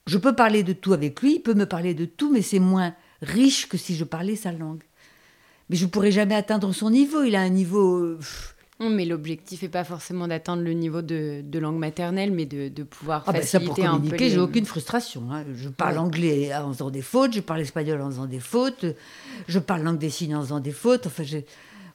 je 0.07 0.16
peux 0.16 0.37
parler 0.37 0.62
de 0.62 0.72
tout 0.72 0.92
avec 0.92 1.20
lui, 1.20 1.35
il 1.35 1.40
peut 1.40 1.55
me 1.55 1.66
parler 1.66 1.94
de 1.94 2.05
tout, 2.05 2.31
mais 2.31 2.42
c'est 2.42 2.61
moins 2.61 2.94
riche 3.22 3.68
que 3.68 3.77
si 3.77 3.96
je 3.96 4.05
parlais 4.05 4.37
sa 4.37 4.53
langue. 4.53 4.85
Mais 5.68 5.74
je 5.74 5.87
pourrais 5.87 6.12
jamais 6.12 6.37
atteindre 6.37 6.72
son 6.72 6.90
niveau. 6.90 7.24
Il 7.24 7.35
a 7.35 7.40
un 7.40 7.48
niveau. 7.48 7.96
euh, 7.96 8.16
pff, 8.18 8.54
mais 8.81 9.05
l'objectif 9.05 9.63
n'est 9.63 9.69
pas 9.69 9.85
forcément 9.85 10.27
d'atteindre 10.29 10.63
le 10.63 10.73
niveau 10.73 11.01
de, 11.03 11.43
de 11.45 11.59
langue 11.59 11.79
maternelle, 11.79 12.33
mais 12.33 12.45
de, 12.47 12.69
de 12.69 12.83
pouvoir 12.83 13.23
Ah 13.27 13.33
ben 13.33 13.43
ça, 13.43 13.59
faciliter 13.61 13.83
pour 13.83 13.91
un 13.95 14.01
peu 14.01 14.17
les- 14.17 14.31
j'ai 14.31 14.39
aucune 14.39 14.67
frustration. 14.67 15.31
hein. 15.33 15.45
Je 15.55 15.69
parle 15.69 15.95
Ouais. 15.95 15.99
anglais 16.01 16.55
en 16.55 16.73
faisant 16.73 16.91
des 16.91 17.03
fautes, 17.03 17.33
je 17.35 17.41
parle 17.41 17.61
espagnol 17.61 18.01
en 18.01 18.11
faisant 18.11 18.27
des 18.27 18.41
fautes, 18.41 18.85
je 19.49 19.59
parle 19.59 19.83
langue 19.83 19.99
des 19.99 20.11
signes 20.11 20.35
en 20.37 20.43
faisant 20.43 20.61
des 20.61 20.73
fautes. 20.73 21.07
Enfin, 21.07 21.23
je, 21.23 21.39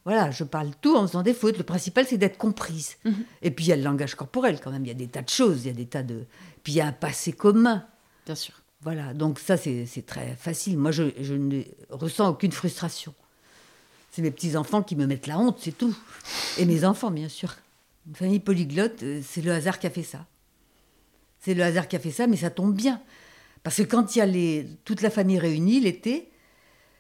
voilà, 0.05 0.31
je 0.31 0.43
parle 0.45 0.69
tout 0.81 0.95
en 0.95 1.05
faisant 1.05 1.21
des 1.21 1.33
fautes. 1.33 1.57
Le 1.57 1.63
principal, 1.65 2.05
c'est 2.07 2.17
d'être 2.17 2.37
comprise. 2.37 2.95
Mhm. 3.03 3.13
Et 3.41 3.51
puis, 3.51 3.65
il 3.65 3.67
y 3.67 3.73
a 3.73 3.75
le 3.75 3.83
langage 3.83 4.15
corporel 4.15 4.59
quand 4.63 4.71
même. 4.71 4.85
Il 4.85 4.87
y 4.87 4.91
a 4.91 4.95
des 4.95 5.07
tas 5.07 5.21
de 5.21 5.29
choses, 5.29 5.65
il 5.65 5.67
y 5.67 5.71
a 5.71 5.73
des 5.73 5.85
tas 5.85 6.03
de... 6.03 6.23
Puis, 6.63 6.73
il 6.73 6.75
y 6.77 6.81
a 6.81 6.87
un 6.87 6.91
passé 6.93 7.33
commun. 7.33 7.85
Bien 8.25 8.35
sûr. 8.35 8.53
Voilà, 8.81 9.13
donc 9.13 9.39
ça, 9.39 9.57
c'est 9.57 9.85
c'est 9.85 10.05
très 10.05 10.35
facile. 10.39 10.77
Moi, 10.77 10.91
je, 10.91 11.03
je 11.19 11.33
ne 11.33 11.61
ressens 11.89 12.29
aucune 12.29 12.53
frustration. 12.53 13.13
C'est 14.11 14.21
mes 14.21 14.31
petits-enfants 14.31 14.81
qui 14.81 14.95
me 14.95 15.05
mettent 15.05 15.27
la 15.27 15.37
honte, 15.37 15.59
c'est 15.59 15.77
tout. 15.77 15.95
Et 16.57 16.65
mes 16.65 16.83
enfants, 16.83 17.11
bien 17.11 17.29
sûr. 17.29 17.55
Une 18.07 18.15
famille 18.15 18.39
polyglotte, 18.39 19.03
euh, 19.03 19.21
c'est 19.23 19.41
le 19.41 19.51
hasard 19.51 19.79
qui 19.79 19.87
a 19.87 19.89
fait 19.89 20.03
ça. 20.03 20.25
C'est 21.39 21.53
le 21.53 21.63
hasard 21.63 21.87
qui 21.87 21.95
a 21.95 21.99
fait 21.99 22.11
ça, 22.11 22.27
mais 22.27 22.37
ça 22.37 22.49
tombe 22.49 22.75
bien. 22.75 23.01
Parce 23.63 23.77
que 23.77 23.83
quand 23.83 24.15
il 24.15 24.19
y 24.19 24.21
a 24.21 24.25
les, 24.25 24.67
toute 24.85 25.01
la 25.01 25.09
famille 25.09 25.39
réunie 25.39 25.79
l'été, 25.79 26.29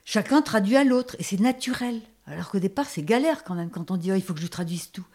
chacun 0.05 0.41
traduit 0.41 0.77
à 0.77 0.83
l'autre, 0.83 1.15
et 1.19 1.23
c'est 1.23 1.39
naturel. 1.39 2.01
Alors 2.27 2.49
qu'au 2.49 2.59
départ, 2.59 2.85
c'est 2.85 3.03
galère 3.03 3.43
quand 3.43 3.55
même, 3.55 3.69
quand 3.69 3.91
on 3.91 3.97
dit, 3.97 4.11
oh, 4.11 4.15
il 4.15 4.21
faut 4.21 4.33
que 4.33 4.41
je 4.41 4.47
traduise 4.47 4.91
tout. 4.91 5.05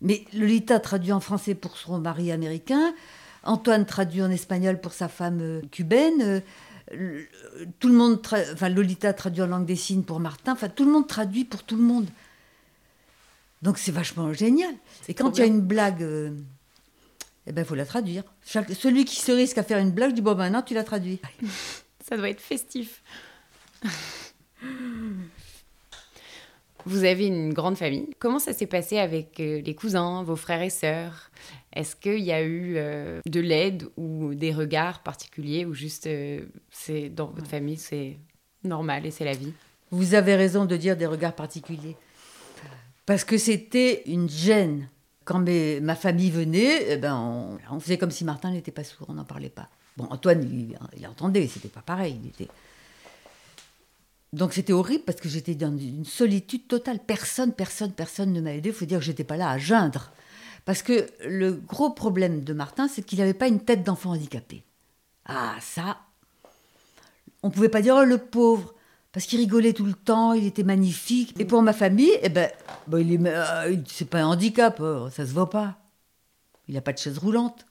Mais 0.00 0.24
Lolita 0.32 0.80
traduit 0.80 1.12
en 1.12 1.20
français 1.20 1.54
pour 1.54 1.76
son 1.76 1.98
mari 1.98 2.32
américain, 2.32 2.94
Antoine 3.44 3.86
traduit 3.86 4.22
en 4.22 4.30
espagnol 4.30 4.80
pour 4.80 4.92
sa 4.92 5.08
femme 5.08 5.40
euh, 5.40 5.60
cubaine, 5.70 6.22
euh, 6.22 6.40
tout 7.80 7.88
le 7.88 7.94
monde, 7.94 8.16
tra- 8.22 8.52
enfin 8.52 8.68
Lolita 8.68 9.12
traduit 9.12 9.42
en 9.42 9.46
langue 9.46 9.66
des 9.66 9.76
signes 9.76 10.02
pour 10.02 10.20
Martin, 10.20 10.52
enfin 10.52 10.68
tout 10.68 10.84
le 10.84 10.90
monde 10.92 11.06
traduit 11.06 11.44
pour 11.44 11.62
tout 11.62 11.76
le 11.76 11.82
monde. 11.82 12.06
Donc 13.62 13.76
c'est 13.78 13.92
vachement 13.92 14.32
génial. 14.32 14.72
Et 15.08 15.14
quand 15.14 15.36
il 15.36 15.40
y 15.40 15.42
a 15.42 15.46
une 15.46 15.60
blague, 15.60 16.02
euh, 16.02 16.30
eh 17.46 17.52
ben 17.52 17.64
faut 17.64 17.74
la 17.74 17.84
traduire. 17.86 18.22
Chaque- 18.46 18.70
celui 18.72 19.04
qui 19.04 19.16
se 19.16 19.32
risque 19.32 19.58
à 19.58 19.62
faire 19.62 19.78
une 19.78 19.90
blague, 19.90 20.10
je 20.10 20.14
dis 20.16 20.22
bon 20.22 20.34
maintenant 20.36 20.62
tu 20.62 20.74
la 20.74 20.84
traduis. 20.84 21.20
Ça 22.08 22.16
doit 22.16 22.30
être 22.30 22.40
festif. 22.40 23.02
Vous 26.86 27.04
avez 27.04 27.26
une 27.26 27.52
grande 27.52 27.76
famille. 27.76 28.08
Comment 28.18 28.38
ça 28.38 28.52
s'est 28.54 28.66
passé 28.66 28.98
avec 28.98 29.40
euh, 29.40 29.60
les 29.60 29.74
cousins, 29.74 30.22
vos 30.22 30.36
frères 30.36 30.62
et 30.62 30.70
sœurs? 30.70 31.30
Est-ce 31.74 31.94
qu'il 31.96 32.20
y 32.20 32.32
a 32.32 32.42
eu 32.42 32.74
euh, 32.76 33.20
de 33.26 33.40
l'aide 33.40 33.84
ou 33.96 34.34
des 34.34 34.52
regards 34.52 35.02
particuliers 35.02 35.64
ou 35.66 35.74
juste 35.74 36.06
euh, 36.06 36.40
c'est 36.70 37.08
dans 37.10 37.26
votre 37.26 37.46
famille 37.46 37.76
c'est 37.76 38.18
normal 38.64 39.04
et 39.06 39.10
c'est 39.10 39.24
la 39.24 39.34
vie? 39.34 39.52
Vous 39.90 40.14
avez 40.14 40.34
raison 40.34 40.64
de 40.64 40.76
dire 40.76 40.96
des 40.96 41.06
regards 41.06 41.34
particuliers. 41.34 41.96
Parce 43.06 43.24
que 43.24 43.38
c'était 43.38 44.02
une 44.06 44.28
gêne. 44.28 44.88
Quand 45.24 45.38
mes- 45.40 45.80
ma 45.80 45.94
famille 45.94 46.30
venait, 46.30 46.92
eh 46.92 46.96
ben 46.96 47.14
on, 47.16 47.58
on 47.74 47.80
faisait 47.80 47.98
comme 47.98 48.10
si 48.10 48.24
Martin 48.24 48.50
n'était 48.50 48.70
pas 48.70 48.84
sourd, 48.84 49.06
on 49.10 49.14
n'en 49.14 49.24
parlait 49.24 49.48
pas. 49.50 49.68
Bon, 49.96 50.06
Antoine, 50.10 50.42
il, 50.42 50.78
il 50.98 51.06
entendait, 51.06 51.46
c'était 51.46 51.68
pas 51.68 51.82
pareil. 51.82 52.18
il 52.22 52.28
était- 52.30 52.48
Donc 54.32 54.52
c'était 54.52 54.72
horrible 54.74 55.04
parce 55.04 55.20
que 55.20 55.28
j'étais 55.28 55.54
dans 55.54 55.76
une 55.76 56.04
solitude 56.04 56.66
totale. 56.68 56.98
Personne, 57.06 57.52
personne, 57.52 57.92
personne 57.92 58.32
ne 58.32 58.40
m'a 58.40 58.52
aidé. 58.54 58.70
Il 58.70 58.74
faut 58.74 58.84
dire 58.84 58.98
que 58.98 59.04
j'étais 59.04 59.24
pas 59.24 59.36
là 59.36 59.50
à 59.50 59.58
geindre. 59.58 60.12
Parce 60.68 60.82
que 60.82 61.08
le 61.26 61.52
gros 61.52 61.88
problème 61.88 62.44
de 62.44 62.52
Martin, 62.52 62.88
c'est 62.88 63.00
qu'il 63.00 63.20
n'avait 63.20 63.32
pas 63.32 63.48
une 63.48 63.58
tête 63.60 63.84
d'enfant 63.84 64.10
handicapé. 64.10 64.64
Ah, 65.24 65.54
ça, 65.62 65.96
on 67.42 67.48
pouvait 67.48 67.70
pas 67.70 67.80
dire 67.80 67.96
oh, 67.98 68.04
le 68.04 68.18
pauvre 68.18 68.74
parce 69.10 69.24
qu'il 69.24 69.38
rigolait 69.38 69.72
tout 69.72 69.86
le 69.86 69.94
temps, 69.94 70.34
il 70.34 70.44
était 70.44 70.64
magnifique. 70.64 71.34
Et 71.40 71.46
pour 71.46 71.62
ma 71.62 71.72
famille, 71.72 72.12
eh 72.20 72.28
ben, 72.28 72.50
est, 72.92 73.26
euh, 73.26 73.70
il- 73.70 73.82
c'est 73.88 74.10
pas 74.10 74.20
un 74.20 74.26
handicap, 74.26 74.78
euh, 74.80 75.08
ça 75.08 75.24
se 75.24 75.32
voit 75.32 75.48
pas. 75.48 75.78
Il 76.68 76.74
n'a 76.74 76.82
pas 76.82 76.92
de 76.92 76.98
chaise 76.98 77.16
roulante. 77.16 77.64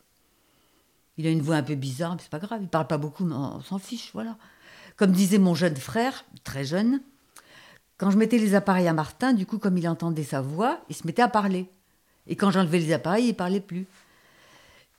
Il 1.20 1.28
a 1.28 1.30
une 1.30 1.44
voix 1.44 1.58
un 1.58 1.62
peu 1.64 1.76
bizarre, 1.76 2.16
mais 2.16 2.22
c'est 2.24 2.32
pas 2.32 2.40
grave. 2.40 2.62
Il 2.64 2.68
parle 2.68 2.88
pas 2.88 2.98
beaucoup, 2.98 3.26
mais 3.26 3.36
on 3.36 3.62
s'en 3.62 3.78
fiche, 3.78 4.10
voilà. 4.16 4.38
Comme 4.96 5.12
disait 5.12 5.38
mon 5.38 5.54
jeune 5.54 5.78
frère, 5.78 6.26
très 6.44 6.66
jeune, 6.66 7.02
quand 8.00 8.10
je 8.10 8.18
mettais 8.18 8.40
les 8.40 8.56
appareils 8.56 8.88
à 8.88 8.94
Martin, 8.94 9.34
du 9.34 9.46
coup, 9.46 9.60
comme 9.60 9.78
il 9.78 9.88
entendait 9.88 10.24
sa 10.24 10.42
voix, 10.42 10.80
il 10.90 10.96
se 10.96 11.06
mettait 11.06 11.22
à 11.22 11.28
parler. 11.28 11.70
Et 12.28 12.36
quand 12.36 12.52
j'enlevais 12.52 12.80
les 12.80 12.94
appareils, 12.94 13.28
il 13.30 13.34
parlait 13.34 13.62
plus. 13.62 13.86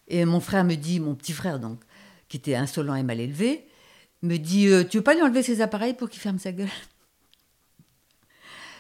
Et 0.09 0.25
mon 0.25 0.41
frère 0.41 0.65
me 0.65 0.75
dit, 0.75 1.01
mon 1.01 1.15
petit 1.15 1.33
frère 1.33 1.59
donc, 1.59 1.79
qui 2.29 2.39
était 2.39 2.55
insolent 2.55 2.95
et 2.95 3.03
mal 3.03 3.21
élevé, 3.21 3.67
me 4.23 4.37
dit 4.37 4.69
euh, 4.69 4.85
Tu 4.85 4.99
veux 4.99 5.03
pas 5.03 5.15
lui 5.15 5.23
enlever 5.23 5.43
ses 5.43 5.61
appareils 5.61 5.95
pour 5.95 6.09
qu'il 6.09 6.21
ferme 6.21 6.39
sa 6.39 6.53
gueule? 6.53 6.69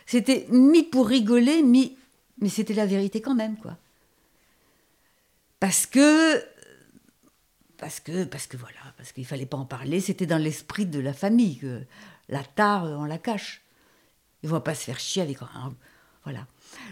C'était 0.06 0.46
mis 0.50 0.84
pour 0.84 1.06
rigoler, 1.08 1.62
mis. 1.62 1.96
Mais 2.40 2.48
c'était 2.48 2.74
la 2.74 2.86
vérité 2.86 3.20
quand 3.20 3.34
même, 3.34 3.56
quoi. 3.56 3.76
Parce 5.60 5.86
que. 5.86 6.42
parce 7.76 8.00
que, 8.00 8.24
parce 8.24 8.46
que 8.46 8.56
voilà, 8.56 8.78
parce 8.96 9.12
qu'il 9.12 9.26
fallait 9.26 9.44
pas 9.44 9.58
en 9.58 9.66
parler. 9.66 10.00
C'était 10.00 10.26
dans 10.26 10.38
l'esprit 10.38 10.86
de 10.86 11.00
la 11.00 11.12
famille 11.12 11.58
que 11.58 11.82
la 12.28 12.42
tare, 12.42 12.84
on 12.84 13.04
la 13.04 13.18
cache. 13.18 13.62
Il 14.42 14.46
ne 14.48 14.52
va 14.52 14.60
pas 14.60 14.74
se 14.74 14.84
faire 14.84 15.00
chier 15.00 15.22
avec 15.22 15.38
voilà. 16.24 16.46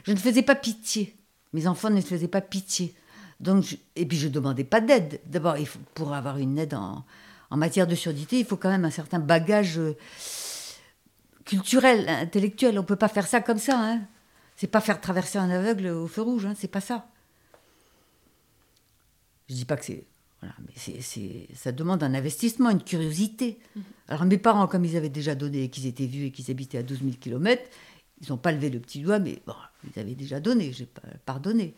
Je 0.04 0.12
ne 0.12 0.16
faisais 0.16 0.42
pas 0.42 0.54
pitié. 0.54 1.14
Mes 1.56 1.66
enfants 1.66 1.88
ne 1.88 2.02
faisaient 2.02 2.28
pas 2.28 2.42
pitié. 2.42 2.94
Donc, 3.40 3.78
et 3.96 4.04
puis 4.04 4.18
je 4.18 4.28
ne 4.28 4.32
demandais 4.32 4.62
pas 4.62 4.82
d'aide. 4.82 5.20
D'abord, 5.24 5.56
pour 5.94 6.12
avoir 6.12 6.36
une 6.36 6.58
aide 6.58 6.74
en, 6.74 7.02
en, 7.50 7.56
matière 7.56 7.86
de 7.86 7.94
surdité, 7.94 8.38
il 8.38 8.44
faut 8.44 8.58
quand 8.58 8.68
même 8.68 8.84
un 8.84 8.90
certain 8.90 9.18
bagage 9.18 9.78
euh, 9.78 9.96
culturel, 11.46 12.06
intellectuel. 12.10 12.78
On 12.78 12.82
ne 12.82 12.86
peut 12.86 12.96
pas 12.96 13.08
faire 13.08 13.26
ça 13.26 13.40
comme 13.40 13.56
ça. 13.56 13.80
Hein. 13.80 14.02
C'est 14.54 14.66
pas 14.66 14.82
faire 14.82 15.00
traverser 15.00 15.38
un 15.38 15.48
aveugle 15.48 15.86
au 15.86 16.06
feu 16.06 16.20
rouge. 16.20 16.44
Hein. 16.44 16.52
C'est 16.58 16.68
pas 16.68 16.82
ça. 16.82 17.06
Je 19.48 19.54
dis 19.54 19.64
pas 19.64 19.78
que 19.78 19.84
c'est 19.86 20.04
voilà, 20.42 20.54
mais 20.66 20.74
c'est, 21.00 21.48
ça 21.54 21.72
demande 21.72 22.02
un 22.02 22.12
investissement, 22.12 22.68
une 22.68 22.82
curiosité. 22.82 23.58
Mhm. 23.74 23.82
Alors 24.08 24.24
mes 24.26 24.36
parents, 24.36 24.66
comme 24.66 24.84
ils 24.84 24.94
avaient 24.94 25.08
déjà 25.08 25.34
donné, 25.34 25.70
qu'ils 25.70 25.86
étaient 25.86 26.04
vieux 26.04 26.26
et 26.26 26.30
qu'ils 26.30 26.50
habitaient 26.50 26.76
à 26.76 26.82
12 26.82 26.98
000 26.98 27.12
km, 27.18 27.62
ils 28.20 28.30
n'ont 28.30 28.36
pas 28.36 28.52
levé 28.52 28.70
le 28.70 28.80
petit 28.80 29.00
doigt, 29.00 29.18
mais 29.18 29.42
bon, 29.46 29.54
ils 29.84 30.00
avaient 30.00 30.14
déjà 30.14 30.40
donné, 30.40 30.72
j'ai 30.72 30.88
pardonné. 31.24 31.74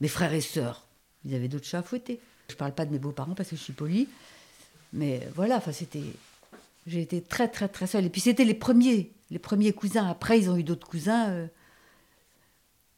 Mes 0.00 0.08
frères 0.08 0.32
et 0.32 0.40
sœurs, 0.40 0.86
ils 1.24 1.34
avaient 1.34 1.48
d'autres 1.48 1.66
chats 1.66 1.78
à 1.78 1.82
fouetter. 1.82 2.20
Je 2.48 2.54
ne 2.54 2.58
parle 2.58 2.74
pas 2.74 2.86
de 2.86 2.92
mes 2.92 2.98
beaux-parents 2.98 3.34
parce 3.34 3.50
que 3.50 3.56
je 3.56 3.62
suis 3.62 3.72
polie, 3.72 4.08
mais 4.92 5.26
voilà, 5.34 5.56
enfin 5.56 5.72
c'était, 5.72 6.02
j'ai 6.86 7.02
été 7.02 7.22
très 7.22 7.48
très 7.48 7.68
très 7.68 7.86
seule. 7.86 8.04
Et 8.04 8.10
puis 8.10 8.20
c'était 8.20 8.44
les 8.44 8.54
premiers, 8.54 9.12
les 9.30 9.38
premiers 9.38 9.72
cousins. 9.72 10.06
Après, 10.08 10.38
ils 10.38 10.50
ont 10.50 10.56
eu 10.56 10.64
d'autres 10.64 10.86
cousins, 10.86 11.30
euh, 11.30 11.46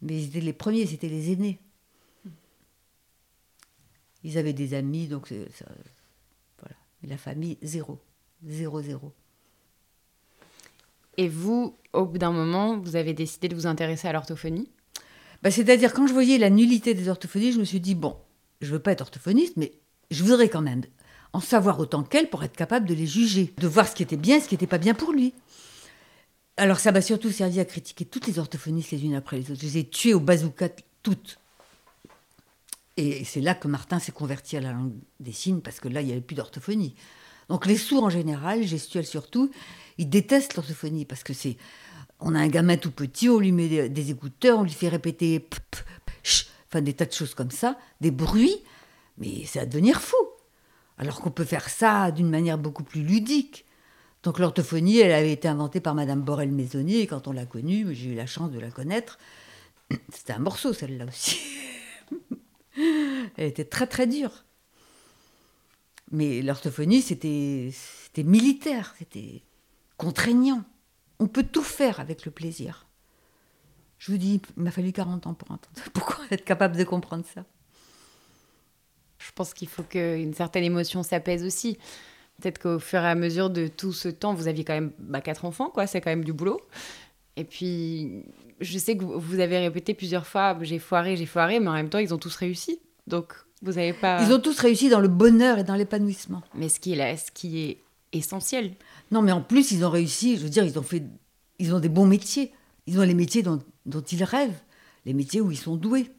mais 0.03 0.23
c'était 0.23 0.41
les 0.41 0.53
premiers, 0.53 0.87
c'était 0.87 1.09
les 1.09 1.33
aînés. 1.33 1.59
Ils 4.25 4.37
avaient 4.37 4.53
des 4.53 4.75
amis, 4.75 5.07
donc 5.07 5.29
ça, 5.29 5.65
voilà. 6.61 6.77
Mais 7.03 7.09
la 7.09 7.19
famille, 7.19 7.57
zéro. 7.63 7.99
Zéro, 8.47 8.83
zéro. 8.83 9.13
Et 11.19 11.29
vous, 11.29 11.77
au 11.93 12.07
bout 12.07 12.17
d'un 12.17 12.33
moment, 12.33 12.79
vous 12.79 12.97
avez 12.97 13.13
décidé 13.13 13.49
de 13.49 13.55
vous 13.55 13.67
intéresser 13.67 14.09
à 14.09 14.13
l'orthophonie 14.13 14.71
bah, 15.43 15.51
C'est-à-dire, 15.51 15.93
quand 15.93 16.07
je 16.07 16.13
voyais 16.15 16.39
la 16.39 16.49
nullité 16.49 16.95
des 16.95 17.09
orthophonies, 17.09 17.53
je 17.53 17.59
me 17.59 17.65
suis 17.65 17.81
dit, 17.81 17.95
bon, 17.95 18.17
je 18.63 18.73
veux 18.73 18.79
pas 18.79 18.93
être 18.93 19.03
orthophoniste, 19.03 19.57
mais 19.57 19.73
je 20.11 20.23
voudrais 20.25 20.49
quand 20.49 20.63
même 20.63 20.83
en 21.33 21.41
savoir 21.41 21.79
autant 21.79 22.05
qu'elle 22.05 22.31
pour 22.31 22.43
être 22.45 22.57
capable 22.57 22.87
de 22.87 22.95
les 22.95 23.07
juger, 23.07 23.53
de 23.59 23.67
voir 23.67 23.87
ce 23.87 23.95
qui 23.95 24.03
était 24.03 24.17
bien 24.17 24.41
ce 24.41 24.49
qui 24.49 24.55
n'était 24.55 24.67
pas 24.67 24.79
bien 24.79 24.95
pour 24.95 25.13
lui. 25.13 25.35
Alors 26.57 26.79
ça 26.79 26.91
m'a 26.91 27.03
surtout 27.03 27.31
servi 27.31 27.61
à 27.61 27.67
critiquer 27.67 28.07
toutes 28.07 28.27
les 28.27 28.39
orthophonistes 28.39 28.93
les 28.93 29.05
unes 29.05 29.15
après 29.15 29.37
les 29.37 29.51
autres. 29.51 29.61
Je 29.61 29.67
les 29.67 29.79
ai 29.79 29.89
tuées 29.89 30.15
au 30.15 30.21
bazooka 30.21 30.71
toutes. 31.03 31.39
Et 32.97 33.25
c'est 33.25 33.41
là 33.41 33.55
que 33.55 33.69
Martin 33.69 34.01
s'est 34.01 34.13
converti 34.13 34.57
à 34.57 34.61
la 34.61 34.73
langue 34.73 34.95
des 35.21 35.33
signes, 35.33 35.61
parce 35.61 35.79
que 35.79 35.87
là, 35.87 36.01
il 36.01 36.07
n'y 36.07 36.13
avait 36.13 36.21
plus 36.21 36.35
d'orthophonie. 36.35 36.97
Donc 37.49 37.67
les 37.67 37.77
sourds 37.77 38.05
en 38.05 38.11
général, 38.11 38.63
gestuels 38.63 39.07
surtout, 39.07 39.51
ils 39.97 40.09
détestent 40.09 40.57
l'orthophonie, 40.57 41.05
parce 41.05 41.23
que 41.23 41.33
c'est... 41.33 41.57
On 42.21 42.35
a 42.35 42.41
un 42.41 42.49
gamin 42.49 42.77
tout 42.77 42.91
petit, 42.91 43.29
on 43.29 43.39
lui 43.39 43.53
met 43.53 43.89
des, 43.89 44.11
écouteurs, 44.11 44.59
on 44.59 44.63
lui 44.65 44.73
fait 44.73 44.89
répéter... 44.89 45.47
enfin 46.69 46.81
des 46.81 46.95
tas 46.95 47.07
de 47.07 47.13
choses 47.13 47.35
comme 47.35 47.51
ça, 47.51 47.79
des 48.01 48.11
bruits, 48.11 48.57
mais 49.19 49.45
c'est 49.47 49.61
à 49.61 49.67
devenir 49.67 50.01
fou. 50.01 50.17
Alors 50.99 51.21
qu'on 51.21 51.31
peut 51.31 51.45
faire 51.45 51.69
ça 51.69 52.11
d'une 52.11 52.29
manière 52.29 52.59
beaucoup 52.59 52.83
plus 52.83 53.03
ludique. 53.03 53.65
Donc 54.25 54.41
l'orthophonie, 54.41 54.99
elle 54.99 55.13
avait 55.13 55.33
été 55.33 55.47
inventée 55.47 55.81
par 55.81 55.95
Madame 55.95 56.23
Borel-Maisonnier, 56.23 57.03
et 57.03 57.07
quand 57.07 57.29
on 57.29 57.33
l'a 57.33 57.47
connue, 57.47 57.95
j'ai 57.95 58.11
eu 58.11 58.15
la 58.15 58.27
chance 58.27 58.51
de 58.51 58.59
la 58.59 58.71
connaître, 58.71 59.19
c'était 60.13 60.33
un 60.33 60.41
morceau 60.41 60.73
celle-là 60.73 61.07
aussi. 61.07 61.39
Elle 63.37 63.47
était 63.47 63.65
très 63.65 63.87
très 63.87 64.07
dure. 64.07 64.45
Mais 66.11 66.43
l'orthophonie, 66.43 67.03
c'était 67.03 67.73
militaire, 68.17 68.95
c'était 68.99 69.43
contraignant. 69.97 70.65
On 71.19 71.27
peut 71.27 71.43
tout 71.43 71.63
faire 71.63 72.01
avec 72.01 72.25
le 72.25 72.31
plaisir. 72.31 72.87
Je 73.99 74.13
vous 74.13 74.19
dis, 74.19 74.41
il 74.57 74.63
m'a 74.63 74.71
fallu 74.71 74.93
40 74.93 75.27
ans 75.27 75.35
pour 75.35 75.51
entendre. 75.51 75.77
Pourquoi 75.93 76.25
être 76.31 76.45
capable 76.45 76.77
de 76.77 76.85
comprendre 76.85 77.25
ça 77.35 77.45
Je 79.19 79.31
pense 79.33 79.53
qu'il 79.53 79.69
faut 79.69 79.83
qu'une 79.83 80.35
certaine 80.35 80.65
émotion 80.65 81.03
s'apaise 81.03 81.45
aussi. 81.45 81.77
Peut-être 82.41 82.61
qu'au 82.61 82.79
fur 82.79 83.01
et 83.01 83.09
à 83.09 83.17
mesure 83.17 83.51
de 83.51 83.67
tout 83.67 83.93
ce 83.93 84.09
temps, 84.09 84.33
vous 84.33 84.47
aviez 84.47 84.65
quand 84.65 84.75
même 84.75 84.93
bah, 85.01 85.21
quatre 85.21 85.45
enfants, 85.45 85.71
quoi. 85.71 85.89
C'est 85.89 86.01
quand 86.01 86.11
même 86.11 86.25
du 86.25 86.33
boulot. 86.33 86.61
Et 87.37 87.45
puis, 87.45 88.25
je 88.61 88.79
sais 88.79 88.97
que 88.97 89.05
vous 89.05 89.41
avez 89.41 89.59
répété 89.59 89.95
plusieurs 89.95 90.27
fois, 90.27 90.57
j'ai 90.63 90.79
foiré, 90.79 91.17
j'ai 91.17 91.27
foiré, 91.27 91.59
mais 91.61 91.69
en 91.69 91.75
même 91.75 91.89
temps, 91.89 91.99
ils 91.99 92.15
ont 92.15 92.19
tous 92.19 92.35
réussi. 92.37 92.81
Donc, 93.09 93.35
vous 93.63 93.73
n'avez 93.73 93.93
pas. 93.93 94.23
Ils 94.23 94.33
ont 94.33 94.41
tous 94.41 94.59
réussi 94.59 94.89
dans 94.89 95.01
le 95.01 95.09
bonheur 95.09 95.59
et 95.59 95.65
dans 95.65 95.75
l'épanouissement. 95.75 96.43
Mais 96.55 96.69
ce 96.69 96.79
qui 96.81 96.93
est 96.93 96.97
là, 96.97 97.17
ce 97.17 97.31
qui 97.31 97.59
est 97.59 97.79
essentiel. 98.13 98.73
Non, 99.11 99.23
mais 99.23 99.33
en 99.33 99.43
plus, 99.43 99.73
ils 99.73 99.85
ont 99.85 99.91
réussi. 99.91 100.37
Je 100.37 100.43
veux 100.43 100.49
dire, 100.49 100.65
ils 100.65 100.79
ont 100.79 100.83
fait, 100.83 101.03
ils 101.59 101.75
ont 101.75 101.81
des 101.81 101.89
bons 101.89 102.07
métiers. 102.07 102.53
Ils 102.87 102.99
ont 102.99 103.03
les 103.03 103.15
métiers 103.15 103.43
dont, 103.43 103.61
dont 103.87 104.01
ils 104.01 104.25
rêvent, 104.25 104.61
les 105.05 105.13
métiers 105.13 105.41
où 105.41 105.51
ils 105.51 105.59
sont 105.59 105.77
doués. 105.77 106.11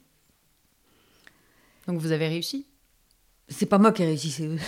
Donc, 1.88 1.99
vous 1.99 2.12
avez 2.12 2.28
réussi. 2.28 2.65
C'est 3.47 3.65
pas 3.65 3.80
moi 3.80 3.91
qui 3.91 4.04
ai 4.04 4.06
réussi, 4.06 4.30
c'est 4.30 4.45
eux. 4.45 4.60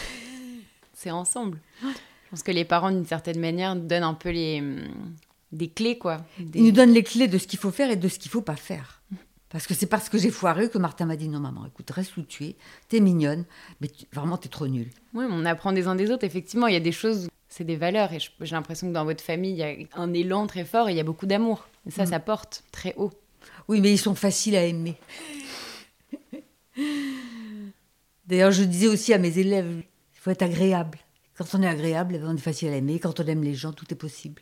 C'est 0.94 1.12
ensemble. 1.12 1.60
Je 1.82 1.88
pense 2.32 2.44
que 2.44 2.52
les 2.52 2.66
parents, 2.66 2.92
d'une 2.92 3.06
certaine 3.06 3.40
manière, 3.40 3.76
donnent 3.76 4.04
un 4.04 4.14
peu 4.14 4.30
les 4.30 4.64
des 5.52 5.68
clés, 5.68 5.98
quoi. 5.98 6.26
Ils 6.40 6.64
nous 6.64 6.72
donnent 6.72 6.94
les 6.94 7.04
clés 7.04 7.28
de 7.28 7.38
ce 7.38 7.46
qu'il 7.46 7.60
faut 7.60 7.72
faire 7.72 7.92
et 7.92 7.96
de 7.96 8.08
ce 8.08 8.18
qu'il 8.18 8.32
faut 8.32 8.42
pas 8.42 8.56
faire. 8.56 9.02
Parce 9.52 9.68
que 9.68 9.74
c'est 9.74 9.86
parce 9.86 10.08
que 10.08 10.18
j'ai 10.18 10.32
foiré 10.32 10.70
que 10.70 10.78
Martin 10.78 11.06
m'a 11.06 11.18
dit 11.18 11.28
non 11.28 11.40
maman, 11.40 11.66
écoute, 11.66 11.90
reste 11.92 12.16
où 12.16 12.22
tu 12.22 12.46
es, 12.46 12.56
t'es 12.88 13.02
mignonne, 13.02 13.44
mais 13.82 13.90
tu, 13.90 14.06
vraiment 14.14 14.38
t'es 14.38 14.48
trop 14.48 14.68
nulle. 14.68 14.90
Oui, 15.14 15.26
on 15.30 15.46
apprend 15.46 15.74
des 15.74 15.88
uns 15.88 15.96
des 15.96 16.10
autres. 16.10 16.24
Effectivement, 16.24 16.68
il 16.68 16.74
y 16.74 16.78
a 16.78 16.82
des 16.82 16.94
choses, 16.94 17.28
c'est 17.50 17.66
des 17.66 17.76
valeurs. 17.76 18.14
Et 18.14 18.20
j'ai 18.20 18.56
l'impression 18.56 18.88
que 18.88 18.94
dans 18.94 19.04
votre 19.04 19.24
famille, 19.24 19.52
il 19.52 19.58
y 19.58 19.64
a 19.64 19.76
un 19.96 20.14
élan 20.14 20.48
très 20.48 20.64
fort 20.64 20.88
et 20.88 20.94
il 20.94 20.98
y 20.98 21.02
a 21.02 21.04
beaucoup 21.04 21.26
d'amour. 21.26 21.68
Et 21.86 21.92
ça, 21.92 22.04
mm. 22.04 22.08
ça 22.08 22.20
porte 22.20 22.64
très 22.72 22.94
haut. 22.96 23.12
Oui, 23.68 23.82
mais 23.82 23.92
ils 23.92 23.98
sont 23.98 24.16
faciles 24.16 24.56
à 24.56 24.64
aimer. 24.64 24.96
D'ailleurs, 28.26 28.52
je 28.52 28.64
disais 28.64 28.88
aussi 28.88 29.14
à 29.14 29.18
mes 29.18 29.38
élèves, 29.38 29.84
il 30.16 30.20
faut 30.20 30.30
être 30.30 30.44
agréable. 30.44 30.98
Quand 31.38 31.46
on 31.56 31.62
est 31.62 31.68
agréable, 31.68 32.22
on 32.24 32.36
est 32.36 32.40
facile 32.40 32.70
à 32.70 32.78
aimer. 32.78 33.00
Quand 33.00 33.20
on 33.20 33.26
aime 33.26 33.44
les 33.44 33.56
gens, 33.56 33.74
tout 33.74 33.86
est 33.92 33.96
possible. 33.96 34.42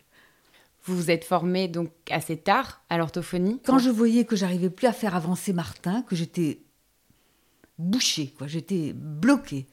Vous 0.85 0.95
vous 0.95 1.11
êtes 1.11 1.25
formé 1.25 1.67
donc 1.67 1.91
assez 2.09 2.37
tard 2.37 2.81
à 2.89 2.97
l'orthophonie. 2.97 3.59
Quand 3.65 3.79
je 3.79 3.89
voyais 3.89 4.25
que 4.25 4.35
j'arrivais 4.35 4.69
plus 4.69 4.87
à 4.87 4.93
faire 4.93 5.15
avancer 5.15 5.53
Martin, 5.53 6.03
que 6.03 6.15
j'étais 6.15 6.59
bouchée, 7.77 8.33
quoi, 8.37 8.47
j'étais 8.47 8.93
bloquée, 8.93 9.67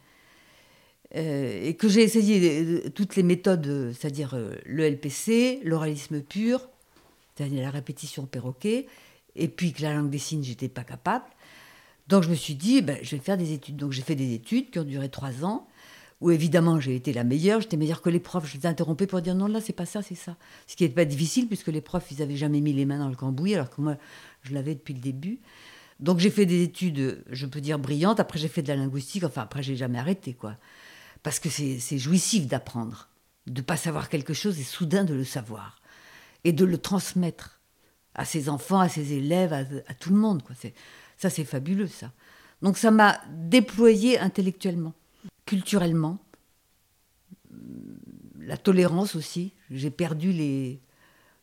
euh, 1.14 1.64
et 1.64 1.74
que 1.74 1.88
j'ai 1.88 2.02
essayé 2.02 2.90
toutes 2.90 3.16
les 3.16 3.22
méthodes, 3.22 3.92
c'est-à-dire 3.92 4.34
euh, 4.34 4.54
le 4.64 4.84
LPC, 4.84 5.60
l'oralisme 5.64 6.20
pur, 6.20 6.68
c'est-à-dire 7.34 7.62
la 7.62 7.70
répétition 7.70 8.26
perroquet, 8.26 8.86
et 9.36 9.48
puis 9.48 9.72
que 9.72 9.82
la 9.82 9.94
langue 9.94 10.10
des 10.10 10.18
signes, 10.18 10.42
j'étais 10.42 10.68
pas 10.68 10.84
capable. 10.84 11.26
Donc 12.08 12.22
je 12.22 12.30
me 12.30 12.34
suis 12.34 12.54
dit, 12.54 12.82
ben, 12.82 12.98
je 13.02 13.16
vais 13.16 13.22
faire 13.22 13.36
des 13.36 13.52
études. 13.52 13.76
Donc 13.76 13.92
j'ai 13.92 14.02
fait 14.02 14.14
des 14.14 14.34
études 14.34 14.70
qui 14.70 14.78
ont 14.78 14.84
duré 14.84 15.08
trois 15.08 15.44
ans 15.44 15.66
où 16.20 16.30
évidemment 16.30 16.80
j'ai 16.80 16.96
été 16.96 17.12
la 17.12 17.24
meilleure, 17.24 17.60
j'étais 17.60 17.76
meilleure 17.76 18.00
que 18.00 18.10
les 18.10 18.20
profs, 18.20 18.50
je 18.50 18.56
les 18.56 18.66
interrompais 18.66 19.06
pour 19.06 19.20
dire 19.20 19.34
non, 19.34 19.46
là 19.46 19.60
c'est 19.60 19.72
pas 19.72 19.86
ça, 19.86 20.02
c'est 20.02 20.14
ça. 20.14 20.36
Ce 20.66 20.76
qui 20.76 20.84
n'est 20.84 20.90
pas 20.90 21.04
difficile 21.04 21.46
puisque 21.46 21.68
les 21.68 21.80
profs, 21.80 22.10
ils 22.10 22.18
n'avaient 22.18 22.36
jamais 22.36 22.60
mis 22.60 22.72
les 22.72 22.86
mains 22.86 22.98
dans 22.98 23.08
le 23.08 23.16
cambouis, 23.16 23.54
alors 23.54 23.70
que 23.70 23.80
moi, 23.80 23.96
je 24.42 24.54
l'avais 24.54 24.74
depuis 24.74 24.94
le 24.94 25.00
début. 25.00 25.40
Donc 26.00 26.18
j'ai 26.18 26.30
fait 26.30 26.46
des 26.46 26.62
études, 26.62 27.22
je 27.30 27.46
peux 27.46 27.60
dire 27.60 27.78
brillantes, 27.78 28.20
après 28.20 28.38
j'ai 28.38 28.48
fait 28.48 28.62
de 28.62 28.68
la 28.68 28.76
linguistique, 28.76 29.24
enfin 29.24 29.42
après 29.42 29.62
j'ai 29.62 29.76
jamais 29.76 29.98
arrêté, 29.98 30.34
quoi. 30.34 30.56
Parce 31.22 31.38
que 31.38 31.48
c'est 31.48 31.98
jouissif 31.98 32.46
d'apprendre, 32.46 33.08
de 33.46 33.60
pas 33.60 33.76
savoir 33.76 34.08
quelque 34.08 34.34
chose 34.34 34.58
et 34.60 34.62
soudain 34.62 35.04
de 35.04 35.14
le 35.14 35.24
savoir, 35.24 35.80
et 36.44 36.52
de 36.52 36.64
le 36.64 36.78
transmettre 36.78 37.60
à 38.14 38.24
ses 38.24 38.48
enfants, 38.48 38.80
à 38.80 38.88
ses 38.88 39.14
élèves, 39.14 39.52
à, 39.52 39.94
tout 39.94 40.10
le 40.10 40.16
monde, 40.16 40.42
quoi. 40.42 40.54
Ça 41.16 41.30
c'est 41.30 41.44
fabuleux, 41.44 41.88
ça. 41.88 42.12
Donc 42.62 42.78
ça 42.78 42.90
m'a 42.90 43.20
déployé 43.30 44.18
intellectuellement 44.18 44.94
culturellement. 45.44 46.18
La 48.38 48.56
tolérance 48.56 49.14
aussi. 49.14 49.54
J'ai 49.70 49.90
perdu 49.90 50.32
les. 50.32 50.80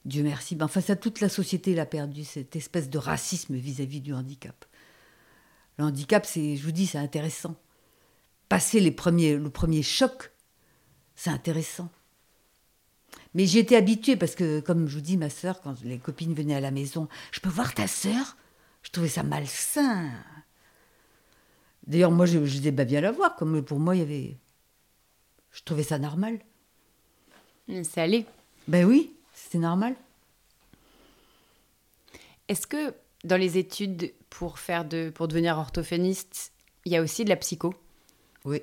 Dieu 0.06 0.24
merci. 0.24 0.56
Ben, 0.56 0.66
enfin, 0.66 0.82
ça, 0.82 0.96
toute 0.96 1.22
la 1.22 1.30
société 1.30 1.74
l'a 1.74 1.86
perdu, 1.86 2.24
cette 2.24 2.56
espèce 2.56 2.90
de 2.90 2.98
racisme 2.98 3.56
vis-à-vis 3.56 4.02
du 4.02 4.14
handicap. 4.14 4.66
Le 5.78 5.86
handicap, 5.86 6.26
c'est, 6.26 6.56
je 6.56 6.64
vous 6.64 6.72
dis, 6.72 6.88
c'est 6.88 6.98
intéressant. 6.98 7.56
Passer 8.50 8.80
les 8.80 8.92
premiers, 8.92 9.38
le 9.38 9.50
premier 9.50 9.82
choc, 9.82 10.32
c'est 11.16 11.30
intéressant. 11.30 11.90
Mais 13.34 13.46
j'y 13.48 13.60
étais 13.60 13.76
habituée 13.76 14.16
parce 14.16 14.36
que, 14.36 14.60
comme 14.60 14.88
je 14.88 14.96
vous 14.96 15.02
dis, 15.02 15.18
ma 15.18 15.30
sœur, 15.30 15.62
quand 15.62 15.82
les 15.84 15.98
copines 15.98 16.34
venaient 16.34 16.56
à 16.56 16.60
la 16.60 16.72
maison, 16.72 17.08
je 17.32 17.40
peux 17.40 17.50
voir 17.50 17.74
ta 17.74 17.88
sœur? 17.88 18.38
Je 18.84 18.92
trouvais 18.92 19.10
ça 19.10 19.24
malsain. 19.24 20.12
D'ailleurs, 21.88 22.12
moi, 22.12 22.26
je, 22.26 22.40
disais 22.40 22.72
bah, 22.72 22.86
bien 22.86 23.02
la 23.02 23.12
voir. 23.12 23.36
Comme 23.36 23.64
pour 23.64 23.80
moi, 23.80 23.96
il 23.96 24.00
y 24.00 24.02
avait. 24.04 24.38
Je 25.52 25.62
trouvais 25.64 25.84
ça 25.84 26.00
normal. 26.00 26.40
C'est 27.68 28.02
allé. 28.02 28.26
Ben 28.68 28.86
oui, 28.86 29.14
c'était 29.34 29.58
normal. 29.58 29.96
Est-ce 32.48 32.68
que 32.68 32.94
dans 33.24 33.38
les 33.38 33.58
études 33.58 34.14
pour 34.30 34.60
faire 34.60 34.86
de 34.86 35.10
pour 35.10 35.28
devenir 35.28 35.58
orthophoniste, 35.58 36.52
il 36.86 36.92
y 36.92 36.98
a 36.98 37.02
aussi 37.02 37.24
de 37.24 37.30
la 37.30 37.36
psycho? 37.38 37.74
Oui. 38.46 38.62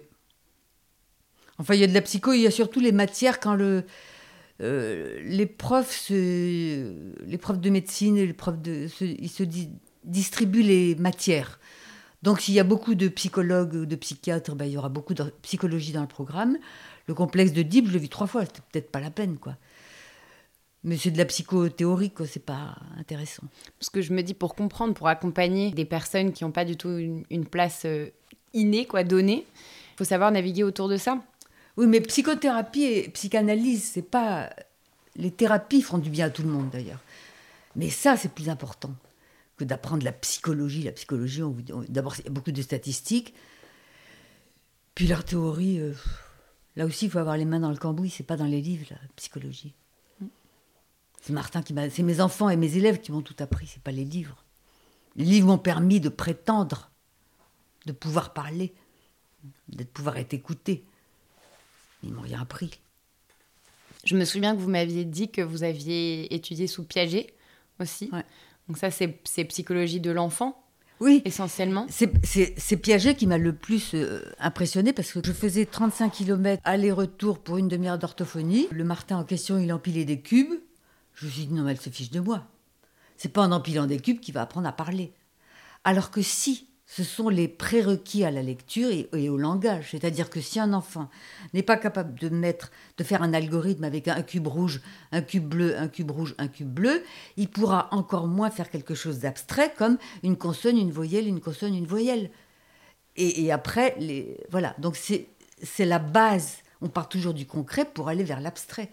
Enfin, 1.58 1.74
il 1.74 1.80
y 1.80 1.84
a 1.84 1.86
de 1.86 1.94
la 1.94 2.02
psycho, 2.02 2.32
il 2.32 2.40
y 2.40 2.46
a 2.46 2.50
surtout 2.50 2.80
les 2.80 2.92
matières 2.92 3.40
quand 3.40 3.54
le, 3.54 3.84
euh, 4.62 5.20
les 5.22 5.46
profs, 5.46 6.08
les 6.10 7.38
profs 7.40 7.60
de 7.60 7.70
médecine, 7.70 8.16
les 8.16 8.32
profs 8.32 8.60
de, 8.60 8.88
ils 9.00 9.28
se 9.28 9.44
distribuent 10.04 10.62
les 10.62 10.94
matières. 10.94 11.58
Donc, 12.22 12.40
s'il 12.40 12.54
y 12.54 12.60
a 12.60 12.64
beaucoup 12.64 12.94
de 12.94 13.08
psychologues 13.08 13.74
ou 13.74 13.86
de 13.86 13.96
psychiatres, 13.96 14.54
ben, 14.54 14.66
il 14.66 14.72
y 14.72 14.76
aura 14.76 14.90
beaucoup 14.90 15.14
de 15.14 15.24
psychologie 15.42 15.92
dans 15.92 16.02
le 16.02 16.06
programme. 16.06 16.58
Le 17.06 17.14
complexe 17.14 17.52
de 17.52 17.62
Deep, 17.62 17.88
je 17.88 17.92
l'ai 17.92 17.98
vu 17.98 18.08
trois 18.08 18.26
fois, 18.26 18.44
c'était 18.44 18.60
peut-être 18.70 18.90
pas 18.90 19.00
la 19.00 19.10
peine, 19.10 19.38
quoi. 19.38 19.56
Mais 20.84 20.96
c'est 20.96 21.10
de 21.10 21.18
la 21.18 21.26
psychothéorie, 21.26 22.10
quoi, 22.10 22.26
c'est 22.26 22.44
pas 22.44 22.76
intéressant. 22.98 23.42
Parce 23.78 23.90
que 23.90 24.00
je 24.00 24.12
me 24.12 24.22
dis, 24.22 24.34
pour 24.34 24.54
comprendre, 24.54 24.94
pour 24.94 25.08
accompagner 25.08 25.70
des 25.70 25.84
personnes 25.84 26.32
qui 26.32 26.44
n'ont 26.44 26.52
pas 26.52 26.64
du 26.64 26.76
tout 26.76 26.96
une, 26.98 27.46
place 27.46 27.82
euh, 27.84 28.08
innée, 28.54 28.86
quoi, 28.86 29.02
donnée, 29.04 29.46
il 29.92 29.96
faut 29.98 30.04
savoir 30.04 30.30
naviguer 30.30 30.62
autour 30.62 30.88
de 30.88 30.96
ça. 30.96 31.22
Oui, 31.76 31.86
mais 31.86 32.00
psychothérapie 32.00 32.84
et 32.84 33.08
psychanalyse, 33.10 33.90
c'est 33.92 34.02
pas. 34.02 34.50
Les 35.16 35.30
thérapies 35.30 35.82
font 35.82 35.98
du 35.98 36.08
bien 36.08 36.26
à 36.26 36.30
tout 36.30 36.42
le 36.42 36.48
monde 36.48 36.70
d'ailleurs. 36.70 37.00
Mais 37.76 37.90
ça, 37.90 38.16
c'est 38.16 38.32
plus 38.32 38.48
important 38.48 38.94
que 39.60 39.64
d'apprendre 39.64 40.04
la 40.04 40.12
psychologie. 40.12 40.82
La 40.82 40.92
psychologie, 40.92 41.42
d'abord, 41.88 42.14
il 42.18 42.24
y 42.24 42.28
a 42.28 42.30
beaucoup 42.30 42.50
de 42.50 42.62
statistiques. 42.62 43.34
Puis 44.94 45.06
leur 45.06 45.22
théorie, 45.24 45.78
euh, 45.78 45.92
là 46.76 46.86
aussi, 46.86 47.06
il 47.06 47.10
faut 47.10 47.18
avoir 47.18 47.36
les 47.36 47.44
mains 47.44 47.60
dans 47.60 47.70
le 47.70 47.76
cambouis. 47.76 48.10
C'est 48.10 48.24
pas 48.24 48.36
dans 48.36 48.46
les 48.46 48.62
livres, 48.62 48.86
la 48.90 48.96
psychologie. 49.16 49.74
C'est 51.20 51.34
Martin 51.34 51.62
qui 51.62 51.74
m'a. 51.74 51.90
C'est 51.90 52.02
mes 52.02 52.22
enfants 52.22 52.48
et 52.48 52.56
mes 52.56 52.76
élèves 52.76 53.00
qui 53.00 53.12
m'ont 53.12 53.20
tout 53.20 53.36
appris. 53.38 53.66
C'est 53.66 53.82
pas 53.82 53.90
les 53.90 54.04
livres. 54.04 54.44
Les 55.16 55.24
livres 55.24 55.48
m'ont 55.48 55.58
permis 55.58 56.00
de 56.00 56.08
prétendre, 56.08 56.90
de 57.84 57.92
pouvoir 57.92 58.32
parler, 58.32 58.72
de 59.68 59.84
pouvoir 59.84 60.16
être 60.16 60.32
écouté. 60.32 60.84
Ils 62.02 62.14
m'ont 62.14 62.22
rien 62.22 62.40
appris. 62.40 62.80
Je 64.04 64.16
me 64.16 64.24
souviens 64.24 64.56
que 64.56 64.60
vous 64.60 64.70
m'aviez 64.70 65.04
dit 65.04 65.30
que 65.30 65.42
vous 65.42 65.62
aviez 65.62 66.34
étudié 66.34 66.66
sous 66.66 66.84
Piaget 66.84 67.34
aussi. 67.78 68.10
Donc 68.70 68.78
ça, 68.78 68.92
c'est 68.92 69.44
psychologie 69.46 69.98
de 69.98 70.12
l'enfant 70.12 70.56
oui. 71.00 71.22
Essentiellement 71.24 71.86
C'est 71.88 72.76
Piaget 72.76 73.16
qui 73.16 73.26
m'a 73.26 73.38
le 73.38 73.52
plus 73.52 73.94
euh, 73.94 74.22
impressionné 74.38 74.92
parce 74.92 75.10
que 75.12 75.20
je 75.24 75.32
faisais 75.32 75.66
35 75.66 76.12
km 76.12 76.62
aller-retour 76.62 77.40
pour 77.40 77.56
une 77.56 77.66
demi-heure 77.66 77.98
d'orthophonie. 77.98 78.68
Le 78.70 78.84
Martin 78.84 79.16
en 79.16 79.24
question, 79.24 79.58
il 79.58 79.72
empilait 79.72 80.04
des 80.04 80.20
cubes. 80.20 80.60
Je 81.14 81.26
me 81.26 81.30
suis 81.30 81.46
dit, 81.46 81.54
non, 81.54 81.62
mais 81.64 81.72
elle 81.72 81.80
se 81.80 81.90
fiche 81.90 82.10
de 82.10 82.20
moi. 82.20 82.44
C'est 83.16 83.30
pas 83.30 83.40
en 83.40 83.50
empilant 83.50 83.86
des 83.86 83.98
cubes 83.98 84.20
qu'il 84.20 84.34
va 84.34 84.42
apprendre 84.42 84.68
à 84.68 84.72
parler. 84.72 85.12
Alors 85.82 86.12
que 86.12 86.22
si 86.22 86.68
ce 86.92 87.04
sont 87.04 87.28
les 87.28 87.46
prérequis 87.46 88.24
à 88.24 88.32
la 88.32 88.42
lecture 88.42 88.90
et, 88.90 89.28
au 89.28 89.36
langage. 89.36 89.90
C'est-à-dire 89.92 90.28
que 90.28 90.40
si 90.40 90.58
un 90.58 90.72
enfant 90.72 91.08
n'est 91.54 91.62
pas 91.62 91.76
capable 91.76 92.18
de 92.18 92.28
mettre, 92.28 92.72
de 92.98 93.04
faire 93.04 93.22
un 93.22 93.32
algorithme 93.32 93.84
avec 93.84 94.08
un 94.08 94.22
cube 94.22 94.48
rouge, 94.48 94.80
un 95.12 95.22
cube 95.22 95.46
bleu, 95.46 95.78
un 95.78 95.86
cube 95.86 96.10
rouge, 96.10 96.34
un 96.38 96.48
cube 96.48 96.68
bleu, 96.68 97.04
il 97.36 97.48
pourra 97.48 97.86
encore 97.92 98.26
moins 98.26 98.50
faire 98.50 98.68
quelque 98.68 98.96
chose 98.96 99.20
d'abstrait 99.20 99.72
comme 99.78 99.98
une 100.24 100.36
consonne, 100.36 100.76
une 100.76 100.90
voyelle, 100.90 101.28
une 101.28 101.38
consonne, 101.38 101.76
une 101.76 101.86
voyelle. 101.86 102.28
Et, 103.14 103.52
après, 103.52 103.94
les, 104.00 104.38
voilà. 104.50 104.74
Donc 104.78 104.96
c'est 104.96 105.28
la 105.84 106.00
base. 106.00 106.56
On 106.80 106.88
part 106.88 107.08
toujours 107.08 107.34
du 107.34 107.46
concret 107.46 107.84
pour 107.84 108.08
aller 108.08 108.24
vers 108.24 108.40
l'abstrait. 108.40 108.90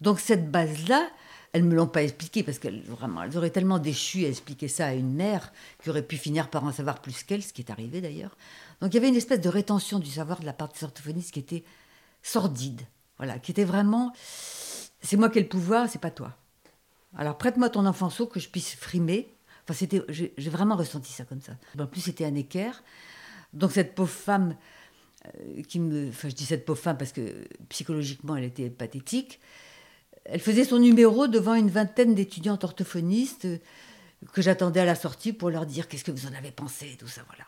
Donc 0.00 0.18
cette 0.18 0.50
base-là, 0.50 1.06
elles 1.56 1.64
ne 1.64 1.70
me 1.70 1.74
l'ont 1.74 1.86
pas 1.86 2.02
expliqué 2.02 2.42
parce 2.42 2.58
qu'elles 2.58 2.82
vraiment, 2.82 3.22
elles 3.22 3.34
auraient 3.38 3.50
tellement 3.50 3.78
déchu 3.78 4.26
à 4.26 4.28
expliquer 4.28 4.68
ça 4.68 4.88
à 4.88 4.92
une 4.92 5.14
mère 5.14 5.54
qui 5.82 5.88
aurait 5.88 6.02
pu 6.02 6.18
finir 6.18 6.50
par 6.50 6.64
en 6.64 6.70
savoir 6.70 7.00
plus 7.00 7.22
qu'elle, 7.22 7.42
ce 7.42 7.54
qui 7.54 7.62
est 7.62 7.70
arrivé 7.70 8.02
d'ailleurs. 8.02 8.36
Donc 8.82 8.92
il 8.92 8.96
y 8.96 8.98
avait 8.98 9.08
une 9.08 9.16
espèce 9.16 9.40
de 9.40 9.48
rétention 9.48 9.98
du 9.98 10.10
savoir 10.10 10.40
de 10.40 10.44
la 10.44 10.52
part 10.52 10.68
des 10.68 10.84
orthophonistes 10.84 11.32
qui 11.32 11.38
était 11.38 11.64
sordide, 12.22 12.82
voilà, 13.16 13.38
qui 13.38 13.52
était 13.52 13.64
vraiment, 13.64 14.12
c'est 15.00 15.16
moi 15.16 15.30
qui 15.30 15.38
ai 15.38 15.42
le 15.42 15.48
pouvoir, 15.48 15.88
c'est 15.88 15.98
pas 15.98 16.10
toi. 16.10 16.36
Alors 17.16 17.38
prête-moi 17.38 17.70
ton 17.70 17.86
enfant 17.86 18.10
saut 18.10 18.26
que 18.26 18.38
je 18.38 18.50
puisse 18.50 18.74
frimer. 18.74 19.34
Enfin 19.64 19.72
c'était, 19.72 20.02
j'ai 20.10 20.50
vraiment 20.50 20.76
ressenti 20.76 21.10
ça 21.10 21.24
comme 21.24 21.40
ça. 21.40 21.52
En 21.78 21.86
plus 21.86 22.02
c'était 22.02 22.26
un 22.26 22.34
équerre. 22.34 22.82
Donc 23.54 23.72
cette 23.72 23.94
pauvre 23.94 24.10
femme 24.10 24.56
euh, 25.24 25.62
qui 25.62 25.80
me, 25.80 26.10
enfin 26.10 26.28
je 26.28 26.34
dis 26.34 26.44
cette 26.44 26.66
pauvre 26.66 26.78
femme 26.78 26.98
parce 26.98 27.12
que 27.12 27.48
psychologiquement 27.70 28.36
elle 28.36 28.44
était 28.44 28.68
pathétique 28.68 29.40
elle 30.28 30.40
faisait 30.40 30.64
son 30.64 30.78
numéro 30.78 31.28
devant 31.28 31.54
une 31.54 31.70
vingtaine 31.70 32.14
d'étudiantes 32.14 32.64
orthophonistes 32.64 33.44
euh, 33.44 33.58
que 34.32 34.42
j'attendais 34.42 34.80
à 34.80 34.84
la 34.84 34.94
sortie 34.94 35.32
pour 35.32 35.50
leur 35.50 35.66
dire 35.66 35.88
qu'est-ce 35.88 36.04
que 36.04 36.10
vous 36.10 36.26
en 36.26 36.34
avez 36.36 36.50
pensé, 36.50 36.96
tout 36.98 37.08
ça, 37.08 37.22
voilà. 37.28 37.44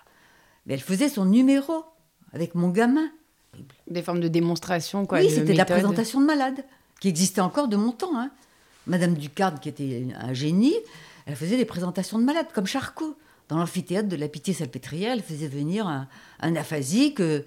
Mais 0.67 0.75
elle 0.75 0.81
faisait 0.81 1.09
son 1.09 1.25
numéro 1.25 1.85
avec 2.33 2.55
mon 2.55 2.69
gamin. 2.69 3.11
Des 3.89 4.03
formes 4.03 4.21
de 4.21 4.29
démonstration, 4.29 5.07
quoi. 5.07 5.19
Oui, 5.21 5.31
c'était 5.31 5.55
la 5.55 5.65
présentation 5.65 6.21
de 6.21 6.27
malade, 6.27 6.65
qui 7.01 7.09
existait 7.09 7.41
encore 7.41 7.69
de 7.69 7.77
mon 7.77 7.93
temps. 7.93 8.17
Hein. 8.17 8.31
Madame 8.87 9.15
Ducard, 9.15 9.59
qui 9.61 9.69
était 9.69 10.07
un 10.21 10.35
génie, 10.35 10.77
elle 11.27 11.37
faisait 11.37 11.57
des 11.57 11.65
présentations 11.65 12.19
de 12.19 12.25
malades, 12.25 12.47
comme 12.55 12.67
Charcot. 12.67 13.17
Dans 13.49 13.57
l'amphithéâtre 13.57 14.09
de 14.09 14.17
la 14.17 14.29
Pitié-Salpêtrière, 14.29 15.13
elle 15.13 15.23
faisait 15.23 15.49
venir 15.49 15.87
un, 15.87 16.07
un 16.41 16.55
aphasique 16.55 17.21
euh, 17.21 17.41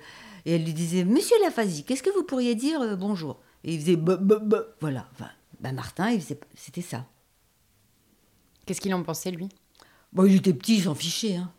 et 0.45 0.55
elle 0.55 0.63
lui 0.63 0.73
disait 0.73 1.03
Monsieur 1.03 1.35
l'aphasique, 1.43 1.85
qu'est-ce 1.85 2.01
que 2.01 2.09
vous 2.09 2.23
pourriez 2.23 2.55
dire 2.55 2.81
euh, 2.81 2.95
bonjour? 2.95 3.37
Et 3.63 3.73
il 3.75 3.79
faisait 3.79 3.99
voilà. 4.79 5.07
Enfin, 5.13 5.29
ben 5.59 5.73
Martin, 5.73 6.11
il 6.11 6.21
c'était 6.55 6.81
ça. 6.81 7.05
Qu'est-ce 8.65 8.81
qu'il 8.81 8.93
en 8.93 9.03
pensait 9.03 9.31
lui? 9.31 9.49
Bon, 10.13 10.25
il 10.25 10.35
était 10.35 10.53
petit, 10.53 10.77
il 10.77 10.83
s'en 10.83 10.95
fichait. 10.95 11.35
Hein. 11.35 11.51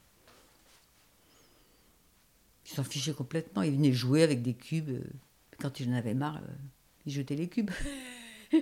Il 2.67 2.75
s'en 2.75 2.85
fichait 2.85 3.13
complètement. 3.13 3.63
Il 3.63 3.73
venait 3.73 3.93
jouer 3.93 4.23
avec 4.23 4.43
des 4.43 4.55
cubes. 4.55 4.91
Euh, 4.91 5.05
quand 5.59 5.81
il 5.81 5.91
en 5.91 5.95
avait 5.95 6.15
marre, 6.15 6.39
euh, 6.39 6.53
il 7.07 7.13
jetait 7.13 7.37
les 7.37 7.49
cubes. 7.49 7.71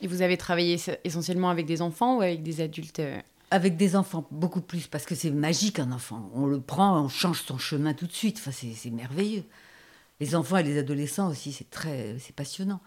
Et 0.00 0.06
vous 0.06 0.22
avez 0.22 0.36
travaillé 0.36 0.76
essentiellement 1.04 1.50
avec 1.50 1.66
des 1.66 1.82
enfants 1.82 2.18
ou 2.18 2.20
avec 2.20 2.42
des 2.42 2.60
adultes 2.60 3.00
euh? 3.00 3.20
Avec 3.50 3.76
des 3.76 3.96
enfants, 3.96 4.28
beaucoup 4.30 4.60
plus, 4.60 4.86
parce 4.86 5.06
que 5.06 5.14
c'est 5.14 5.30
magique 5.30 5.78
un 5.78 5.90
enfant. 5.90 6.30
On 6.34 6.46
le 6.46 6.60
prend, 6.60 7.02
on 7.02 7.08
change 7.08 7.42
son 7.42 7.56
chemin 7.58 7.94
tout 7.94 8.06
de 8.06 8.12
suite. 8.12 8.36
Enfin, 8.38 8.52
c'est 8.52 8.90
merveilleux. 8.90 9.44
Les 10.20 10.34
enfants 10.34 10.56
et 10.56 10.62
les 10.62 10.78
adolescents 10.78 11.28
aussi, 11.28 11.52
c'est 11.52 11.70
très, 11.70 12.16
c'est 12.18 12.34
passionnant. 12.34 12.80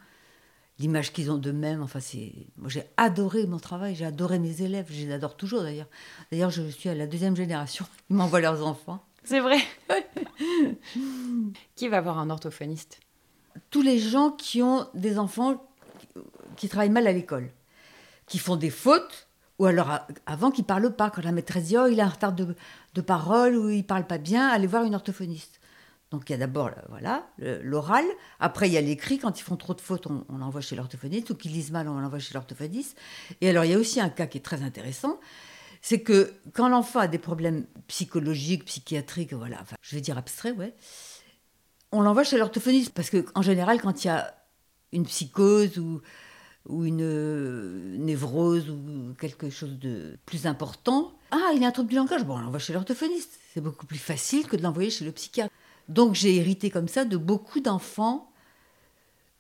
L'image 0.80 1.14
qu'ils 1.14 1.32
ont 1.32 1.38
d'eux-mêmes, 1.38 1.82
enfin, 1.82 2.00
c'est. 2.00 2.34
Moi, 2.58 2.70
j'ai 2.70 2.84
adoré 2.98 3.46
mon 3.46 3.60
travail, 3.60 3.96
j'ai 3.96 4.06
adoré 4.06 4.40
mes 4.40 4.62
élèves, 4.62 4.88
je 4.90 5.06
les 5.06 5.12
adore 5.12 5.38
toujours 5.38 5.62
d'ailleurs. 5.62 5.88
D'ailleurs, 6.32 6.50
je 6.50 6.64
suis 6.64 6.90
à 6.90 6.96
la 6.96 7.08
deuxième 7.08 7.36
génération, 7.36 7.86
ils 8.10 8.16
m'envoient 8.16 8.42
leurs 8.42 8.66
enfants. 8.66 9.06
C'est 9.24 9.40
vrai. 9.40 9.60
qui 11.76 11.88
va 11.88 11.98
avoir 11.98 12.18
un 12.18 12.30
orthophoniste? 12.30 13.00
Tous 13.70 13.82
les 13.82 14.00
gens 14.00 14.32
qui 14.32 14.64
ont 14.64 14.88
des 14.94 15.20
enfants 15.20 15.64
qui 16.56 16.68
travaillent 16.68 16.90
mal 16.90 17.08
à 17.08 17.12
l'école, 17.12 17.52
qui 18.26 18.40
font 18.40 18.56
des 18.56 18.70
fautes, 18.70 19.28
ou 19.60 19.66
alors 19.66 20.00
avant 20.26 20.50
qu'ils 20.50 20.66
parlent 20.66 20.96
pas, 20.96 21.12
quand 21.12 21.24
la 21.24 21.32
maîtresse 21.32 21.66
dit 21.66 21.78
oh 21.78 21.86
il 21.86 22.02
a 22.02 22.06
un 22.06 22.10
retard 22.10 22.34
de, 22.34 22.56
de 22.96 23.02
parole 23.02 23.56
ou 23.56 23.70
il 23.70 23.86
parle 23.86 24.08
pas 24.08 24.18
bien, 24.18 24.48
allez 24.48 24.68
voir 24.68 24.84
une 24.84 24.96
orthophoniste. 24.96 25.61
Donc 26.12 26.30
il 26.30 26.34
y 26.34 26.36
a 26.36 26.38
d'abord 26.38 26.72
voilà 26.90 27.26
l'oral, 27.38 28.04
après 28.40 28.68
il 28.68 28.74
y 28.74 28.78
a 28.78 28.82
l'écrit, 28.82 29.18
quand 29.18 29.40
ils 29.40 29.44
font 29.44 29.56
trop 29.56 29.74
de 29.74 29.82
fautes, 29.82 30.08
on, 30.08 30.38
l'envoie 30.38 30.60
chez 30.60 30.76
l'orthophoniste, 30.76 31.30
ou 31.30 31.36
qu'ils 31.36 31.54
lisent 31.54 31.72
mal, 31.72 31.88
on 31.88 32.00
l'envoie 32.00 32.20
chez 32.20 32.34
l'orthophoniste. 32.34 32.98
Et 33.40 33.50
alors 33.50 33.64
il 33.64 33.72
y 33.72 33.74
a 33.74 33.78
aussi 33.78 34.02
un 34.02 34.10
cas 34.10 34.28
qui 34.28 34.38
est 34.38 34.42
très 34.42 34.62
intéressant, 34.62 35.20
c'est 35.82 36.02
que 36.02 36.34
quand 36.54 36.68
l'enfant 36.68 37.00
a 37.00 37.08
des 37.08 37.18
problèmes 37.18 37.66
psychologiques, 37.88 38.66
psychiatriques, 38.66 39.34
voilà, 39.34 39.64
je 39.82 39.96
vais 39.96 40.02
dire 40.02 40.18
abstrait, 40.18 40.52
ouais, 40.52 40.76
on 41.94 42.02
l'envoie 42.02 42.26
chez 42.26 42.38
l'orthophoniste, 42.38 42.94
parce 42.94 43.10
qu'en 43.10 43.42
général, 43.42 43.82
quand 43.82 44.04
il 44.04 44.08
y 44.08 44.12
a 44.12 44.36
une 44.92 45.06
psychose 45.06 45.78
ou, 45.78 46.02
une 46.70 47.02
euh, 47.02 47.98
névrose 47.98 48.70
ou 48.70 49.16
quelque 49.20 49.50
chose 49.50 49.80
de 49.80 50.18
plus 50.26 50.46
important, 50.46 51.14
ah, 51.32 51.52
il 51.56 51.64
a 51.64 51.68
un 51.68 51.72
trouble 51.72 51.90
du 51.90 51.96
langage, 51.96 52.24
bon, 52.26 52.36
on 52.36 52.42
l'envoie 52.42 52.60
chez 52.60 52.74
l'orthophoniste. 52.74 53.40
C'est 53.54 53.62
beaucoup 53.62 53.86
plus 53.86 53.98
facile 53.98 54.48
que 54.48 54.58
de 54.58 54.62
l'envoyer 54.62 54.90
chez 54.90 55.06
le 55.06 55.12
psychiatre. 55.12 55.52
Donc 55.90 56.16
j'ai 56.16 56.36
hérité 56.36 56.70
comme 56.70 56.88
ça 56.88 57.06
de 57.06 57.18
beaucoup 57.18 57.60
d'enfants. 57.60 58.32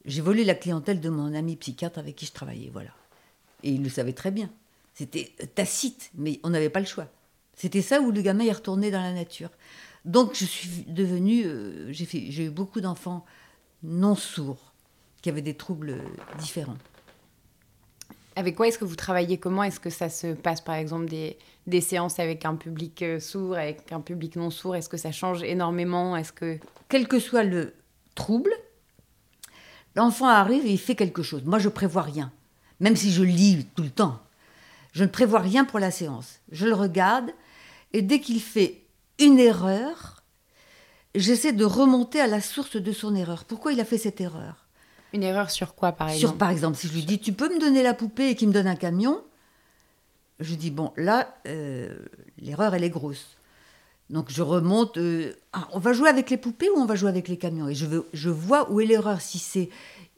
J'ai 0.05 0.21
volé 0.21 0.43
la 0.43 0.55
clientèle 0.55 0.99
de 0.99 1.09
mon 1.09 1.33
ami 1.33 1.55
psychiatre 1.55 1.99
avec 1.99 2.15
qui 2.15 2.25
je 2.25 2.31
travaillais, 2.31 2.69
voilà. 2.71 2.89
Et 3.63 3.71
il 3.71 3.83
le 3.83 3.89
savait 3.89 4.13
très 4.13 4.31
bien. 4.31 4.49
C'était 4.93 5.33
tacite, 5.55 6.11
mais 6.15 6.39
on 6.43 6.49
n'avait 6.49 6.69
pas 6.69 6.79
le 6.79 6.85
choix. 6.85 7.07
C'était 7.55 7.81
ça 7.81 8.01
où 8.01 8.11
le 8.11 8.21
gamin 8.21 8.45
est 8.45 8.51
retourné 8.51 8.91
dans 8.91 9.01
la 9.01 9.13
nature. 9.13 9.49
Donc 10.05 10.33
je 10.35 10.45
suis 10.45 10.85
devenue, 10.87 11.43
euh, 11.45 11.91
j'ai 11.91 12.45
eu 12.45 12.49
beaucoup 12.49 12.81
d'enfants 12.81 13.23
non 13.83 14.15
sourds 14.15 14.73
qui 15.21 15.29
avaient 15.29 15.41
des 15.41 15.53
troubles 15.53 15.97
différents. 16.39 16.77
Avec 18.35 18.55
quoi 18.55 18.67
est-ce 18.67 18.77
que 18.77 18.85
vous 18.85 18.95
travaillez? 18.95 19.37
Comment 19.37 19.63
est-ce 19.63 19.79
que 19.79 19.89
ça 19.89 20.09
se 20.09 20.33
passe, 20.33 20.61
par 20.61 20.75
exemple, 20.75 21.05
des, 21.05 21.81
séances 21.81 22.19
avec 22.19 22.45
un 22.45 22.55
public 22.55 23.01
euh, 23.01 23.19
sourd, 23.19 23.55
avec 23.55 23.91
un 23.91 23.99
public 23.99 24.37
non 24.37 24.49
sourd? 24.49 24.75
Est-ce 24.75 24.87
que 24.87 24.97
ça 24.97 25.11
change 25.11 25.43
énormément? 25.43 26.15
Est-ce 26.15 26.31
que 26.31 26.57
quel 26.87 27.07
que 27.07 27.19
soit 27.19 27.43
le 27.43 27.73
trouble, 28.15 28.51
l'enfant 29.95 30.27
arrive 30.27 30.65
et 30.65 30.71
il 30.71 30.79
fait 30.79 30.95
quelque 30.95 31.23
chose. 31.23 31.43
Moi, 31.43 31.59
je 31.59 31.69
prévois 31.69 32.01
rien, 32.01 32.31
même 32.79 32.95
si 32.95 33.11
je 33.11 33.23
lis 33.23 33.65
tout 33.75 33.83
le 33.83 33.89
temps. 33.89 34.19
Je 34.93 35.03
ne 35.03 35.09
prévois 35.09 35.39
rien 35.39 35.65
pour 35.65 35.79
la 35.79 35.91
séance. 35.91 36.39
Je 36.51 36.67
le 36.67 36.73
regarde 36.73 37.31
et 37.93 38.01
dès 38.01 38.19
qu'il 38.19 38.41
fait 38.41 38.83
une 39.19 39.39
erreur, 39.39 40.23
j'essaie 41.15 41.53
de 41.53 41.65
remonter 41.65 42.19
à 42.19 42.27
la 42.27 42.41
source 42.41 42.75
de 42.75 42.91
son 42.91 43.15
erreur. 43.15 43.45
Pourquoi 43.45 43.73
il 43.73 43.79
a 43.79 43.85
fait 43.85 43.97
cette 43.97 44.21
erreur? 44.21 44.65
Une 45.13 45.23
erreur 45.23 45.51
sur 45.51 45.75
quoi, 45.75 45.91
par 45.91 46.09
exemple 46.09 46.19
Sur, 46.19 46.37
par 46.37 46.49
exemple, 46.49 46.77
si 46.77 46.87
je 46.87 46.93
lui 46.93 47.03
dis, 47.03 47.19
tu 47.19 47.33
peux 47.33 47.53
me 47.53 47.59
donner 47.59 47.83
la 47.83 47.93
poupée 47.93 48.29
et 48.29 48.35
qu'il 48.35 48.47
me 48.47 48.53
donne 48.53 48.67
un 48.67 48.75
camion, 48.75 49.21
je 50.39 50.55
dis, 50.55 50.71
bon, 50.71 50.93
là, 50.95 51.35
euh, 51.47 51.97
l'erreur, 52.39 52.73
elle 52.73 52.83
est 52.83 52.89
grosse. 52.89 53.37
Donc 54.09 54.29
je 54.29 54.41
remonte, 54.41 54.97
euh, 54.97 55.33
ah, 55.53 55.67
on 55.71 55.79
va 55.79 55.93
jouer 55.93 56.09
avec 56.09 56.29
les 56.29 56.37
poupées 56.37 56.69
ou 56.69 56.77
on 56.77 56.85
va 56.85 56.95
jouer 56.95 57.09
avec 57.09 57.29
les 57.29 57.37
camions? 57.37 57.69
Et 57.69 57.75
je, 57.75 57.85
veux, 57.85 58.05
je 58.13 58.29
vois 58.29 58.69
où 58.69 58.81
est 58.81 58.85
l'erreur, 58.85 59.21
si 59.21 59.39
c'est 59.39 59.69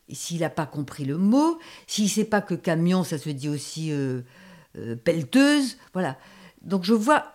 s'il 0.09 0.41
n'a 0.41 0.49
pas 0.49 0.65
compris 0.65 1.05
le 1.05 1.17
mot, 1.17 1.59
s'il 1.87 2.05
ne 2.05 2.09
sait 2.09 2.25
pas 2.25 2.41
que 2.41 2.55
camion, 2.55 3.03
ça 3.03 3.17
se 3.17 3.29
dit 3.29 3.49
aussi 3.49 3.91
euh, 3.91 4.21
pelleteuse, 5.03 5.77
voilà. 5.93 6.17
Donc 6.61 6.83
je 6.83 6.93
vois 6.93 7.25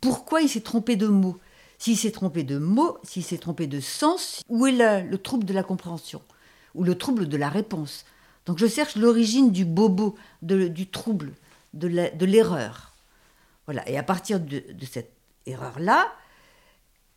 pourquoi 0.00 0.42
il 0.42 0.48
s'est 0.48 0.60
trompé 0.60 0.96
de 0.96 1.06
mot. 1.06 1.38
S'il 1.78 1.96
s'est 1.96 2.10
trompé 2.10 2.42
de 2.42 2.58
mot, 2.58 2.98
s'il 3.02 3.24
s'est 3.24 3.38
trompé 3.38 3.66
de 3.66 3.80
sens, 3.80 4.42
où 4.48 4.66
est 4.66 5.02
le 5.02 5.16
trouble 5.16 5.44
de 5.44 5.54
la 5.54 5.62
compréhension? 5.62 6.20
Ou 6.74 6.84
le 6.84 6.96
trouble 6.96 7.28
de 7.28 7.36
la 7.36 7.48
réponse 7.48 8.04
Donc 8.46 8.58
je 8.58 8.66
cherche 8.66 8.96
l'origine 8.96 9.50
du 9.50 9.64
bobo, 9.64 10.16
du 10.42 10.86
trouble, 10.86 11.32
de 11.74 12.24
l'erreur. 12.24 12.94
Voilà. 13.66 13.86
Et 13.88 13.98
à 13.98 14.02
partir 14.02 14.40
de, 14.40 14.62
cette 14.90 15.12
erreur-là, 15.46 16.06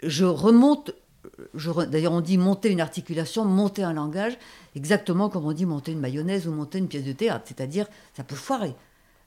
je 0.03 0.25
remonte. 0.25 0.91
D'ailleurs, 1.87 2.13
on 2.13 2.21
dit 2.21 2.37
monter 2.37 2.69
une 2.69 2.81
articulation, 2.81 3.45
monter 3.45 3.83
un 3.83 3.93
langage, 3.93 4.37
exactement 4.75 5.29
comme 5.29 5.45
on 5.45 5.53
dit 5.53 5.65
monter 5.65 5.91
une 5.91 5.99
mayonnaise 5.99 6.47
ou 6.47 6.51
monter 6.51 6.79
une 6.79 6.87
pièce 6.87 7.05
de 7.05 7.13
théâtre. 7.13 7.45
C'est-à-dire, 7.47 7.87
ça 8.17 8.23
peut 8.23 8.35
foirer. 8.35 8.75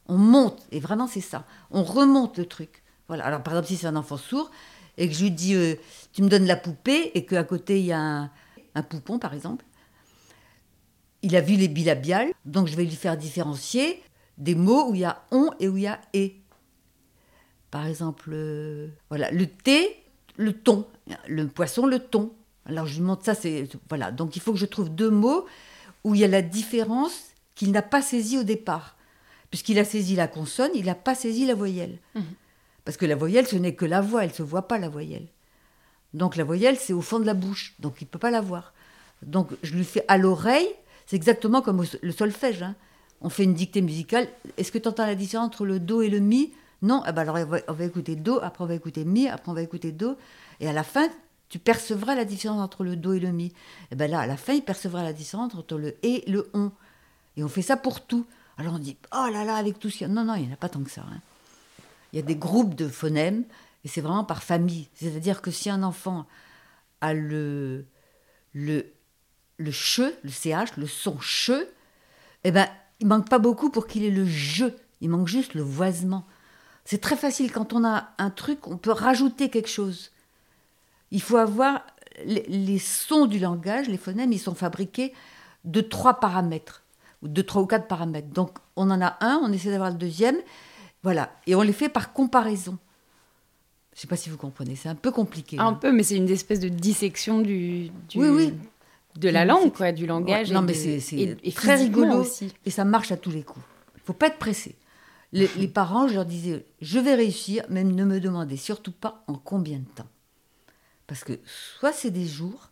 On 0.06 0.18
monte, 0.18 0.66
et 0.70 0.80
vraiment 0.80 1.06
c'est 1.06 1.22
ça. 1.22 1.44
On 1.70 1.82
remonte 1.82 2.36
le 2.36 2.44
truc. 2.44 2.82
Voilà. 3.08 3.24
Alors, 3.24 3.42
par 3.42 3.54
exemple, 3.54 3.68
si 3.68 3.76
c'est 3.76 3.86
un 3.86 3.96
enfant 3.96 4.18
sourd, 4.18 4.50
et 4.98 5.08
que 5.08 5.14
je 5.14 5.22
lui 5.22 5.30
dis 5.30 5.54
euh, 5.54 5.76
tu 6.12 6.22
me 6.22 6.28
donnes 6.28 6.46
la 6.46 6.56
poupée 6.56 7.10
et 7.14 7.24
qu'à 7.24 7.44
côté 7.44 7.80
il 7.80 7.86
y 7.86 7.92
a 7.92 8.30
un, 8.74 8.82
poupon 8.82 9.18
par 9.18 9.34
exemple, 9.34 9.64
il 11.24 11.34
a 11.36 11.40
vu 11.40 11.56
les 11.56 11.68
bilabiales, 11.68 12.32
donc 12.44 12.68
je 12.68 12.76
vais 12.76 12.84
lui 12.84 12.94
faire 12.94 13.16
différencier 13.16 14.02
des 14.36 14.54
mots 14.54 14.90
où 14.90 14.94
il 14.94 15.00
y 15.00 15.04
a 15.04 15.24
on 15.30 15.50
et 15.58 15.68
où 15.68 15.76
il 15.78 15.84
y 15.84 15.86
a 15.86 15.98
et. 16.12 16.36
Par 17.70 17.86
exemple, 17.86 18.30
euh, 18.32 18.88
voilà, 19.08 19.30
le 19.30 19.46
thé, 19.46 19.96
le 20.36 20.52
thon, 20.52 20.86
le 21.26 21.48
poisson, 21.48 21.86
le 21.86 21.98
thon. 21.98 22.32
Alors 22.66 22.86
je 22.86 22.96
lui 22.96 23.02
montre 23.02 23.24
ça, 23.24 23.34
c'est 23.34 23.66
voilà. 23.88 24.12
Donc 24.12 24.36
il 24.36 24.42
faut 24.42 24.52
que 24.52 24.58
je 24.58 24.66
trouve 24.66 24.90
deux 24.90 25.10
mots 25.10 25.46
où 26.04 26.14
il 26.14 26.20
y 26.20 26.24
a 26.24 26.28
la 26.28 26.42
différence 26.42 27.30
qu'il 27.54 27.72
n'a 27.72 27.82
pas 27.82 28.02
saisie 28.02 28.36
au 28.36 28.42
départ, 28.42 28.96
puisqu'il 29.50 29.78
a 29.78 29.84
saisi 29.84 30.16
la 30.16 30.28
consonne, 30.28 30.70
il 30.74 30.84
n'a 30.84 30.94
pas 30.94 31.14
saisi 31.14 31.46
la 31.46 31.54
voyelle. 31.54 31.98
Mmh. 32.14 32.20
Parce 32.84 32.98
que 32.98 33.06
la 33.06 33.16
voyelle, 33.16 33.46
ce 33.46 33.56
n'est 33.56 33.74
que 33.74 33.86
la 33.86 34.02
voix, 34.02 34.24
elle 34.24 34.30
ne 34.30 34.34
se 34.34 34.42
voit 34.42 34.68
pas 34.68 34.78
la 34.78 34.90
voyelle. 34.90 35.26
Donc 36.12 36.36
la 36.36 36.44
voyelle, 36.44 36.76
c'est 36.76 36.92
au 36.92 37.00
fond 37.00 37.18
de 37.18 37.24
la 37.24 37.34
bouche, 37.34 37.74
donc 37.78 37.96
il 38.00 38.04
ne 38.04 38.08
peut 38.08 38.18
pas 38.18 38.30
la 38.30 38.42
voir. 38.42 38.74
Donc 39.22 39.48
je 39.62 39.74
lui 39.74 39.84
fais 39.84 40.04
à 40.06 40.18
l'oreille, 40.18 40.68
c'est 41.07 41.16
exactement 41.16 41.62
comme 41.62 41.84
le 42.02 42.12
solfège. 42.12 42.62
Hein. 42.62 42.74
On 43.20 43.28
fait 43.28 43.44
une 43.44 43.55
dictée 43.55 43.82
musicale. 43.82 44.28
Est-ce 44.57 44.72
que 44.72 44.78
tu 44.78 44.88
entends 44.88 45.07
la 45.07 45.14
différence 45.14 45.46
entre 45.46 45.64
le 45.64 45.78
do 45.78 46.02
et 46.02 46.09
le 46.09 46.20
mi? 46.20 46.52
Non, 46.82 47.02
eh 47.09 47.12
ben 47.12 47.22
alors 47.22 47.38
on 47.68 47.72
va, 47.72 47.84
écouter 47.84 48.16
do, 48.16 48.38
après 48.42 48.64
on 48.64 48.66
va 48.66 48.74
écouter 48.74 49.05
mi, 49.05 49.28
après 49.28 49.50
on 49.50 49.55
va 49.55 49.62
écouter 49.62 49.92
do. 49.92 50.16
Et 50.61 50.68
à 50.68 50.72
la 50.72 50.82
fin, 50.82 51.09
tu 51.48 51.59
percevras 51.59 52.14
la 52.14 52.24
différence 52.24 52.61
entre 52.61 52.84
le 52.84 52.96
do 52.96 53.12
et 53.12 53.20
le 53.20 53.32
mi. 53.32 53.46
Et 53.46 53.52
eh 53.92 53.94
ben 53.96 54.11
là, 54.11 54.20
à 54.20 54.26
la 54.26 54.36
fin, 54.36 54.52
il 54.52 54.62
percevra 54.62 55.02
la 55.02 55.12
différence 55.12 55.55
entre 55.55 55.78
le 55.78 55.96
et 56.02 56.24
le 56.30 56.50
on. 56.52 56.70
Et 57.36 57.44
on 57.44 57.48
fait 57.48 57.62
ça 57.62 57.76
pour 57.76 58.00
tout. 58.02 58.26
Alors 58.59 58.74
on 58.74 58.78
dit, 58.78 58.96
oh 59.12 59.28
là 59.32 59.44
là, 59.44 59.57
avec 59.57 59.78
tout 59.78 59.90
ce 59.90 60.05
Non, 60.05 60.24
non, 60.24 60.34
il 60.34 60.42
n'y 60.42 60.50
en 60.50 60.55
a 60.55 60.57
pas 60.57 60.68
tant 60.68 60.82
que 60.82 60.90
ça. 60.90 61.02
Hein 61.02 61.20
il 62.14 62.18
y 62.18 62.20
a 62.20 62.22
des 62.22 62.36
groupes 62.36 62.76
de 62.76 62.86
phonèmes, 62.86 63.42
et 63.84 63.88
c'est 63.88 64.00
vraiment 64.00 64.22
par 64.22 64.44
famille. 64.44 64.88
C'est-à-dire 64.94 65.42
que 65.42 65.50
si 65.50 65.68
un 65.68 65.82
enfant 65.82 66.26
a 67.00 67.12
le, 67.12 67.86
le, 68.52 68.86
le 69.59 69.70
che, 69.70 70.14
le 70.22 70.30
ch, 70.30 70.76
le 70.76 70.86
son 70.86 71.16
che, 71.16 71.68
eh 72.44 72.50
ben, 72.52 72.68
il 73.00 73.07
manque 73.07 73.28
pas 73.28 73.38
beaucoup 73.38 73.70
pour 73.70 73.86
qu'il 73.86 74.05
ait 74.05 74.11
le 74.11 74.24
je. 74.24 74.66
Il 75.00 75.11
manque 75.11 75.28
juste 75.28 75.55
le 75.55 75.62
voisement. 75.62 76.24
C'est 76.84 77.00
très 77.00 77.16
facile 77.16 77.50
quand 77.50 77.72
on 77.72 77.84
a 77.84 78.09
un 78.18 78.30
truc, 78.30 78.66
on 78.66 78.76
peut 78.76 78.92
rajouter 78.92 79.48
quelque 79.48 79.68
chose. 79.68 80.11
Il 81.11 81.22
faut 81.22 81.36
avoir 81.36 81.82
les, 82.24 82.78
sons 82.78 83.26
du 83.26 83.38
langage, 83.38 83.88
les 83.88 83.96
phonèmes, 83.96 84.32
ils 84.32 84.38
sont 84.38 84.55
fabriqués 84.55 85.12
de 85.64 85.80
trois 85.80 86.20
paramètres, 86.20 86.82
ou 87.22 87.28
de 87.28 87.42
trois 87.42 87.62
ou 87.62 87.66
quatre 87.66 87.88
paramètres. 87.88 88.28
Donc 88.28 88.59
on 88.76 88.90
en 88.90 89.00
a 89.00 89.16
un, 89.20 89.40
on 89.42 89.52
essaie 89.52 89.70
d'avoir 89.70 89.90
le 89.90 89.96
deuxième, 89.96 90.36
voilà. 91.02 91.30
Et 91.46 91.55
on 91.55 91.62
les 91.62 91.72
fait 91.72 91.88
par 91.88 92.12
comparaison. 92.12 92.78
Je 93.92 93.98
ne 93.98 94.00
sais 94.00 94.09
pas 94.09 94.16
si 94.16 94.28
vous 94.28 94.36
comprenez, 94.36 94.74
c'est 94.76 94.88
un 94.88 94.94
peu 94.94 95.12
compliqué. 95.12 95.59
Un 95.59 95.74
peu, 95.74 95.92
mais 95.92 96.02
c'est 96.02 96.16
une 96.16 96.28
espèce 96.28 96.61
de 96.61 96.68
dissection 96.68 97.40
du, 97.40 97.90
oui, 98.16 98.28
oui. 98.28 98.55
De 99.16 99.28
la 99.28 99.44
langue, 99.44 99.72
quoi, 99.72 99.92
du 99.92 100.06
langage. 100.06 100.52
non, 100.52 100.62
mais 100.62 100.74
c'est 100.74 101.36
très 101.54 101.76
rigolo 101.76 102.16
aussi. 102.16 102.52
Et 102.64 102.70
ça 102.70 102.84
marche 102.84 103.12
à 103.12 103.16
tous 103.16 103.30
les 103.30 103.42
coups. 103.42 103.64
Il 103.96 104.02
faut 104.02 104.12
pas 104.12 104.26
être 104.26 104.38
pressé. 104.38 104.76
Les, 105.32 105.50
les, 105.56 105.66
parents, 105.66 106.06
je 106.06 106.14
leur 106.14 106.26
disais, 106.26 106.64
je 106.80 106.98
vais 107.00 107.14
réussir, 107.14 107.64
même 107.68 107.90
ne 107.90 108.04
me 108.04 108.20
demandez 108.20 108.56
surtout 108.56 108.92
pas 108.92 109.24
en 109.26 109.34
combien 109.34 109.78
de 109.78 109.88
temps. 109.96 110.06
Parce 111.08 111.24
que 111.24 111.40
soit 111.78 111.92
c'est 111.92 112.12
des 112.12 112.26
jours, 112.26 112.70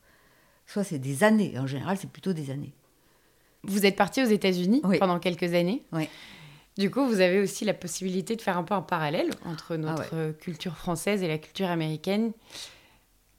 soit 0.66 0.84
c'est 0.84 1.00
des 1.00 1.24
années. 1.24 1.58
En 1.58 1.66
général, 1.66 1.96
c'est 1.98 2.10
plutôt 2.10 2.32
des 2.32 2.50
années. 2.50 2.72
Vous 3.64 3.84
êtes 3.84 3.96
parti 3.96 4.22
aux 4.22 4.26
États-Unis 4.28 4.82
pendant 4.98 5.18
quelques 5.18 5.54
années. 5.54 5.82
Oui. 5.92 6.08
Du 6.78 6.90
coup, 6.90 7.06
vous 7.06 7.20
avez 7.20 7.40
aussi 7.40 7.64
la 7.64 7.74
possibilité 7.74 8.34
de 8.34 8.40
faire 8.40 8.56
un 8.56 8.62
peu 8.62 8.74
un 8.74 8.82
parallèle 8.82 9.30
entre 9.44 9.74
ah 9.74 9.78
notre 9.78 10.32
culture 10.32 10.76
française 10.76 11.22
et 11.22 11.28
la 11.28 11.38
culture 11.38 11.68
américaine. 11.68 12.32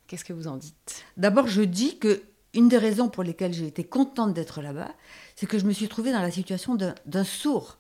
Qu'est-ce 0.08 0.24
que 0.24 0.34
vous 0.34 0.47
en 0.47 0.58
dites? 0.58 1.04
D'abord, 1.18 1.47
je 1.47 1.64
dis 1.64 1.97
que 1.97 2.22
une 2.54 2.68
des 2.68 2.78
raisons 2.78 3.10
pour 3.10 3.24
lesquelles 3.24 3.54
j'ai 3.54 3.68
été 3.68 3.84
contente 3.84 4.34
d'être 4.34 4.62
là-bas, 4.62 4.91
c'est 5.36 5.47
que 5.47 5.58
je 5.58 5.66
me 5.66 5.74
suis 5.74 5.88
trouvée 5.88 6.12
dans 6.12 6.22
la 6.22 6.32
situation 6.32 6.76
d'un 6.76 7.24
sourd. 7.24 7.78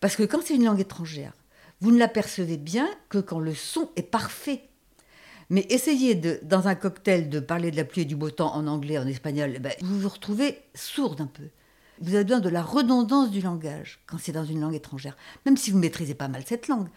Parce 0.00 0.16
que 0.16 0.24
quand 0.24 0.40
c'est 0.42 0.56
une 0.56 0.64
langue 0.64 0.80
étrangère, 0.80 1.32
vous 1.80 1.92
ne 1.92 1.98
l'apercevez 1.98 2.56
bien 2.56 2.88
que 3.08 3.18
quand 3.18 3.38
le 3.38 3.54
son 3.54 3.90
est 3.96 4.02
parfait. 4.02 4.62
Mais 5.48 5.66
essayez 5.70 6.14
de, 6.14 6.40
dans 6.42 6.66
un 6.68 6.74
cocktail 6.74 7.28
de 7.28 7.38
parler 7.38 7.70
de 7.70 7.76
la 7.76 7.84
pluie 7.84 8.02
et 8.02 8.06
du 8.06 8.16
beau 8.16 8.30
temps 8.30 8.54
en 8.54 8.66
anglais, 8.66 8.98
en 8.98 9.06
espagnol, 9.06 9.52
eh 9.54 9.58
ben, 9.58 9.72
vous 9.80 10.00
vous 10.00 10.08
retrouvez 10.08 10.58
sourde 10.74 11.20
un 11.20 11.26
peu. 11.26 11.44
Vous 12.00 12.14
avez 12.14 12.24
besoin 12.24 12.40
de 12.40 12.48
la 12.48 12.62
redondance 12.62 13.30
du 13.30 13.40
langage 13.40 14.00
quand 14.06 14.18
c'est 14.18 14.32
dans 14.32 14.44
une 14.44 14.60
langue 14.60 14.74
étrangère, 14.74 15.16
même 15.46 15.56
si 15.56 15.70
vous 15.70 15.78
maîtrisez 15.78 16.14
pas 16.14 16.28
mal 16.28 16.42
cette 16.44 16.68
langue. 16.68 16.88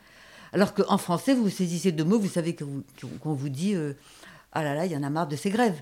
Alors 0.51 0.73
qu'en 0.73 0.97
français, 0.97 1.35
vous 1.35 1.49
saisissez 1.49 1.91
deux 1.91 2.03
mots, 2.03 2.19
vous 2.19 2.27
savez 2.27 2.55
qu'on 2.55 3.33
vous 3.33 3.49
dit 3.49 3.75
euh, 3.75 3.93
Ah 4.51 4.63
là 4.63 4.73
là, 4.73 4.85
il 4.85 4.91
y 4.91 4.97
en 4.97 5.03
a 5.03 5.09
marre 5.09 5.27
de 5.27 5.35
ces 5.35 5.51
grèves. 5.51 5.81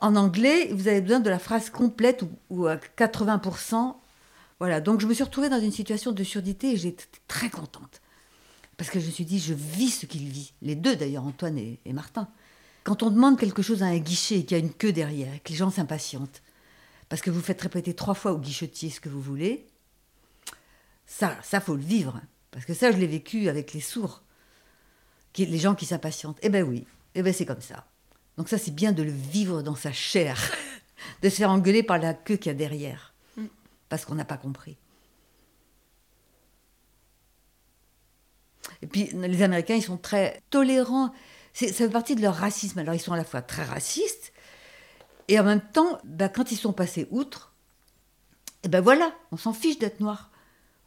En 0.00 0.16
anglais, 0.16 0.72
vous 0.72 0.88
avez 0.88 1.02
besoin 1.02 1.20
de 1.20 1.28
la 1.28 1.38
phrase 1.38 1.68
complète 1.68 2.24
ou, 2.48 2.66
à 2.66 2.76
80%. 2.76 3.96
Voilà, 4.58 4.80
donc 4.80 5.00
je 5.00 5.06
me 5.06 5.12
suis 5.12 5.24
retrouvée 5.24 5.50
dans 5.50 5.60
une 5.60 5.72
situation 5.72 6.12
de 6.12 6.24
surdité 6.24 6.72
et 6.72 6.76
j'étais 6.76 7.04
très 7.28 7.50
contente. 7.50 8.00
Parce 8.78 8.90
que 8.90 8.98
je 8.98 9.06
me 9.06 9.10
suis 9.10 9.26
dit, 9.26 9.38
je 9.38 9.52
vis 9.52 9.90
ce 9.90 10.06
qu'il 10.06 10.26
vit. 10.28 10.54
Les 10.62 10.74
deux 10.74 10.96
d'ailleurs, 10.96 11.26
Antoine 11.26 11.58
et, 11.58 11.78
Martin. 11.92 12.28
Quand 12.82 13.02
on 13.02 13.10
demande 13.10 13.38
quelque 13.38 13.60
chose 13.60 13.82
à 13.82 13.86
un 13.86 13.98
guichet 13.98 14.38
et 14.38 14.44
qu'il 14.44 14.56
y 14.56 14.60
a 14.60 14.64
une 14.64 14.72
queue 14.72 14.92
derrière, 14.92 15.42
que 15.42 15.50
les 15.50 15.54
gens 15.54 15.70
s'impatientent, 15.70 16.40
parce 17.10 17.20
que 17.20 17.30
vous 17.30 17.42
faites 17.42 17.60
répéter 17.60 17.92
trois 17.92 18.14
fois 18.14 18.32
au 18.32 18.38
guichetier 18.38 18.88
ce 18.88 19.00
que 19.00 19.10
vous 19.10 19.20
voulez, 19.20 19.66
ça, 21.04 21.36
ça 21.42 21.60
faut 21.60 21.74
le 21.74 21.82
vivre. 21.82 22.22
Parce 22.52 22.64
que 22.64 22.72
ça, 22.72 22.90
je 22.90 22.96
l'ai 22.96 23.06
vécu 23.06 23.50
avec 23.50 23.74
les 23.74 23.80
sourds, 23.80 24.22
les 25.36 25.58
gens 25.58 25.74
qui 25.74 25.84
s'impatientent. 25.84 26.38
Eh 26.40 26.48
ben 26.48 26.62
oui, 26.62 26.86
eh 27.14 27.22
ben 27.22 27.34
c'est 27.34 27.46
comme 27.46 27.60
ça. 27.60 27.84
Donc 28.40 28.48
ça, 28.48 28.56
c'est 28.56 28.74
bien 28.74 28.92
de 28.92 29.02
le 29.02 29.10
vivre 29.10 29.60
dans 29.60 29.74
sa 29.74 29.92
chair, 29.92 30.40
de 31.22 31.28
se 31.28 31.36
faire 31.36 31.50
engueuler 31.50 31.82
par 31.82 31.98
la 31.98 32.14
queue 32.14 32.36
qu'il 32.36 32.46
y 32.46 32.54
a 32.54 32.56
derrière, 32.56 33.12
mm. 33.36 33.44
parce 33.90 34.06
qu'on 34.06 34.14
n'a 34.14 34.24
pas 34.24 34.38
compris. 34.38 34.78
Et 38.80 38.86
puis 38.86 39.10
les 39.12 39.42
Américains, 39.42 39.74
ils 39.74 39.82
sont 39.82 39.98
très 39.98 40.42
tolérants. 40.48 41.12
Ça 41.52 41.66
fait 41.70 41.90
partie 41.90 42.14
de 42.14 42.22
leur 42.22 42.34
racisme. 42.34 42.78
Alors 42.78 42.94
ils 42.94 42.98
sont 42.98 43.12
à 43.12 43.18
la 43.18 43.24
fois 43.24 43.42
très 43.42 43.62
racistes, 43.62 44.32
et 45.28 45.38
en 45.38 45.44
même 45.44 45.60
temps, 45.60 45.98
bah, 46.04 46.30
quand 46.30 46.50
ils 46.50 46.56
sont 46.56 46.72
passés 46.72 47.08
outre, 47.10 47.52
et 48.62 48.66
eh 48.66 48.68
ben 48.70 48.80
voilà, 48.80 49.12
on 49.32 49.36
s'en 49.36 49.52
fiche 49.52 49.78
d'être 49.78 50.00
noir. 50.00 50.29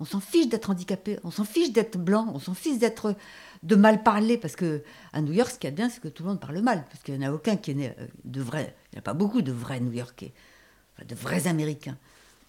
On 0.03 0.05
s'en 0.05 0.19
fiche 0.19 0.49
d'être 0.49 0.69
handicapé, 0.69 1.17
on 1.23 1.31
s'en 1.31 1.45
fiche 1.45 1.71
d'être 1.71 1.97
blanc, 1.97 2.29
on 2.33 2.39
s'en 2.39 2.53
fiche 2.53 2.77
d'être 2.77 3.15
de 3.63 3.75
mal 3.77 4.03
parler 4.03 4.37
parce 4.37 4.57
que 4.57 4.83
à 5.13 5.21
New 5.21 5.31
York, 5.31 5.51
ce 5.51 5.57
qui 5.57 5.65
est 5.65 5.71
bien, 5.71 5.89
c'est 5.89 6.01
que 6.01 6.09
tout 6.09 6.23
le 6.23 6.29
monde 6.29 6.41
parle 6.41 6.59
mal 6.59 6.83
parce 6.91 7.01
qu'il 7.03 7.17
n'y 7.17 7.25
en 7.25 7.29
a 7.29 7.33
aucun 7.33 7.55
qui 7.55 7.71
est 7.71 7.73
né 7.73 7.93
euh, 7.97 8.07
de 8.25 8.41
vrai. 8.41 8.75
Il 8.91 8.95
n'y 8.95 8.99
a 8.99 9.01
pas 9.01 9.13
beaucoup 9.13 9.41
de 9.41 9.53
vrais 9.53 9.79
New-Yorkais, 9.79 10.33
de 11.07 11.15
vrais 11.15 11.47
Américains. 11.47 11.97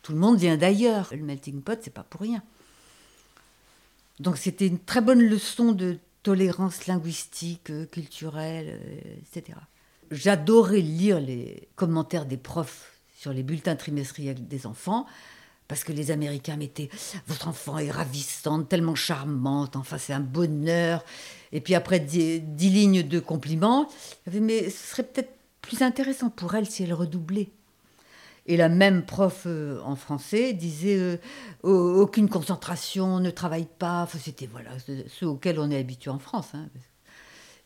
Tout 0.03 0.15
le 0.15 0.19
monde 0.19 0.37
vient 0.37 0.57
d'ailleurs. 0.57 1.11
Le 1.13 1.23
melting 1.23 1.63
pot, 1.63 1.79
c'est 1.81 1.95
pas 1.95 2.03
pour 2.03 2.23
rien. 2.23 2.43
Donc 4.19 4.37
c'était 4.37 4.67
une 4.67 4.81
très 4.81 5.01
bonne 5.01 5.23
leçon 5.23 5.71
de 5.71 5.99
tolérance 6.25 6.89
linguistique, 6.89 7.71
euh, 7.71 7.87
culturelle, 7.87 8.81
euh, 8.85 9.17
etc. 9.21 9.57
J'adorais 10.11 10.81
lire 10.81 11.21
les 11.21 11.69
commentaires 11.77 12.27
des 12.27 12.37
profs 12.37 12.99
sur 13.17 13.33
les 13.33 13.45
bulletins 13.45 13.77
trimestriels 13.77 14.45
des 14.49 14.67
enfants 14.67 15.07
parce 15.69 15.85
que 15.85 15.93
les 15.93 16.11
Américains 16.11 16.57
mettaient 16.57 16.91
votre 17.27 17.49
enfant 17.49 17.79
est 17.79 17.91
ravissante, 17.91 18.69
tellement 18.69 18.95
charmante, 18.95 19.77
enfin 19.77 19.99
c'est 19.99 20.13
un 20.13 20.21
bonheur. 20.21 21.05
Et 21.53 21.61
puis 21.61 21.75
après 21.75 22.01
dix, 22.01 22.43
lignes 22.59 23.03
de 23.03 23.21
compliments, 23.21 23.89
mais 24.33 24.71
ce 24.71 24.91
serait 24.91 25.05
peut-être 25.05 25.33
plus 25.63 25.83
intéressant 25.83 26.31
pour 26.31 26.55
elle 26.55 26.67
si 26.67 26.83
elle 26.83 26.93
redoublait. 26.93 27.51
Et 28.47 28.59
la 28.59 28.69
même 28.69 29.07
prof 29.07 29.45
euh, 29.47 29.81
en 29.85 29.97
français 29.97 30.53
disait 30.53 30.99
euh, 30.99 31.19
aucune 31.63 32.29
concentration, 32.29 33.19
ne 33.19 33.31
travaille 33.31 33.67
pas. 33.79 34.07
c'était 34.23 34.47
voilà 34.47 34.71
ceux 35.09 35.27
auxquels 35.27 35.59
on 35.59 35.71
est 35.71 35.79
habitué 35.79 36.11
en 36.11 36.19
France. 36.19 36.49
Hein. 36.53 36.69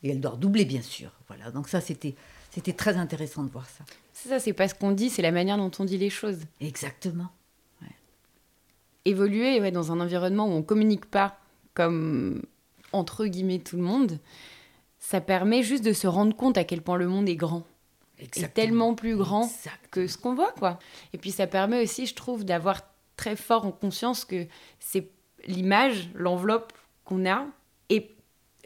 Et 0.04 0.10
elle 0.10 0.20
doit 0.20 0.32
redoubler 0.32 0.64
bien 0.64 0.82
sûr. 0.82 1.10
Voilà. 1.26 1.50
Donc 1.50 1.68
ça 1.68 1.80
c'était 1.80 2.14
c'était 2.50 2.72
très 2.72 2.96
intéressant 2.96 3.42
de 3.42 3.50
voir 3.50 3.66
ça. 3.66 3.84
C'est 4.12 4.28
ça, 4.28 4.40
c'est 4.40 4.52
pas 4.52 4.68
ce 4.68 4.74
qu'on 4.74 4.92
dit, 4.92 5.10
c'est 5.10 5.22
la 5.22 5.30
manière 5.32 5.56
dont 5.56 5.70
on 5.78 5.84
dit 5.84 5.98
les 5.98 6.10
choses. 6.10 6.40
Exactement. 6.60 7.28
Évoluer 9.08 9.60
ouais, 9.60 9.70
dans 9.70 9.92
un 9.92 10.00
environnement 10.00 10.46
où 10.46 10.52
on 10.52 10.62
communique 10.62 11.06
pas 11.06 11.38
comme 11.74 12.42
entre 12.92 13.26
guillemets 13.26 13.58
tout 13.58 13.76
le 13.76 13.82
monde, 13.82 14.18
ça 14.98 15.20
permet 15.20 15.62
juste 15.62 15.84
de 15.84 15.92
se 15.92 16.06
rendre 16.06 16.34
compte 16.36 16.58
à 16.58 16.64
quel 16.64 16.82
point 16.82 16.96
le 16.96 17.08
monde 17.08 17.28
est 17.28 17.36
grand. 17.36 17.64
Exactement. 18.18 18.46
Est 18.46 18.50
tellement 18.50 18.94
plus 18.94 19.16
grand 19.16 19.48
que 19.90 20.06
ce 20.06 20.18
qu'on 20.18 20.34
voit, 20.34 20.52
quoi. 20.58 20.78
Et 21.12 21.18
puis 21.18 21.30
ça 21.30 21.46
permet 21.46 21.82
aussi, 21.82 22.06
je 22.06 22.14
trouve, 22.14 22.44
d'avoir 22.44 22.82
très 23.16 23.36
fort 23.36 23.64
en 23.64 23.70
conscience 23.70 24.24
que 24.24 24.46
c'est 24.80 25.08
l'image, 25.46 26.10
l'enveloppe 26.14 26.72
qu'on 27.04 27.28
a 27.28 27.46
est 27.90 28.10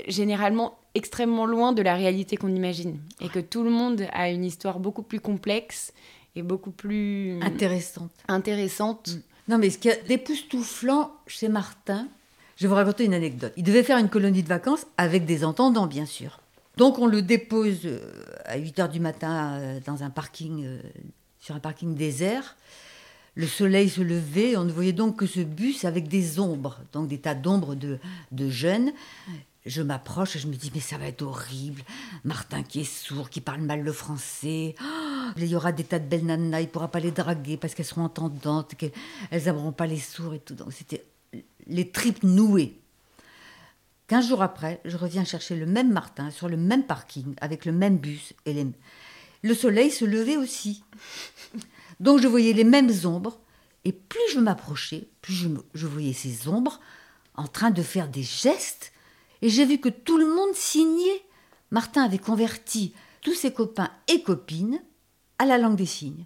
généralement 0.09 0.79
extrêmement 0.95 1.47
loin 1.47 1.73
de 1.73 1.83
la 1.83 1.95
réalité 1.95 2.37
qu'on 2.37 2.55
imagine. 2.55 2.99
Et 3.21 3.29
que 3.29 3.39
tout 3.41 3.63
le 3.63 3.71
monde 3.71 4.07
a 4.13 4.31
une 4.31 4.45
histoire 4.45 4.79
beaucoup 4.79 5.03
plus 5.03 5.21
complexe 5.21 5.93
et 6.35 6.43
beaucoup 6.43 6.71
plus... 6.71 7.39
Intéressante. 7.43 8.11
Intéressante. 8.29 9.09
Mm. 9.09 9.21
Non, 9.49 9.59
mais 9.59 9.71
ce 9.71 9.79
qui 9.79 9.89
est 9.89 10.07
d'époustouflant 10.07 11.13
chez 11.27 11.49
Martin, 11.49 12.07
je 12.57 12.63
vais 12.65 12.69
vous 12.69 12.75
raconter 12.75 13.05
une 13.05 13.15
anecdote. 13.15 13.53
Il 13.57 13.65
devait 13.65 13.83
faire 13.83 13.99
une 13.99 14.09
colonie 14.09 14.43
de 14.43 14.49
vacances 14.49 14.87
avec 14.97 15.25
des 15.25 15.45
entendants, 15.45 15.87
bien 15.87 16.07
sûr. 16.07 16.39
Donc 16.77 16.99
on 16.99 17.07
le 17.07 17.23
dépose 17.23 17.81
euh, 17.85 18.01
à 18.45 18.57
8 18.57 18.79
h 18.79 18.91
du 18.91 19.01
matin 19.01 19.55
euh, 19.55 19.81
dans 19.85 20.03
un 20.03 20.11
parking, 20.11 20.65
euh, 20.65 20.81
sur 21.39 21.55
un 21.55 21.61
parking 21.61 21.95
désert. 21.95 22.57
Le 23.35 23.47
soleil 23.47 23.89
se 23.89 24.01
levait, 24.01 24.57
on 24.57 24.65
ne 24.65 24.73
voyait 24.73 24.93
donc 24.93 25.17
que 25.17 25.27
ce 25.27 25.41
bus 25.41 25.85
avec 25.85 26.09
des 26.09 26.39
ombres, 26.39 26.79
donc 26.93 27.09
des 27.09 27.19
tas 27.19 27.35
d'ombres 27.35 27.75
de, 27.75 27.99
de 28.31 28.49
jeunes. 28.49 28.93
Je 29.65 29.81
m'approche 29.81 30.37
et 30.37 30.39
je 30.39 30.49
me 30.49 30.55
dis, 30.55 30.71
mais 30.75 30.81
ça 30.81 30.99
va 30.99 31.07
être 31.07 31.23
horrible. 31.23 31.83
Martin 32.25 32.63
qui 32.63 32.81
est 32.81 32.85
sourd, 32.85 33.31
qui 33.31 33.41
parle 33.41 33.61
mal 33.61 33.83
le 33.83 33.93
français. 33.93 34.75
Oh, 34.83 35.02
il 35.37 35.47
y 35.47 35.57
aura 35.57 35.73
des 35.73 35.85
tas 35.85 35.99
de 35.99 36.07
belles 36.07 36.27
nanas, 36.27 36.61
il 36.61 36.67
ne 36.67 36.71
pourra 36.71 36.89
pas 36.89 37.01
les 37.01 37.11
draguer 37.11 37.57
parce 37.57 37.75
qu'elles 37.75 37.87
seront 37.87 38.05
entendantes, 38.05 38.75
qu'elles 38.75 38.93
n'aimeront 39.33 39.73
pas 39.73 39.87
les 39.87 39.99
sourds 39.99 40.35
et 40.35 40.39
tout. 40.39 40.55
Donc 40.55 40.73
c'était 40.73 41.05
les 41.67 41.91
tripes 41.91 42.23
nouées. 42.23 42.79
Quinze 44.09 44.29
jours 44.29 44.43
après, 44.43 44.81
je 44.85 44.97
reviens 44.97 45.25
chercher 45.25 45.57
le 45.57 45.67
même 45.67 45.93
Martin 45.93 46.31
sur 46.31 46.49
le 46.49 46.57
même 46.57 46.85
parking, 46.85 47.35
avec 47.41 47.65
le 47.65 47.73
même 47.73 47.97
bus. 47.99 48.35
Et 48.47 48.67
Le 49.43 49.55
soleil 49.55 49.91
se 49.91 50.05
levait 50.05 50.37
aussi. 50.37 50.85
Donc 52.01 52.21
je 52.21 52.29
voyais 52.29 52.53
les 52.53 52.65
mêmes 52.65 52.91
ombres. 53.05 53.39
Et 53.85 53.93
plus 53.93 54.21
je 54.33 54.39
m'approchais, 54.39 55.09
plus 55.23 55.49
je 55.75 55.87
voyais 55.87 56.13
ces 56.13 56.47
ombres 56.49 56.81
en 57.35 57.49
train 57.49 57.71
de 57.71 57.83
faire 57.83 58.09
des 58.09 58.23
gestes 58.23 58.93
et 59.43 59.49
j'ai 59.49 59.67
vu 59.67 59.79
que 59.79 59.89
tout 59.89 60.17
le 60.17 60.27
monde 60.27 60.55
signait. 60.55 61.23
Martin 61.71 62.05
avait 62.05 62.19
converti 62.19 62.95
tous 63.23 63.35
ses 63.35 63.53
copains 63.53 63.91
et 64.09 64.23
copines 64.23 64.81
à 65.43 65.45
la 65.45 65.59
langue 65.59 65.77
des 65.77 65.87
signes. 65.87 66.25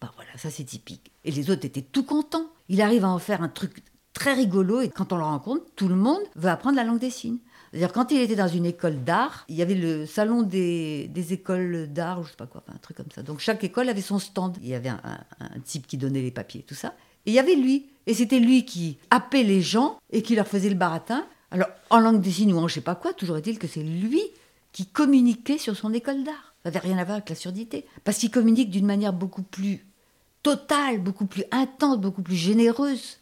Ben 0.00 0.10
voilà, 0.14 0.30
ça 0.36 0.48
c'est 0.48 0.64
typique. 0.64 1.10
Et 1.24 1.32
les 1.32 1.50
autres 1.50 1.64
étaient 1.64 1.82
tout 1.82 2.04
contents. 2.04 2.46
Il 2.68 2.80
arrive 2.82 3.04
à 3.04 3.08
en 3.08 3.18
faire 3.18 3.42
un 3.42 3.48
truc 3.48 3.82
très 4.12 4.32
rigolo 4.32 4.80
et 4.80 4.88
quand 4.88 5.12
on 5.12 5.16
le 5.16 5.24
rencontre, 5.24 5.64
tout 5.74 5.88
le 5.88 5.96
monde 5.96 6.22
veut 6.36 6.48
apprendre 6.48 6.76
la 6.76 6.84
langue 6.84 7.00
des 7.00 7.10
signes. 7.10 7.38
C'est-à-dire 7.72 7.92
quand 7.92 8.12
il 8.12 8.20
était 8.20 8.36
dans 8.36 8.46
une 8.46 8.64
école 8.64 9.02
d'art, 9.02 9.44
il 9.48 9.56
y 9.56 9.62
avait 9.62 9.74
le 9.74 10.06
salon 10.06 10.42
des, 10.42 11.10
écoles 11.32 11.92
d'art, 11.92 12.20
ou 12.20 12.24
je 12.24 12.30
sais 12.30 12.36
pas 12.36 12.46
quoi, 12.46 12.62
un 12.72 12.78
truc 12.78 12.96
comme 12.96 13.10
ça. 13.12 13.24
Donc 13.24 13.40
chaque 13.40 13.64
école 13.64 13.88
avait 13.88 14.00
son 14.00 14.20
stand. 14.20 14.56
Il 14.62 14.68
y 14.68 14.74
avait 14.74 14.90
un, 14.90 15.00
type 15.64 15.88
qui 15.88 15.98
donnait 15.98 16.22
les 16.22 16.30
papiers, 16.30 16.62
tout 16.62 16.76
ça. 16.76 16.94
Et 17.26 17.32
il 17.32 17.34
y 17.34 17.40
avait 17.40 17.56
lui. 17.56 17.86
Et 18.06 18.14
c'était 18.14 18.38
lui 18.38 18.64
qui 18.64 18.98
appelait 19.10 19.42
les 19.42 19.62
gens 19.62 19.98
et 20.10 20.22
qui 20.22 20.36
leur 20.36 20.46
faisait 20.46 20.68
le 20.68 20.76
baratin. 20.76 21.26
Alors, 21.50 21.68
en 21.90 21.98
langue 21.98 22.20
des 22.20 22.30
signes 22.30 22.52
ou 22.52 22.58
en 22.58 22.68
je 22.68 22.74
sais 22.74 22.80
pas 22.80 22.94
quoi, 22.94 23.12
toujours 23.14 23.36
est-il 23.36 23.58
que 23.58 23.66
c'est 23.66 23.82
lui 23.82 24.22
qui 24.70 24.86
communiquait 24.86 25.58
sur 25.58 25.76
son 25.76 25.92
école 25.92 26.22
d'art. 26.22 26.53
Ça 26.64 26.70
n'avait 26.70 26.80
rien 26.80 26.98
à 26.98 27.04
voir 27.04 27.16
avec 27.16 27.28
la 27.28 27.36
surdité. 27.36 27.86
Parce 28.04 28.18
qu'il 28.18 28.30
communique 28.30 28.70
d'une 28.70 28.86
manière 28.86 29.12
beaucoup 29.12 29.42
plus 29.42 29.86
totale, 30.42 30.98
beaucoup 30.98 31.26
plus 31.26 31.44
intense, 31.50 31.98
beaucoup 31.98 32.22
plus 32.22 32.36
généreuse. 32.36 33.18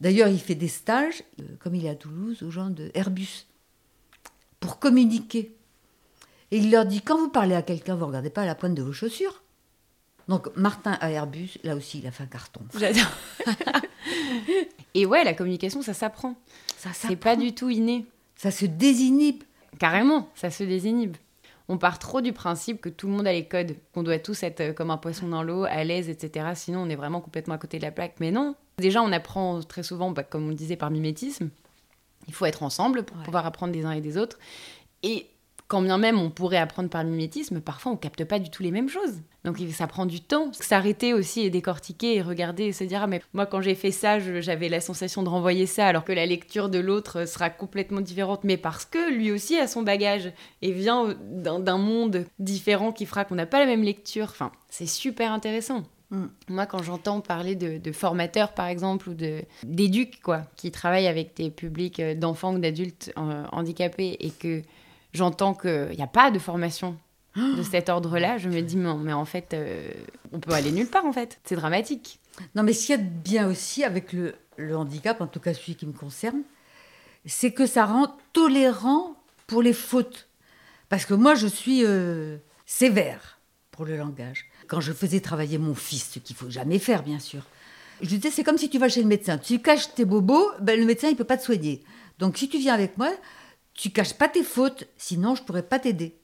D'ailleurs, 0.00 0.28
il 0.28 0.38
fait 0.38 0.54
des 0.54 0.68
stages, 0.68 1.22
euh, 1.40 1.44
comme 1.60 1.74
il 1.74 1.86
est 1.86 1.90
à 1.90 1.94
Toulouse, 1.94 2.42
aux 2.42 2.50
gens 2.50 2.70
de 2.70 2.90
Airbus, 2.94 3.46
pour 4.60 4.78
communiquer. 4.78 5.54
Et 6.50 6.58
il 6.58 6.70
leur 6.70 6.84
dit, 6.84 7.00
quand 7.00 7.16
vous 7.16 7.30
parlez 7.30 7.54
à 7.54 7.62
quelqu'un, 7.62 7.94
vous 7.94 8.02
ne 8.02 8.06
regardez 8.06 8.30
pas 8.30 8.44
la 8.44 8.54
pointe 8.54 8.74
de 8.74 8.82
vos 8.82 8.92
chaussures. 8.92 9.42
Donc 10.28 10.54
Martin 10.56 10.92
à 11.00 11.10
Airbus, 11.10 11.58
là 11.64 11.76
aussi, 11.76 11.98
il 11.98 12.06
a 12.06 12.10
fait 12.10 12.24
un 12.24 12.26
carton. 12.26 12.60
J'adore. 12.78 13.10
Et 14.94 15.06
ouais, 15.06 15.24
la 15.24 15.34
communication, 15.34 15.82
ça 15.82 15.94
s'apprend. 15.94 16.36
Ça 16.76 16.90
C'est 16.92 17.16
pas 17.16 17.36
du 17.36 17.54
tout 17.54 17.70
inné. 17.70 18.06
Ça 18.36 18.50
se 18.50 18.66
désinhibe. 18.66 19.42
Carrément, 19.78 20.28
ça 20.34 20.50
se 20.50 20.64
désinhibe. 20.64 21.16
On 21.68 21.78
part 21.78 21.98
trop 21.98 22.20
du 22.20 22.32
principe 22.32 22.80
que 22.80 22.88
tout 22.88 23.06
le 23.06 23.12
monde 23.12 23.26
a 23.26 23.32
les 23.32 23.46
codes, 23.46 23.76
qu'on 23.94 24.02
doit 24.02 24.18
tous 24.18 24.42
être 24.42 24.60
euh, 24.60 24.72
comme 24.72 24.90
un 24.90 24.96
poisson 24.96 25.28
dans 25.28 25.42
l'eau, 25.42 25.64
à 25.64 25.84
l'aise, 25.84 26.08
etc. 26.08 26.46
Sinon, 26.54 26.80
on 26.80 26.88
est 26.88 26.96
vraiment 26.96 27.20
complètement 27.20 27.54
à 27.54 27.58
côté 27.58 27.78
de 27.78 27.82
la 27.82 27.92
plaque. 27.92 28.14
Mais 28.20 28.30
non. 28.30 28.54
Déjà, 28.78 29.02
on 29.02 29.12
apprend 29.12 29.60
très 29.60 29.82
souvent, 29.82 30.10
bah, 30.10 30.22
comme 30.22 30.48
on 30.48 30.52
disait, 30.52 30.76
par 30.76 30.90
mimétisme. 30.90 31.50
Il 32.28 32.34
faut 32.34 32.46
être 32.46 32.62
ensemble 32.62 33.04
pour 33.04 33.16
pouvoir 33.18 33.46
apprendre 33.46 33.72
des 33.72 33.84
uns 33.84 33.92
et 33.92 34.00
des 34.00 34.16
autres. 34.16 34.38
Et 35.02 35.26
quand 35.72 35.80
bien 35.80 35.96
même 35.96 36.20
on 36.20 36.28
pourrait 36.28 36.58
apprendre 36.58 36.90
par 36.90 37.02
mimétisme, 37.02 37.62
parfois 37.62 37.92
on 37.92 37.96
capte 37.96 38.24
pas 38.26 38.38
du 38.38 38.50
tout 38.50 38.62
les 38.62 38.70
mêmes 38.70 38.90
choses. 38.90 39.22
Donc 39.42 39.56
ça 39.72 39.86
prend 39.86 40.04
du 40.04 40.20
temps. 40.20 40.52
S'arrêter 40.52 41.14
aussi 41.14 41.40
et 41.40 41.48
décortiquer 41.48 42.16
et 42.16 42.20
regarder 42.20 42.64
et 42.64 42.72
se 42.74 42.84
dire 42.84 43.00
ah 43.02 43.06
mais 43.06 43.22
moi 43.32 43.46
quand 43.46 43.62
j'ai 43.62 43.74
fait 43.74 43.90
ça 43.90 44.18
j'avais 44.18 44.68
la 44.68 44.82
sensation 44.82 45.22
de 45.22 45.30
renvoyer 45.30 45.64
ça 45.64 45.86
alors 45.86 46.04
que 46.04 46.12
la 46.12 46.26
lecture 46.26 46.68
de 46.68 46.78
l'autre 46.78 47.26
sera 47.26 47.48
complètement 47.48 48.02
différente 48.02 48.44
mais 48.44 48.58
parce 48.58 48.84
que 48.84 49.14
lui 49.14 49.32
aussi 49.32 49.56
a 49.56 49.66
son 49.66 49.80
bagage 49.80 50.30
et 50.60 50.72
vient 50.72 51.16
d'un 51.22 51.78
monde 51.78 52.26
différent 52.38 52.92
qui 52.92 53.06
fera 53.06 53.24
qu'on 53.24 53.36
n'a 53.36 53.46
pas 53.46 53.58
la 53.58 53.66
même 53.66 53.82
lecture. 53.82 54.26
Enfin 54.28 54.52
c'est 54.68 54.84
super 54.84 55.32
intéressant. 55.32 55.84
Mm. 56.10 56.26
Moi, 56.50 56.66
quand 56.66 56.82
j'entends 56.82 57.22
parler 57.22 57.56
de, 57.56 57.92
formateurs, 57.92 58.52
par 58.52 58.66
exemple, 58.66 59.08
ou 59.08 59.14
d'éducs, 59.64 60.20
quoi, 60.20 60.42
qui 60.56 60.70
travaillent 60.70 61.06
avec 61.06 61.34
des 61.36 61.50
publics 61.50 62.00
euh, 62.00 62.14
d'enfants 62.14 62.54
ou 62.54 62.58
d'adultes 62.58 63.14
euh, 63.16 63.44
handicapés 63.50 64.18
et 64.20 64.30
que 64.30 64.62
j'entends 65.12 65.54
qu'il 65.54 65.94
n'y 65.96 66.02
a 66.02 66.06
pas 66.08 66.30
de 66.30 66.38
formation 66.38 66.96
de 67.36 67.62
cet 67.62 67.88
ordre-là, 67.88 68.38
je 68.38 68.48
me 68.48 68.60
dis, 68.60 68.76
mais, 68.76 69.12
en 69.12 69.24
fait, 69.24 69.54
euh, 69.54 69.90
on 70.32 70.40
peut 70.40 70.52
aller 70.52 70.72
nulle 70.72 70.88
part, 70.88 71.06
en 71.06 71.12
fait. 71.12 71.40
C'est 71.44 71.56
dramatique. 71.56 72.18
Non, 72.54 72.62
mais 72.62 72.72
ce 72.72 72.86
qu'il 72.86 72.96
y 72.96 72.98
a 72.98 73.02
de 73.02 73.08
bien 73.08 73.48
aussi 73.48 73.84
avec 73.84 74.12
le, 74.12 74.34
handicap, 74.74 75.20
en 75.20 75.26
tout 75.26 75.40
cas 75.40 75.54
celui 75.54 75.74
qui 75.74 75.86
me 75.86 75.92
concerne, 75.92 76.42
c'est 77.24 77.52
que 77.52 77.66
ça 77.66 77.84
rend 77.84 78.16
tolérant 78.32 79.16
pour 79.46 79.62
les 79.62 79.72
fautes. 79.72 80.28
Parce 80.88 81.06
que 81.06 81.14
moi, 81.14 81.34
je 81.34 81.46
suis 81.46 81.84
euh, 81.84 82.36
sévère 82.66 83.38
pour 83.70 83.86
le 83.86 83.96
langage. 83.96 84.46
Quand 84.66 84.80
je 84.80 84.92
faisais 84.92 85.20
travailler 85.20 85.58
mon 85.58 85.74
fils, 85.74 86.10
ce 86.12 86.18
qu'il 86.18 86.36
faut 86.36 86.50
jamais 86.50 86.78
faire, 86.78 87.02
bien 87.02 87.18
sûr, 87.18 87.42
je 88.02 88.08
disais, 88.08 88.30
c'est 88.30 88.44
comme 88.44 88.58
si 88.58 88.68
tu 88.68 88.78
vas 88.78 88.88
chez 88.88 89.00
le 89.00 89.08
médecin. 89.08 89.38
Tu 89.38 89.58
caches 89.60 89.94
tes 89.94 90.04
bobos, 90.04 90.50
ben, 90.60 90.78
le 90.78 90.84
médecin, 90.84 91.08
il 91.08 91.16
peut 91.16 91.24
pas 91.24 91.38
te 91.38 91.44
soigner. 91.44 91.82
Donc, 92.18 92.36
si 92.36 92.48
tu 92.48 92.58
viens 92.58 92.74
avec 92.74 92.98
moi, 92.98 93.10
tu 93.74 93.90
caches 93.90 94.14
pas 94.14 94.28
tes 94.28 94.44
fautes, 94.44 94.84
sinon 94.96 95.34
je 95.34 95.42
pourrais 95.42 95.62
pas 95.62 95.78
t'aider. 95.78 96.16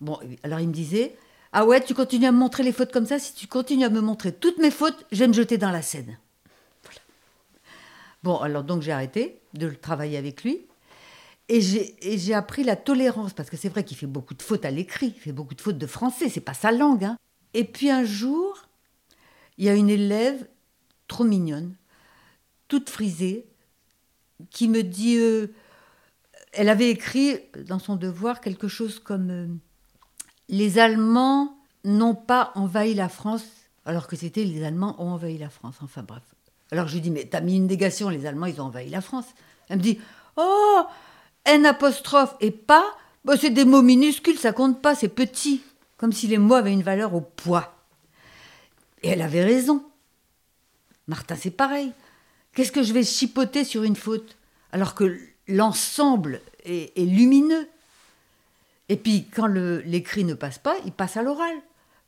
Bon, 0.00 0.18
alors 0.42 0.60
il 0.60 0.68
me 0.68 0.72
disait, 0.72 1.16
ah 1.52 1.64
ouais, 1.64 1.82
tu 1.82 1.94
continues 1.94 2.26
à 2.26 2.32
me 2.32 2.38
montrer 2.38 2.62
les 2.62 2.72
fautes 2.72 2.92
comme 2.92 3.06
ça, 3.06 3.18
si 3.18 3.34
tu 3.34 3.46
continues 3.46 3.84
à 3.84 3.90
me 3.90 4.00
montrer 4.00 4.32
toutes 4.32 4.58
mes 4.58 4.70
fautes, 4.70 5.06
je 5.12 5.20
vais 5.20 5.28
me 5.28 5.32
jeter 5.32 5.58
dans 5.58 5.70
la 5.70 5.82
Seine. 5.82 6.18
Bon, 8.22 8.38
alors 8.38 8.64
donc 8.64 8.82
j'ai 8.82 8.92
arrêté 8.92 9.40
de 9.52 9.68
travailler 9.70 10.16
avec 10.16 10.44
lui. 10.44 10.66
Et 11.50 11.60
j'ai 11.60 12.32
appris 12.32 12.64
la 12.64 12.74
tolérance, 12.74 13.34
parce 13.34 13.50
que 13.50 13.56
c'est 13.58 13.68
vrai 13.68 13.84
qu'il 13.84 13.98
fait 13.98 14.06
beaucoup 14.06 14.32
de 14.32 14.42
fautes 14.42 14.64
à 14.64 14.70
l'écrit, 14.70 15.12
il 15.14 15.20
fait 15.20 15.32
beaucoup 15.32 15.54
de 15.54 15.60
fautes 15.60 15.76
de 15.76 15.86
français, 15.86 16.30
c'est 16.30 16.40
pas 16.40 16.54
sa 16.54 16.72
langue. 16.72 17.04
Hein. 17.04 17.18
Et 17.52 17.64
puis 17.64 17.90
un 17.90 18.02
jour, 18.02 18.66
il 19.58 19.66
y 19.66 19.68
a 19.68 19.74
une 19.74 19.90
élève 19.90 20.48
trop 21.06 21.24
mignonne, 21.24 21.74
toute 22.66 22.88
frisée, 22.88 23.46
qui 24.50 24.68
me 24.68 24.82
dit 24.82 25.18
euh, 25.18 25.48
elle 26.56 26.68
avait 26.68 26.90
écrit 26.90 27.40
dans 27.66 27.78
son 27.78 27.96
devoir 27.96 28.40
quelque 28.40 28.68
chose 28.68 28.98
comme 28.98 29.30
euh, 29.30 29.46
Les 30.48 30.78
Allemands 30.78 31.56
n'ont 31.84 32.14
pas 32.14 32.52
envahi 32.54 32.94
la 32.94 33.08
France, 33.08 33.44
alors 33.84 34.06
que 34.06 34.16
c'était 34.16 34.44
les 34.44 34.64
Allemands 34.64 34.96
ont 34.98 35.10
envahi 35.10 35.38
la 35.38 35.50
France. 35.50 35.76
Enfin 35.82 36.02
bref. 36.02 36.22
Alors 36.70 36.88
je 36.88 36.94
lui 36.94 37.00
dis 37.00 37.10
Mais 37.10 37.24
t'as 37.24 37.40
mis 37.40 37.56
une 37.56 37.66
négation, 37.66 38.08
les 38.08 38.26
Allemands 38.26 38.46
ils 38.46 38.60
ont 38.60 38.66
envahi 38.66 38.88
la 38.88 39.00
France. 39.00 39.26
Elle 39.68 39.78
me 39.78 39.82
dit 39.82 39.98
Oh 40.36 40.82
N 41.44 41.66
apostrophe 41.66 42.36
et 42.40 42.50
pas 42.50 42.84
bah, 43.24 43.36
C'est 43.38 43.50
des 43.50 43.64
mots 43.64 43.82
minuscules, 43.82 44.38
ça 44.38 44.52
compte 44.52 44.80
pas, 44.80 44.94
c'est 44.94 45.08
petit. 45.08 45.62
Comme 45.96 46.12
si 46.12 46.26
les 46.26 46.38
mots 46.38 46.54
avaient 46.54 46.72
une 46.72 46.82
valeur 46.82 47.14
au 47.14 47.20
poids. 47.20 47.74
Et 49.02 49.08
elle 49.08 49.22
avait 49.22 49.44
raison. 49.44 49.84
Martin, 51.06 51.36
c'est 51.36 51.50
pareil. 51.50 51.92
Qu'est-ce 52.54 52.72
que 52.72 52.82
je 52.82 52.92
vais 52.92 53.04
chipoter 53.04 53.64
sur 53.64 53.84
une 53.84 53.96
faute? 53.96 54.36
Alors 54.72 54.94
que 54.94 55.18
l'ensemble 55.48 56.40
est, 56.64 56.96
lumineux 56.96 57.68
Et 58.88 58.96
puis, 58.96 59.26
quand 59.34 59.46
l'écrit 59.46 60.24
ne 60.24 60.34
passe 60.34 60.58
pas, 60.58 60.76
il 60.84 60.92
passe 60.92 61.16
à 61.16 61.22
l'oral. 61.22 61.54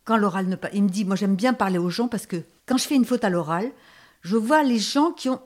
Quand 0.05 0.17
l'oral 0.17 0.47
ne 0.47 0.55
passe, 0.55 0.71
il 0.73 0.83
me 0.83 0.89
dit, 0.89 1.05
moi 1.05 1.15
j'aime 1.15 1.35
bien 1.35 1.53
parler 1.53 1.77
aux 1.77 1.89
gens 1.89 2.07
parce 2.07 2.25
que 2.25 2.43
quand 2.65 2.77
je 2.77 2.87
fais 2.87 2.95
une 2.95 3.05
faute 3.05 3.23
à 3.23 3.29
l'oral, 3.29 3.71
je 4.21 4.37
vois 4.37 4.63
les 4.63 4.79
gens 4.79 5.11
qui 5.11 5.29
ont, 5.29 5.41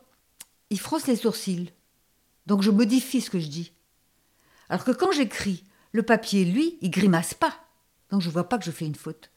ils 0.70 0.80
froncent 0.80 1.08
les 1.08 1.16
sourcils. 1.16 1.72
Donc 2.46 2.62
je 2.62 2.72
modifie 2.72 3.22
ce 3.22 3.30
que 3.30 3.40
je 3.40 3.48
dis. 3.48 3.74
Alors 4.70 4.84
que 4.84 4.92
quand 4.92 5.12
j'écris, 5.12 5.64
le 5.92 6.04
papier, 6.04 6.46
lui, 6.46 6.78
il 6.82 6.92
grimace 6.92 7.34
pas. 7.34 7.54
Donc 8.10 8.22
je 8.22 8.30
vois 8.30 8.48
pas 8.48 8.58
que 8.58 8.66
je 8.66 8.72
fais 8.72 8.86
une 8.86 8.96
faute. 8.96 9.30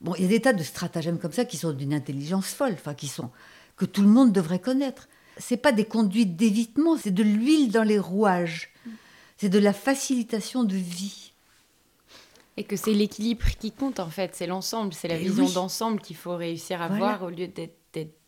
Bon, 0.00 0.14
il 0.16 0.22
y 0.22 0.26
a 0.26 0.28
des 0.28 0.40
tas 0.40 0.52
de 0.52 0.62
stratagèmes 0.62 1.18
comme 1.18 1.32
ça 1.32 1.44
qui 1.44 1.56
sont 1.56 1.72
d'une 1.72 1.92
intelligence 1.92 2.48
folle, 2.48 2.72
enfin 2.72 2.94
qui 2.94 3.08
sont 3.08 3.30
que 3.76 3.84
tout 3.84 4.02
le 4.02 4.08
monde 4.08 4.32
devrait 4.32 4.60
connaître. 4.60 5.08
C'est 5.40 5.56
pas 5.56 5.72
des 5.72 5.84
conduites 5.84 6.36
d'évitement, 6.36 6.96
c'est 6.96 7.10
de 7.10 7.22
l'huile 7.22 7.72
dans 7.72 7.82
les 7.82 7.98
rouages. 7.98 8.70
C'est 9.36 9.48
de 9.48 9.58
la 9.58 9.72
facilitation 9.72 10.64
de 10.64 10.76
vie. 10.76 11.32
Et 12.56 12.64
que 12.64 12.76
c'est 12.76 12.92
l'équilibre 12.92 13.46
qui 13.58 13.72
compte 13.72 14.00
en 14.00 14.10
fait, 14.10 14.34
c'est 14.34 14.46
l'ensemble, 14.46 14.92
c'est 14.92 15.08
la 15.08 15.16
eh 15.16 15.24
vision 15.24 15.48
d'ensemble 15.48 16.00
qu'il 16.00 16.16
faut 16.16 16.36
réussir 16.36 16.82
à 16.82 16.88
voir 16.88 17.22
au 17.22 17.30
lieu 17.30 17.48
d'être 17.48 17.74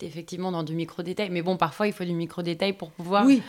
effectivement 0.01 0.51
dans 0.51 0.63
du 0.63 0.73
micro-détail. 0.73 1.29
Mais 1.29 1.41
bon, 1.41 1.55
parfois 1.55 1.87
il 1.87 1.93
faut 1.93 2.03
du 2.03 2.13
micro-détail 2.13 2.73
pour 2.73 2.91
pouvoir 2.91 3.25
oui. 3.25 3.43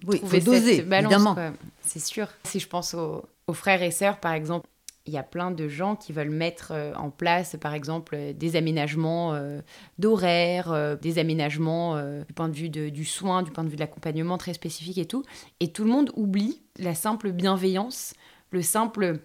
trouver 0.00 0.40
faut 0.40 0.52
doser, 0.52 0.76
cette 0.76 0.88
balance. 0.88 1.36
C'est 1.80 2.02
sûr. 2.02 2.28
Si 2.44 2.60
je 2.60 2.68
pense 2.68 2.94
aux, 2.94 3.24
aux 3.46 3.54
frères 3.54 3.82
et 3.82 3.90
sœurs, 3.90 4.20
par 4.20 4.32
exemple, 4.32 4.68
il 5.06 5.12
y 5.12 5.18
a 5.18 5.22
plein 5.22 5.50
de 5.50 5.68
gens 5.68 5.96
qui 5.96 6.12
veulent 6.12 6.30
mettre 6.30 6.72
euh, 6.72 6.94
en 6.94 7.10
place, 7.10 7.56
par 7.60 7.74
exemple, 7.74 8.14
euh, 8.14 8.32
des 8.32 8.56
aménagements 8.56 9.34
euh, 9.34 9.60
d'horaire, 9.98 10.96
des 11.00 11.18
aménagements 11.18 11.96
du 12.24 12.32
point 12.32 12.48
de 12.48 12.54
vue 12.54 12.68
du 12.68 13.04
soin, 13.04 13.42
du 13.42 13.50
point 13.50 13.64
de 13.64 13.68
vue 13.68 13.76
de 13.76 13.80
l'accompagnement 13.80 14.38
très 14.38 14.54
spécifique 14.54 14.98
et 14.98 15.06
tout. 15.06 15.24
Et 15.60 15.72
tout 15.72 15.84
le 15.84 15.90
monde 15.90 16.12
oublie 16.16 16.60
la 16.78 16.94
simple 16.94 17.32
bienveillance, 17.32 18.14
le 18.50 18.62
simple 18.62 19.18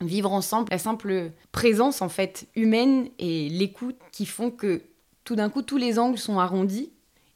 vivre 0.00 0.32
ensemble, 0.32 0.68
la 0.70 0.78
simple 0.78 1.32
présence 1.52 2.02
en 2.02 2.08
fait 2.08 2.46
humaine 2.56 3.08
et 3.18 3.48
l'écoute 3.48 3.96
qui 4.12 4.26
font 4.26 4.50
que 4.50 4.82
tout 5.24 5.36
d'un 5.36 5.50
coup 5.50 5.62
tous 5.62 5.76
les 5.76 5.98
angles 5.98 6.18
sont 6.18 6.38
arrondis 6.38 6.92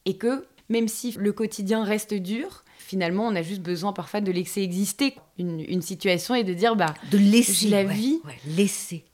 et 0.07 0.17
que 0.17 0.47
même 0.69 0.89
si 0.89 1.13
le 1.13 1.33
quotidien 1.33 1.85
reste 1.85 2.15
dur, 2.15 2.64
finalement, 2.95 3.27
on 3.27 3.35
a 3.35 3.43
juste 3.43 3.61
besoin 3.61 3.93
parfois 3.93 4.21
de 4.21 4.31
laisser 4.31 4.63
exister 4.63 5.17
une, 5.37 5.83
situation 5.83 6.37
et 6.37 6.45
de 6.45 6.55
dire, 6.55 6.77
bah, 6.77 6.95
de 7.11 7.19
laisser 7.19 7.69
la 7.69 7.83
vie. 7.83 8.21
laisser. 8.47 9.05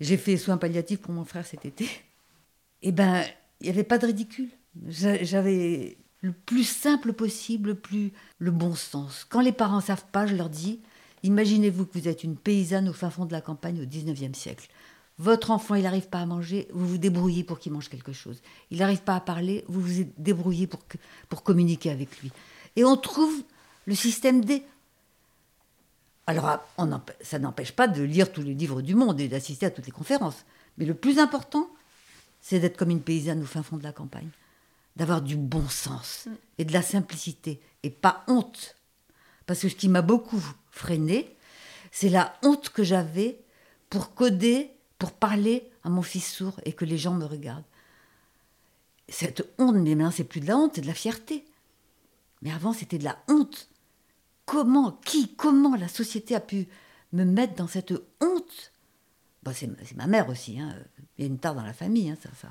J'ai 0.00 0.18
fait 0.18 0.36
soins 0.36 0.58
palliatifs 0.58 1.00
pour 1.00 1.14
mon 1.14 1.24
frère 1.24 1.46
cet 1.46 1.64
été. 1.64 1.84
Et 1.84 2.88
eh 2.88 2.92
ben, 2.92 3.24
il 3.62 3.64
n'y 3.64 3.70
avait 3.70 3.84
pas 3.84 3.96
de 3.96 4.04
ridicule. 4.04 4.50
J'avais 4.86 5.96
le 6.20 6.32
plus 6.32 6.64
simple 6.64 7.14
possible, 7.14 7.70
le 7.70 7.74
plus 7.74 8.12
le 8.38 8.50
bon 8.50 8.74
sens. 8.74 9.24
Quand 9.30 9.40
les 9.40 9.52
parents 9.52 9.80
savent 9.80 10.04
pas, 10.12 10.26
je 10.26 10.34
leur 10.34 10.50
dis, 10.50 10.80
imaginez-vous 11.22 11.86
que 11.86 11.98
vous 11.98 12.06
êtes 12.06 12.22
une 12.22 12.36
paysanne 12.36 12.90
au 12.90 12.92
fin 12.92 13.08
fond 13.08 13.24
de 13.24 13.32
la 13.32 13.40
campagne 13.40 13.80
au 13.80 13.86
19e 13.86 14.34
siècle. 14.34 14.68
Votre 15.16 15.52
enfant, 15.52 15.74
il 15.74 15.84
n'arrive 15.84 16.08
pas 16.10 16.20
à 16.20 16.26
manger, 16.26 16.68
vous 16.74 16.86
vous 16.86 16.98
débrouillez 16.98 17.44
pour 17.44 17.58
qu'il 17.58 17.72
mange 17.72 17.88
quelque 17.88 18.12
chose. 18.12 18.42
Il 18.70 18.80
n'arrive 18.80 19.02
pas 19.02 19.16
à 19.16 19.20
parler, 19.20 19.64
vous 19.68 19.80
vous 19.80 20.04
débrouillez 20.18 20.66
pour, 20.66 20.80
pour 21.30 21.42
communiquer 21.42 21.90
avec 21.90 22.20
lui. 22.20 22.30
Et 22.78 22.84
on 22.84 22.96
trouve 22.96 23.42
le 23.86 23.96
système 23.96 24.44
D. 24.44 24.62
Alors, 26.28 26.60
on 26.76 26.88
ça 27.20 27.40
n'empêche 27.40 27.72
pas 27.72 27.88
de 27.88 28.04
lire 28.04 28.30
tous 28.30 28.42
les 28.42 28.54
livres 28.54 28.82
du 28.82 28.94
monde 28.94 29.20
et 29.20 29.26
d'assister 29.26 29.66
à 29.66 29.72
toutes 29.72 29.86
les 29.86 29.90
conférences. 29.90 30.44
Mais 30.76 30.84
le 30.84 30.94
plus 30.94 31.18
important, 31.18 31.68
c'est 32.40 32.60
d'être 32.60 32.76
comme 32.76 32.90
une 32.90 33.02
paysanne 33.02 33.42
au 33.42 33.46
fin 33.46 33.64
fond 33.64 33.78
de 33.78 33.82
la 33.82 33.90
campagne, 33.90 34.28
d'avoir 34.94 35.22
du 35.22 35.34
bon 35.34 35.68
sens 35.68 36.28
et 36.58 36.64
de 36.64 36.72
la 36.72 36.82
simplicité, 36.82 37.60
et 37.82 37.90
pas 37.90 38.22
honte. 38.28 38.76
Parce 39.46 39.58
que 39.58 39.68
ce 39.68 39.74
qui 39.74 39.88
m'a 39.88 40.02
beaucoup 40.02 40.40
freiné, 40.70 41.34
c'est 41.90 42.10
la 42.10 42.32
honte 42.44 42.68
que 42.68 42.84
j'avais 42.84 43.40
pour 43.90 44.14
coder, 44.14 44.70
pour 45.00 45.10
parler 45.10 45.68
à 45.82 45.88
mon 45.88 46.02
fils 46.02 46.32
sourd 46.32 46.60
et 46.64 46.74
que 46.74 46.84
les 46.84 46.96
gens 46.96 47.14
me 47.14 47.24
regardent. 47.24 47.64
Cette 49.08 49.48
honte, 49.58 49.74
mais 49.74 49.96
maintenant, 49.96 50.12
c'est 50.12 50.22
plus 50.22 50.38
de 50.38 50.46
la 50.46 50.56
honte, 50.56 50.76
c'est 50.76 50.82
de 50.82 50.86
la 50.86 50.94
fierté. 50.94 51.44
Mais 52.42 52.52
avant, 52.52 52.72
c'était 52.72 52.98
de 52.98 53.04
la 53.04 53.18
honte. 53.28 53.68
Comment, 54.46 54.92
qui, 55.04 55.34
comment 55.34 55.76
la 55.76 55.88
société 55.88 56.34
a 56.34 56.40
pu 56.40 56.68
me 57.12 57.24
mettre 57.24 57.54
dans 57.54 57.66
cette 57.66 57.92
honte? 58.20 58.72
Bon, 59.42 59.52
C'est 59.54 59.96
ma 59.96 60.06
mère 60.06 60.28
aussi. 60.28 60.58
Hein. 60.58 60.74
Il 61.16 61.24
y 61.24 61.28
a 61.28 61.30
une 61.30 61.38
tare 61.38 61.54
dans 61.54 61.64
la 61.64 61.72
famille. 61.72 62.10
Hein, 62.10 62.16
ça, 62.22 62.30
ça. 62.40 62.48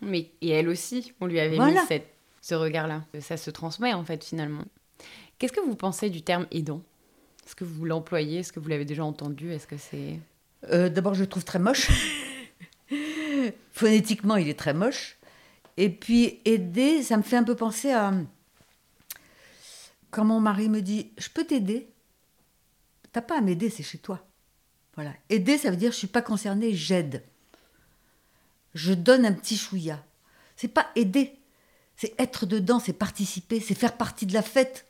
Mais 0.00 0.30
et 0.40 0.48
elle 0.48 0.68
aussi, 0.68 1.12
on 1.20 1.26
lui 1.26 1.40
avait 1.40 1.58
mis 1.58 1.76
cette, 1.86 2.08
ce 2.40 2.54
regard-là. 2.54 3.04
Ça 3.20 3.36
se 3.36 3.50
transmet 3.50 3.92
en 3.92 4.04
fait 4.04 4.24
finalement. 4.24 4.64
Qu'est-ce 5.38 5.52
que 5.52 5.60
vous 5.60 5.76
pensez 5.76 6.10
du 6.10 6.22
terme 6.22 6.46
aidant? 6.50 6.82
Est-ce 7.46 7.54
que 7.54 7.64
vous 7.64 7.84
l'employez? 7.84 8.40
Est-ce 8.40 8.52
que 8.52 8.60
vous 8.60 8.68
l'avez 8.68 8.84
déjà 8.84 9.04
entendu? 9.04 9.52
Est-ce 9.52 9.66
que 9.66 9.76
c'est 9.76 10.18
euh, 10.70 10.88
D'abord, 10.88 11.14
je 11.14 11.20
le 11.20 11.26
trouve 11.26 11.44
très 11.44 11.58
moche. 11.58 11.90
Phonétiquement, 13.72 14.36
il 14.36 14.48
est 14.48 14.58
très 14.58 14.74
moche. 14.74 15.18
Et 15.76 15.88
puis 15.88 16.40
aider, 16.44 17.02
ça 17.02 17.16
me 17.16 17.22
fait 17.22 17.36
un 17.36 17.44
peu 17.44 17.54
penser 17.54 17.90
à 17.90 18.12
quand 20.10 20.24
mon 20.24 20.40
mari 20.40 20.68
me 20.68 20.82
dit 20.82 21.12
je 21.18 21.28
peux 21.28 21.44
t'aider, 21.44 21.92
t'as 23.12 23.22
pas 23.22 23.38
à 23.38 23.40
m'aider, 23.40 23.70
c'est 23.70 23.82
chez 23.82 23.98
toi. 23.98 24.26
Voilà. 24.94 25.12
Aider, 25.28 25.58
ça 25.58 25.70
veut 25.70 25.76
dire 25.76 25.92
je 25.92 25.96
suis 25.98 26.06
pas 26.06 26.22
concernée, 26.22 26.74
j'aide. 26.74 27.24
Je 28.74 28.92
donne 28.92 29.24
un 29.24 29.32
petit 29.32 29.56
chouïa. 29.56 30.04
C'est 30.56 30.68
pas 30.68 30.90
aider, 30.94 31.38
c'est 31.96 32.14
être 32.18 32.46
dedans, 32.46 32.78
c'est 32.78 32.92
participer, 32.92 33.60
c'est 33.60 33.74
faire 33.74 33.96
partie 33.96 34.26
de 34.26 34.34
la 34.34 34.42
fête, 34.42 34.86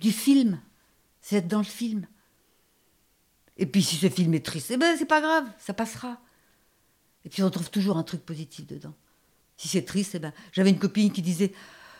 du 0.00 0.12
film, 0.12 0.60
c'est 1.20 1.36
être 1.36 1.48
dans 1.48 1.58
le 1.58 1.64
film. 1.64 2.06
Et 3.56 3.66
puis 3.66 3.82
si 3.82 3.96
ce 3.96 4.08
film 4.08 4.34
est 4.34 4.44
triste, 4.44 4.70
eh 4.70 4.76
ben 4.76 4.96
c'est 4.98 5.06
pas 5.06 5.20
grave, 5.20 5.48
ça 5.58 5.72
passera. 5.72 6.20
Et 7.24 7.28
puis 7.28 7.42
on 7.42 7.50
trouve 7.50 7.70
toujours 7.70 7.96
un 7.96 8.02
truc 8.02 8.24
positif 8.26 8.66
dedans. 8.66 8.94
Si 9.56 9.68
c'est 9.68 9.82
triste, 9.82 10.16
eh 10.16 10.18
ben 10.18 10.32
j'avais 10.50 10.70
une 10.70 10.78
copine 10.78 11.12
qui 11.12 11.22
disait 11.22 11.52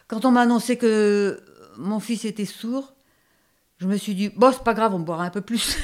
quand 0.09 0.25
on 0.25 0.33
m'a 0.33 0.43
annoncé 0.43 0.77
que 0.77 1.43
mon 1.77 2.01
fils 2.01 2.25
était 2.25 2.45
sourd, 2.45 2.95
je 3.79 3.87
me 3.87 3.97
suis 3.97 4.15
dit, 4.15 4.29
bon, 4.29 4.53
c'est 4.53 4.65
pas 4.65 4.75
grave, 4.75 4.95
on 4.95 5.01
boira 5.01 5.25
un 5.25 5.31
peu 5.31 5.41
plus. 5.41 5.77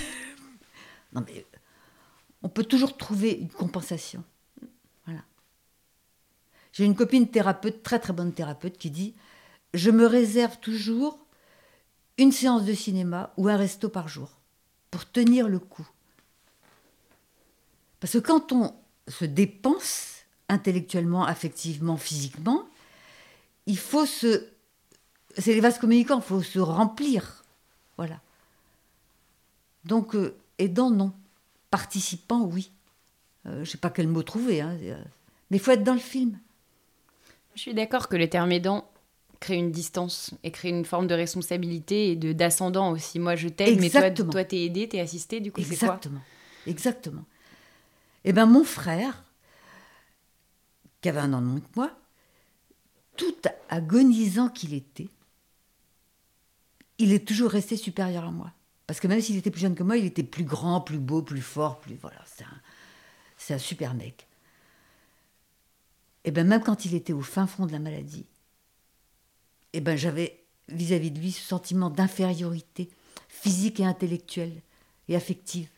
non, 1.12 1.24
mais 1.26 1.45
on 2.43 2.49
peut 2.49 2.64
toujours 2.64 2.97
trouver 2.97 3.32
une 3.32 3.51
compensation. 3.51 4.22
Voilà. 5.05 5.22
J'ai 6.72 6.84
une 6.84 6.95
copine 6.95 7.28
thérapeute, 7.28 7.82
très 7.82 7.99
très 7.99 8.12
bonne 8.12 8.32
thérapeute, 8.32 8.78
qui 8.78 8.91
dit 8.91 9.14
Je 9.74 9.91
me 9.91 10.07
réserve 10.07 10.59
toujours 10.61 11.18
une 12.18 12.32
séance 12.32 12.64
de 12.64 12.74
cinéma 12.74 13.32
ou 13.36 13.49
un 13.49 13.57
resto 13.57 13.89
par 13.89 14.09
jour 14.09 14.39
pour 14.91 15.11
tenir 15.11 15.49
le 15.49 15.59
coup. 15.59 15.89
Parce 18.01 18.12
que 18.12 18.18
quand 18.18 18.53
on 18.53 18.74
se 19.09 19.24
dépense 19.24 20.24
intellectuellement, 20.49 21.24
affectivement, 21.24 21.97
physiquement, 21.97 22.68
il 23.66 23.78
faut 23.78 24.07
se 24.07 24.49
c'est 25.39 25.55
les 25.55 25.61
vases 25.61 25.78
communicants, 25.78 26.18
il 26.18 26.22
faut 26.22 26.43
se 26.43 26.59
remplir. 26.59 27.45
Voilà. 27.97 28.20
Donc, 29.84 30.14
euh, 30.14 30.36
aidant, 30.59 30.91
non. 30.91 31.12
Participant, 31.70 32.43
oui. 32.43 32.70
Euh, 33.47 33.55
je 33.57 33.61
ne 33.61 33.64
sais 33.64 33.78
pas 33.78 33.91
quel 33.91 34.09
mot 34.09 34.22
trouver, 34.22 34.61
hein, 34.61 34.76
euh, 34.82 35.03
mais 35.51 35.59
il 35.59 35.61
faut 35.61 35.70
être 35.70 35.84
dans 35.84 35.95
le 35.95 36.01
film. 36.01 36.39
Je 37.55 37.61
suis 37.61 37.74
d'accord 37.74 38.09
que 38.09 38.16
le 38.16 38.28
terme 38.28 38.53
aidant 38.53 38.89
crée 39.41 39.57
une 39.57 39.70
distance 39.70 40.34
et 40.43 40.51
crée 40.51 40.70
une 40.70 40.84
forme 40.84 41.07
de 41.07 41.14
responsabilité 41.14 42.11
et 42.11 42.16
de 42.16 42.32
d'ascendant 42.32 42.91
aussi. 42.91 43.18
Moi, 43.18 43.36
je 43.36 43.49
t'aide, 43.49 43.80
mais 43.80 43.91
toi, 43.91 44.11
toi, 44.11 44.45
t'es 44.45 44.64
aidé, 44.64 44.89
t'es 44.89 45.01
assisté, 45.01 45.41
du 45.41 45.53
coup, 45.53 45.61
c'est 45.61 45.76
quoi? 45.76 45.89
Exactement. 45.89 46.20
Exactement. 46.66 47.24
Eh 48.24 48.32
bien, 48.32 48.47
mon 48.47 48.64
frère, 48.64 49.24
qui 51.01 51.09
avait 51.09 51.20
un 51.20 51.32
an 51.32 51.41
de 51.41 51.47
moins 51.47 51.61
que 51.61 51.66
moi, 51.76 51.91
tout 53.16 53.34
agonisant 53.68 54.49
qu'il 54.49 54.74
était, 54.74 55.09
il 56.99 57.12
est 57.12 57.26
toujours 57.26 57.51
resté 57.51 57.76
supérieur 57.76 58.24
à 58.24 58.30
moi. 58.30 58.53
Parce 58.86 59.01
que 59.01 59.07
même 59.07 59.20
s'il 59.20 59.36
était 59.36 59.51
plus 59.51 59.61
jeune 59.61 59.74
que 59.74 59.82
moi, 59.82 59.96
il 59.96 60.07
était 60.07 60.22
plus 60.22 60.44
grand, 60.44 60.80
plus 60.80 60.99
beau, 60.99 61.22
plus 61.22 61.42
fort, 61.42 61.78
plus. 61.80 61.94
Voilà, 61.96 62.24
c'est 63.36 63.55
un, 63.55 63.59
super 63.59 63.94
mec. 63.94 64.26
Et 66.24 66.30
bien, 66.30 66.44
même 66.44 66.62
quand 66.62 66.84
il 66.84 66.94
était 66.94 67.12
au 67.12 67.20
fin 67.20 67.46
fond 67.46 67.66
de 67.66 67.72
la 67.72 67.78
maladie, 67.78 68.26
et 69.72 69.80
ben, 69.80 69.96
j'avais 69.96 70.42
vis-à-vis 70.68 71.11
de 71.11 71.20
lui 71.20 71.32
ce 71.32 71.42
sentiment 71.42 71.90
d'infériorité 71.90 72.88
physique 73.28 73.80
et 73.80 73.84
intellectuelle 73.84 74.62
et 75.09 75.16
affective. 75.16 75.68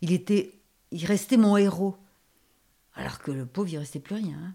Il 0.00 0.12
était. 0.12 0.52
Il 0.90 1.04
restait 1.04 1.36
mon 1.36 1.56
héros. 1.56 1.96
Alors 2.94 3.18
que 3.18 3.30
le 3.30 3.46
pauvre, 3.46 3.68
il 3.68 3.78
restait 3.78 3.98
plus 3.98 4.14
rien. 4.14 4.38
Hein. 4.38 4.54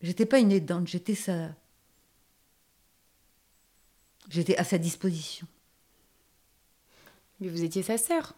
J'étais 0.00 0.26
pas 0.26 0.38
une 0.38 0.52
aidante, 0.52 0.86
j'étais 0.86 1.14
sa, 1.14 1.50
J'étais 4.28 4.56
à 4.56 4.64
sa 4.64 4.78
disposition. 4.78 5.46
Mais 7.40 7.48
vous 7.48 7.62
étiez 7.62 7.82
sa 7.82 7.98
sœur. 7.98 8.34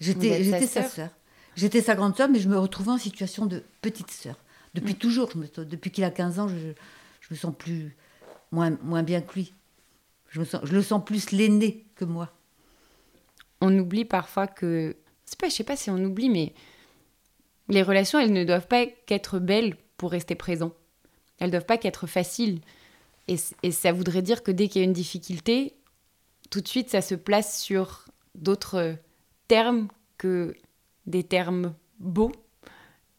J'étais 0.00 0.66
sa 0.66 0.82
sœur. 0.88 1.10
J'étais 1.56 1.82
sa 1.82 1.94
grande 1.94 2.16
sœur, 2.16 2.28
mais 2.28 2.40
je 2.40 2.48
me 2.48 2.58
retrouvais 2.58 2.90
en 2.90 2.98
situation 2.98 3.46
de 3.46 3.62
petite 3.80 4.10
sœur. 4.10 4.36
Depuis 4.74 4.94
Mm. 4.94 4.98
toujours, 4.98 5.30
je 5.30 5.38
me- 5.38 5.64
depuis 5.64 5.90
qu'il 5.92 6.02
a 6.04 6.10
15 6.10 6.38
ans, 6.40 6.48
je, 6.48 6.56
je 7.20 7.28
me 7.30 7.36
sens 7.36 7.54
plus 7.56 7.96
moins, 8.50 8.76
moins 8.82 9.02
bien 9.04 9.20
que 9.20 9.34
lui. 9.34 9.54
Je, 10.30 10.40
me 10.40 10.44
sens, 10.44 10.62
je 10.64 10.72
le 10.74 10.82
sens 10.82 11.04
plus 11.04 11.30
l'aîné 11.30 11.84
que 11.94 12.04
moi. 12.04 12.32
On 13.60 13.76
oublie 13.78 14.04
parfois 14.04 14.46
que. 14.48 14.96
Pas, 15.38 15.48
je 15.48 15.54
sais 15.54 15.64
pas 15.64 15.76
si 15.76 15.90
on 15.90 15.96
oublie, 15.98 16.28
mais 16.30 16.54
les 17.68 17.82
relations, 17.82 18.18
elles 18.18 18.32
ne 18.32 18.44
doivent 18.44 18.66
pas 18.68 18.86
qu'être 18.86 19.38
belles 19.38 19.76
pour 19.96 20.10
rester 20.10 20.34
présent. 20.34 20.72
Elles 21.38 21.50
doivent 21.50 21.66
pas 21.66 21.78
qu'être 21.78 22.06
faciles. 22.06 22.60
Et, 23.28 23.70
ça 23.70 23.92
voudrait 23.92 24.22
dire 24.22 24.42
que 24.42 24.50
dès 24.50 24.68
qu'il 24.68 24.82
y 24.82 24.84
a 24.84 24.86
une 24.86 24.92
difficulté, 24.92 25.74
tout 26.50 26.60
de 26.60 26.68
suite, 26.68 26.90
ça 26.90 27.00
se 27.00 27.14
place 27.14 27.60
sur 27.60 28.04
d'autres 28.34 28.96
termes 29.48 29.88
que 30.18 30.54
des 31.06 31.24
termes 31.24 31.74
beaux 31.98 32.32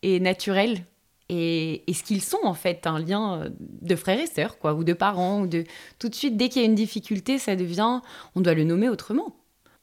et 0.02 0.20
naturels. 0.20 0.86
Et, 1.30 1.84
ce 1.92 2.04
qu'ils 2.04 2.22
sont, 2.22 2.40
en 2.44 2.54
fait, 2.54 2.86
un 2.86 3.00
lien 3.00 3.42
euh, 3.42 3.50
de 3.60 3.96
frères 3.96 4.20
et 4.20 4.28
sœurs, 4.28 4.60
quoi, 4.60 4.76
ou 4.76 4.84
de 4.84 4.94
parents. 4.94 5.42
Ou 5.42 5.48
de... 5.48 5.64
Tout 5.98 6.10
de 6.10 6.16
suite, 6.16 6.38
dès 6.38 6.50
qu'il 6.50 6.62
y 6.62 6.66
a 6.66 6.68
une 6.68 6.76
difficulté, 6.76 7.40
ça 7.40 7.56
devient. 7.56 8.02
On 8.36 8.42
doit 8.42 8.54
le 8.54 8.64
nommer 8.64 8.90
autrement. 8.90 9.36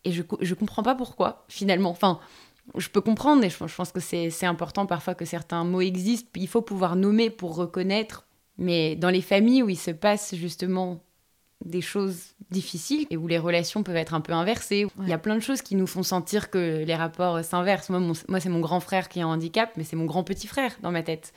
Et 0.04 0.12
je, 0.12 0.22
je 0.40 0.54
comprends 0.54 0.84
pas 0.84 0.94
pourquoi, 0.94 1.44
finalement. 1.48 1.90
Enfin, 1.90 2.20
je 2.76 2.88
peux 2.88 3.00
comprendre, 3.00 3.42
et 3.42 3.50
je, 3.50 3.56
je 3.66 3.74
pense 3.74 3.90
que 3.90 4.00
c'est 4.00 4.46
important 4.46 4.86
parfois 4.86 5.14
que 5.14 5.24
certains 5.24 5.64
mots 5.64 5.80
existent. 5.80 6.30
Il 6.36 6.48
faut 6.48 6.62
pouvoir 6.62 6.94
nommer 6.94 7.28
pour 7.28 7.56
reconnaître. 7.56 8.26
Mais 8.62 8.96
dans 8.96 9.10
les 9.10 9.20
familles 9.20 9.62
où 9.62 9.68
il 9.68 9.76
se 9.78 9.90
passe 9.90 10.34
justement 10.34 11.00
des 11.64 11.80
choses 11.80 12.34
difficiles 12.50 13.06
et 13.10 13.16
où 13.16 13.28
les 13.28 13.38
relations 13.38 13.82
peuvent 13.82 13.96
être 13.96 14.14
un 14.14 14.20
peu 14.20 14.32
inversées, 14.32 14.86
il 15.02 15.08
y 15.08 15.12
a 15.12 15.18
plein 15.18 15.34
de 15.36 15.40
choses 15.40 15.62
qui 15.62 15.76
nous 15.76 15.86
font 15.86 16.02
sentir 16.02 16.50
que 16.50 16.82
les 16.84 16.94
rapports 16.94 17.44
s'inversent. 17.44 17.90
Moi, 17.90 18.00
mon- 18.00 18.12
moi 18.28 18.40
c'est 18.40 18.48
mon 18.48 18.60
grand 18.60 18.80
frère 18.80 19.08
qui 19.08 19.20
a 19.20 19.24
un 19.24 19.28
handicap, 19.28 19.70
mais 19.76 19.84
c'est 19.84 19.96
mon 19.96 20.04
grand 20.06 20.24
petit 20.24 20.46
frère 20.46 20.76
dans 20.82 20.90
ma 20.90 21.02
tête. 21.02 21.32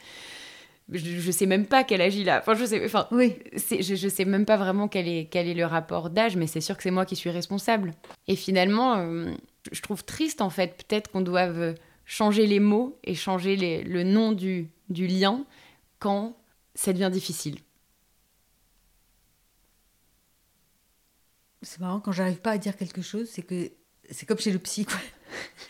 Je, 0.92 0.98
je 0.98 1.30
sais 1.32 1.46
même 1.46 1.66
pas 1.66 1.82
quel 1.84 2.00
âge 2.00 2.14
il 2.14 2.28
a. 2.30 2.38
Enfin, 2.38 2.54
je 2.54 2.64
sais, 2.64 2.84
enfin, 2.84 3.08
Oui, 3.10 3.34
je, 3.80 3.94
je 3.96 4.08
sais 4.08 4.24
même 4.24 4.44
pas 4.44 4.56
vraiment 4.56 4.86
quel 4.88 5.08
est, 5.08 5.26
quel 5.30 5.48
est 5.48 5.54
le 5.54 5.64
rapport 5.66 6.10
d'âge, 6.10 6.36
mais 6.36 6.46
c'est 6.46 6.60
sûr 6.60 6.76
que 6.76 6.82
c'est 6.84 6.92
moi 6.92 7.04
qui 7.04 7.16
suis 7.16 7.30
responsable. 7.30 7.92
Et 8.28 8.36
finalement, 8.36 8.96
euh, 8.98 9.32
je 9.72 9.80
trouve 9.82 10.04
triste 10.04 10.40
en 10.40 10.50
fait, 10.50 10.76
peut-être 10.86 11.10
qu'on 11.10 11.22
doive 11.22 11.74
changer 12.04 12.46
les 12.46 12.60
mots 12.60 12.96
et 13.02 13.14
changer 13.16 13.56
les- 13.56 13.82
le 13.82 14.04
nom 14.04 14.30
du, 14.32 14.68
du 14.88 15.08
lien 15.08 15.44
quand 15.98 16.36
ça 16.76 16.92
devient 16.92 17.10
difficile. 17.12 17.58
c'est 21.66 21.80
marrant, 21.80 22.00
quand 22.00 22.12
j'arrive 22.12 22.38
pas 22.38 22.52
à 22.52 22.58
dire 22.58 22.76
quelque 22.76 23.02
chose, 23.02 23.28
c'est 23.30 23.42
que 23.42 23.72
c'est 24.10 24.24
comme 24.24 24.38
chez 24.38 24.52
le 24.52 24.58
psy. 24.58 24.86
quoi. 24.86 24.98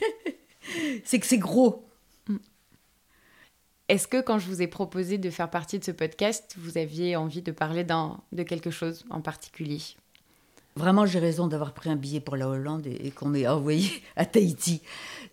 c'est 1.04 1.18
que 1.18 1.26
c'est 1.26 1.38
gros. 1.38 1.88
Est-ce 3.88 4.09
que 4.09 4.20
quand 4.20 4.38
je 4.38 4.46
vous 4.46 4.62
ai 4.62 4.66
proposé 4.66 5.16
de 5.16 5.30
faire 5.30 5.48
partie 5.48 5.78
de 5.78 5.84
ce 5.84 5.92
podcast, 5.92 6.54
vous 6.59 6.76
aviez 6.76 7.14
envie 7.16 7.40
de 7.40 7.52
parler 7.52 7.84
d'un, 7.84 8.20
de 8.32 8.42
quelque 8.42 8.70
chose 8.70 9.04
en 9.11 9.20
particulier? 9.20 9.80
Vraiment, 10.74 11.07
j'ai 11.07 11.20
raison 11.20 11.46
d'avoir 11.46 11.72
pris 11.72 11.88
un 11.88 11.96
billet 11.96 12.20
pour 12.20 12.36
la 12.36 12.48
Hollande 12.48 12.86
et, 12.86 13.07
et 13.07 13.11
qu'on 13.11 13.28
m'ait 13.28 13.46
envoyé 13.46 13.88
à 14.16 14.26
Tahiti. 14.26 14.82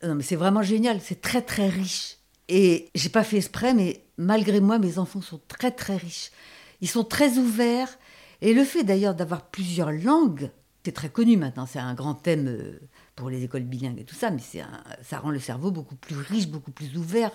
Non, 0.04 0.16
mais 0.16 0.24
c'est 0.24 0.36
vraiment 0.36 0.62
génial, 0.62 1.02
c'est 1.02 1.20
très 1.20 1.42
très 1.42 1.68
riche. 1.68 2.18
Et 2.48 2.90
j'ai 2.94 3.10
pas 3.10 3.24
fait 3.24 3.38
exprès, 3.38 3.74
mais 3.74 4.03
malgré 4.18 4.60
moi, 4.60 4.80
mes 4.80 4.98
enfants 4.98 5.22
sont 5.22 5.42
très 5.48 5.72
très 5.72 5.98
riches. 5.98 6.32
Ils 6.82 6.90
sont 6.90 7.04
très 7.04 7.38
ouverts. 7.38 7.98
Et 8.42 8.54
le 8.54 8.64
fait 8.64 8.84
d'ailleurs 8.84 9.16
d'avoir 9.16 9.44
plusieurs 9.44 9.92
langues, 9.92 10.52
c'est 10.84 10.92
très 10.92 11.10
connu 11.10 11.38
maintenant, 11.38 11.66
c'est 11.66 11.80
un 11.80 11.94
grand 11.94 12.14
thème 12.14 12.48
euh, 12.48 12.80
pour 13.16 13.30
les 13.30 13.44
écoles 13.44 13.64
bilingues 13.64 14.00
et 14.00 14.04
tout 14.04 14.16
ça, 14.16 14.32
mais 14.32 14.42
ça 15.02 15.20
rend 15.20 15.32
le 15.32 15.40
cerveau 15.40 15.72
beaucoup 15.72 15.96
plus 15.96 16.18
riche, 16.18 16.50
beaucoup 16.50 16.72
plus 16.72 16.98
ouvert, 16.98 17.32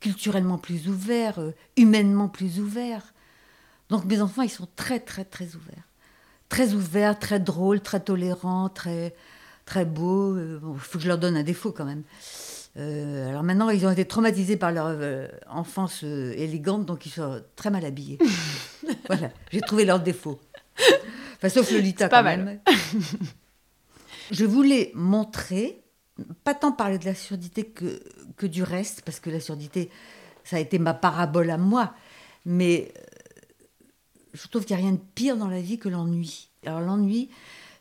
culturellement 0.00 0.58
plus 0.58 0.88
ouvert, 0.88 1.38
euh, 1.38 1.52
humainement 1.76 2.28
plus 2.28 2.58
ouvert. 2.58 3.14
Donc 3.88 4.04
mes 4.04 4.20
enfants, 4.20 4.42
ils 4.42 4.50
sont 4.50 4.68
très 4.74 4.98
très 4.98 5.24
très 5.24 5.54
ouverts 5.54 5.84
très 6.52 6.74
ouvert, 6.74 7.18
très 7.18 7.40
drôle, 7.40 7.80
très 7.80 8.00
tolérant, 8.00 8.68
très, 8.68 9.14
très 9.64 9.86
beau. 9.86 10.36
Il 10.36 10.60
faut 10.78 10.98
que 10.98 11.04
je 11.04 11.08
leur 11.08 11.16
donne 11.16 11.34
un 11.34 11.42
défaut 11.42 11.72
quand 11.72 11.86
même. 11.86 12.02
Euh, 12.78 13.28
alors 13.28 13.42
maintenant, 13.42 13.68
ils 13.70 13.86
ont 13.86 13.90
été 13.90 14.04
traumatisés 14.04 14.56
par 14.56 14.72
leur 14.72 14.86
euh, 14.88 15.28
enfance 15.48 16.04
euh, 16.04 16.32
élégante, 16.36 16.86
donc 16.86 17.04
ils 17.04 17.10
sont 17.10 17.42
très 17.54 17.70
mal 17.70 17.84
habillés. 17.84 18.18
voilà, 19.06 19.30
j'ai 19.50 19.60
trouvé 19.60 19.84
leur 19.84 20.00
défaut. 20.00 20.40
Enfin, 21.36 21.48
sauf 21.48 21.70
Lolita 21.70 22.08
pas 22.08 22.18
quand 22.18 22.24
mal. 22.24 22.44
même. 22.44 22.60
je 24.30 24.44
voulais 24.44 24.90
montrer, 24.94 25.82
pas 26.44 26.54
tant 26.54 26.72
parler 26.72 26.98
de 26.98 27.04
la 27.04 27.14
surdité 27.14 27.64
que, 27.64 28.02
que 28.36 28.46
du 28.46 28.62
reste, 28.62 29.02
parce 29.02 29.20
que 29.20 29.28
la 29.28 29.40
surdité, 29.40 29.90
ça 30.44 30.56
a 30.56 30.60
été 30.60 30.78
ma 30.78 30.94
parabole 30.94 31.50
à 31.50 31.58
moi, 31.58 31.94
mais 32.46 32.92
je 34.32 34.48
trouve 34.48 34.64
qu'il 34.64 34.76
n'y 34.76 34.82
a 34.82 34.86
rien 34.86 34.94
de 34.94 35.02
pire 35.14 35.36
dans 35.36 35.48
la 35.48 35.60
vie 35.60 35.78
que 35.78 35.90
l'ennui. 35.90 36.48
Alors 36.64 36.80
l'ennui, 36.80 37.28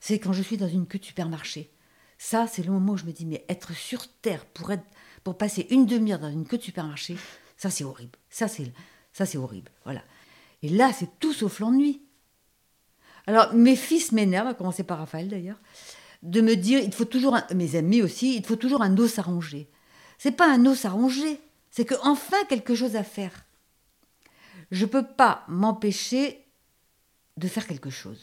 c'est 0.01 0.19
quand 0.19 0.33
je 0.33 0.41
suis 0.41 0.57
dans 0.57 0.67
une 0.67 0.85
queue 0.85 0.99
de 0.99 1.05
supermarché. 1.05 1.70
Ça, 2.23 2.45
c'est 2.45 2.61
le 2.61 2.71
moment 2.71 2.93
où 2.93 2.97
je 2.97 3.05
me 3.05 3.11
dis, 3.11 3.25
mais 3.25 3.43
être 3.49 3.73
sur 3.73 4.07
Terre 4.21 4.45
pour, 4.45 4.71
être, 4.71 4.85
pour 5.23 5.39
passer 5.39 5.65
une 5.71 5.87
demi-heure 5.87 6.19
dans 6.19 6.29
une 6.29 6.45
queue 6.45 6.59
de 6.59 6.61
supermarché, 6.61 7.17
ça 7.57 7.71
c'est 7.71 7.83
horrible. 7.83 8.19
Ça 8.29 8.47
c'est, 8.47 8.71
ça 9.11 9.25
c'est 9.25 9.39
horrible. 9.39 9.71
Voilà. 9.85 10.03
Et 10.61 10.69
là, 10.69 10.93
c'est 10.93 11.17
tout 11.19 11.33
sauf 11.33 11.59
l'ennui. 11.59 12.03
Alors 13.25 13.51
mes 13.55 13.75
fils 13.75 14.11
m'énervent, 14.11 14.49
à 14.49 14.53
commencer 14.53 14.83
par 14.83 14.99
Raphaël 14.99 15.29
d'ailleurs, 15.29 15.57
de 16.21 16.41
me 16.41 16.53
dire, 16.55 16.79
il 16.79 16.93
faut 16.93 17.05
toujours, 17.05 17.33
un- 17.35 17.47
mes 17.55 17.75
amis 17.75 18.03
aussi, 18.03 18.35
il 18.35 18.45
faut 18.45 18.55
toujours 18.55 18.83
un 18.83 18.95
os 18.99 19.17
à 19.17 19.23
ronger. 19.23 19.67
C'est 20.19 20.31
pas 20.31 20.47
un 20.47 20.63
os 20.67 20.85
à 20.85 20.91
ronger, 20.91 21.41
c'est 21.71 21.85
que 21.85 21.95
enfin 22.03 22.37
quelque 22.49 22.75
chose 22.75 22.95
à 22.95 23.03
faire 23.03 23.33
je 24.69 24.85
peux 24.85 25.05
pas 25.05 25.43
m'empêcher 25.47 26.45
de 27.35 27.47
faire 27.47 27.65
quelque 27.67 27.89
chose. 27.89 28.21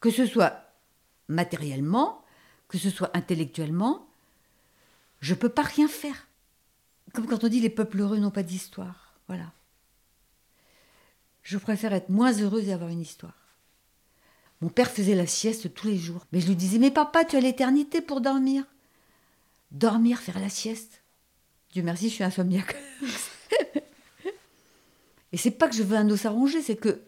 Que 0.00 0.10
ce 0.10 0.26
soit 0.26 0.70
matériellement, 1.28 2.22
que 2.68 2.78
ce 2.78 2.90
soit 2.90 3.10
intellectuellement, 3.16 4.06
je 5.20 5.34
ne 5.34 5.38
peux 5.38 5.48
pas 5.48 5.62
rien 5.62 5.88
faire. 5.88 6.28
Comme 7.12 7.26
quand 7.26 7.42
on 7.44 7.48
dit 7.48 7.60
les 7.60 7.70
peuples 7.70 8.00
heureux 8.00 8.18
n'ont 8.18 8.30
pas 8.30 8.42
d'histoire. 8.42 9.14
Voilà. 9.26 9.52
Je 11.42 11.56
préfère 11.56 11.92
être 11.94 12.10
moins 12.10 12.32
heureuse 12.32 12.68
et 12.68 12.72
avoir 12.72 12.90
une 12.90 13.00
histoire. 13.00 13.34
Mon 14.60 14.68
père 14.68 14.90
faisait 14.90 15.14
la 15.14 15.26
sieste 15.26 15.72
tous 15.72 15.86
les 15.86 15.96
jours. 15.96 16.26
Mais 16.32 16.40
je 16.40 16.48
lui 16.48 16.56
disais, 16.56 16.78
mais 16.78 16.90
papa, 16.90 17.24
tu 17.24 17.36
as 17.36 17.40
l'éternité 17.40 18.00
pour 18.00 18.20
dormir. 18.20 18.64
Dormir, 19.70 20.18
faire 20.18 20.38
la 20.40 20.50
sieste. 20.50 21.02
Dieu 21.72 21.82
merci, 21.82 22.08
je 22.08 22.14
suis 22.14 22.24
insomniaque. 22.24 22.76
Et 25.32 25.36
c'est 25.36 25.50
pas 25.50 25.68
que 25.68 25.74
je 25.74 25.82
veux 25.82 25.96
un 25.96 26.08
os 26.10 26.24
à 26.24 26.30
ronger, 26.30 26.62
c'est 26.62 26.76
que 26.76 27.02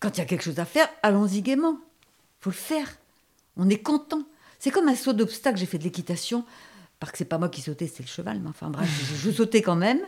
quand 0.00 0.16
il 0.16 0.20
y 0.20 0.22
a 0.22 0.26
quelque 0.26 0.44
chose 0.44 0.58
à 0.58 0.64
faire, 0.64 0.88
allons-y 1.02 1.42
gaiement. 1.42 1.78
faut 2.40 2.50
le 2.50 2.54
faire. 2.54 2.98
On 3.56 3.68
est 3.68 3.82
content. 3.82 4.22
C'est 4.58 4.70
comme 4.70 4.88
un 4.88 4.96
saut 4.96 5.12
d'obstacle. 5.12 5.58
J'ai 5.58 5.66
fait 5.66 5.78
de 5.78 5.84
l'équitation, 5.84 6.44
parce 7.00 7.12
que 7.12 7.18
c'est 7.18 7.24
pas 7.24 7.38
moi 7.38 7.48
qui 7.48 7.60
sautais, 7.60 7.86
c'est 7.86 8.02
le 8.02 8.08
cheval. 8.08 8.40
Mais 8.40 8.48
enfin 8.48 8.70
bref, 8.70 8.88
je, 9.22 9.30
sautais 9.30 9.62
quand 9.62 9.76
même. 9.76 10.00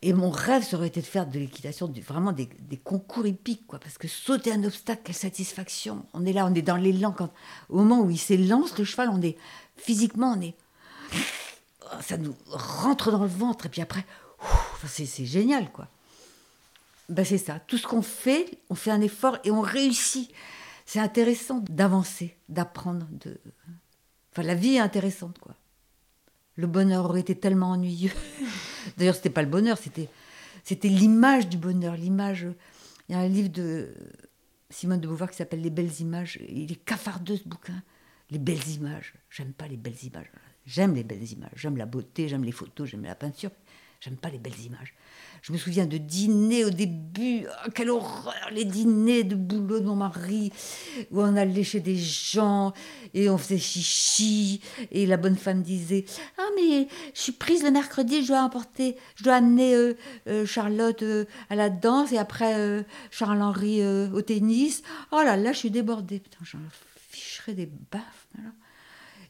Et 0.00 0.12
mon 0.12 0.30
rêve, 0.30 0.62
ça 0.62 0.76
aurait 0.76 0.86
été 0.86 1.00
de 1.00 1.06
faire 1.06 1.26
de 1.26 1.38
l'équitation, 1.38 1.92
vraiment 2.06 2.32
des, 2.32 2.48
concours 2.82 3.26
hippiques, 3.26 3.66
quoi. 3.66 3.78
Parce 3.78 3.98
que 3.98 4.08
sauter 4.08 4.52
un 4.52 4.64
obstacle, 4.64 5.02
quelle 5.04 5.14
satisfaction. 5.14 6.06
On 6.14 6.24
est 6.24 6.32
là, 6.32 6.46
on 6.46 6.54
est 6.54 6.62
dans 6.62 6.76
l'élan. 6.76 7.12
Quand, 7.12 7.30
au 7.68 7.78
moment 7.78 8.00
où 8.00 8.10
il 8.10 8.18
s'élance, 8.18 8.78
le 8.78 8.84
cheval, 8.84 9.10
on 9.10 9.20
est 9.20 9.36
physiquement, 9.76 10.34
on 10.36 10.40
est 10.40 10.54
ça 12.02 12.16
nous 12.16 12.34
rentre 12.48 13.10
dans 13.10 13.22
le 13.22 13.28
ventre 13.28 13.66
et 13.66 13.68
puis 13.68 13.80
après 13.80 14.04
c'est 14.86 15.24
génial 15.24 15.70
quoi 15.70 15.88
ben, 17.08 17.24
c'est 17.24 17.38
ça 17.38 17.60
tout 17.66 17.78
ce 17.78 17.86
qu'on 17.86 18.02
fait 18.02 18.58
on 18.70 18.74
fait 18.74 18.90
un 18.90 19.00
effort 19.00 19.38
et 19.44 19.50
on 19.50 19.60
réussit 19.60 20.30
c'est 20.84 21.00
intéressant 21.00 21.64
d'avancer 21.68 22.36
d'apprendre 22.48 23.06
enfin 24.32 24.42
la 24.42 24.54
vie 24.54 24.76
est 24.76 24.80
intéressante 24.80 25.38
quoi 25.38 25.54
le 26.56 26.66
bonheur 26.66 27.04
aurait 27.04 27.20
été 27.20 27.34
tellement 27.34 27.70
ennuyeux 27.70 28.12
d'ailleurs 28.96 29.14
c'était 29.14 29.30
pas 29.30 29.42
le 29.42 29.48
bonheur 29.48 29.78
c'était 29.78 30.08
c'était 30.62 30.88
l'image 30.88 31.48
du 31.48 31.56
bonheur 31.56 31.96
l'image 31.96 32.46
il 33.08 33.14
y 33.14 33.18
a 33.18 33.20
un 33.20 33.28
livre 33.28 33.50
de 33.50 33.94
Simone 34.70 35.00
de 35.00 35.06
Beauvoir 35.06 35.30
qui 35.30 35.36
s'appelle 35.36 35.60
Les 35.60 35.70
belles 35.70 36.00
images 36.00 36.38
il 36.48 36.72
est 36.72 36.84
cafardeux 36.84 37.36
ce 37.36 37.48
bouquin 37.48 37.82
les 38.30 38.38
belles 38.38 38.68
images 38.68 39.14
j'aime 39.30 39.52
pas 39.52 39.68
les 39.68 39.76
belles 39.76 40.02
images 40.04 40.30
J'aime 40.66 40.94
les 40.94 41.04
belles 41.04 41.30
images, 41.30 41.50
j'aime 41.56 41.76
la 41.76 41.86
beauté, 41.86 42.28
j'aime 42.28 42.44
les 42.44 42.52
photos, 42.52 42.88
j'aime 42.88 43.04
la 43.04 43.14
peinture. 43.14 43.50
J'aime 44.00 44.16
pas 44.16 44.30
les 44.30 44.38
belles 44.38 44.60
images. 44.60 44.94
Je 45.44 45.52
me 45.52 45.58
souviens 45.58 45.84
de 45.84 45.98
dîner 45.98 46.64
au 46.64 46.70
début, 46.70 47.44
ah, 47.50 47.68
quelle 47.74 47.90
horreur, 47.90 48.48
les 48.50 48.64
dîners 48.64 49.24
de 49.24 49.34
boulot 49.34 49.78
de 49.78 49.84
mon 49.84 49.94
mari, 49.94 50.50
où 51.10 51.20
on 51.20 51.36
allait 51.36 51.64
chez 51.64 51.80
des 51.80 51.98
gens 51.98 52.72
et 53.12 53.28
on 53.28 53.36
faisait 53.36 53.58
chichi. 53.58 54.62
Et 54.90 55.04
la 55.04 55.18
bonne 55.18 55.36
femme 55.36 55.60
disait 55.60 56.06
Ah, 56.38 56.48
mais 56.56 56.88
je 57.12 57.20
suis 57.20 57.32
prise 57.32 57.62
le 57.62 57.70
mercredi, 57.70 58.22
je 58.22 58.28
dois 58.28 58.40
emporter, 58.40 58.96
je 59.16 59.24
dois 59.24 59.34
amener 59.34 59.74
euh, 59.74 59.98
euh, 60.28 60.46
Charlotte 60.46 61.02
euh, 61.02 61.26
à 61.50 61.56
la 61.56 61.68
danse 61.68 62.10
et 62.12 62.16
après 62.16 62.82
Charles-Henri 63.10 63.86
au 64.14 64.22
tennis. 64.22 64.82
Oh 65.12 65.20
là 65.22 65.36
là, 65.36 65.52
je 65.52 65.58
suis 65.58 65.70
débordée. 65.70 66.20
Putain, 66.20 66.38
j'en 66.42 66.58
ficherais 67.10 67.52
des 67.52 67.68
baffes. 67.92 68.28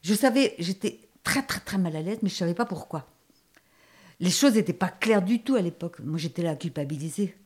Je 0.05 0.15
savais, 0.15 0.55
j'étais 0.61 1.01
très 1.25 1.43
très 1.43 1.59
très 1.59 1.77
mal 1.79 1.97
à 1.97 2.03
l'aise, 2.03 2.19
mais 2.23 2.29
je 2.29 2.37
savais 2.37 2.55
pas 2.55 2.67
pourquoi. 2.67 3.05
Les 4.21 4.31
choses 4.31 4.55
n'étaient 4.55 4.73
pas 4.73 4.89
claires 4.89 5.23
du 5.23 5.43
tout 5.43 5.55
à 5.57 5.61
l'époque. 5.61 6.01
Moi, 6.01 6.19
j'étais 6.19 6.43
là 6.43 6.55
culpabilisée. 6.55 7.37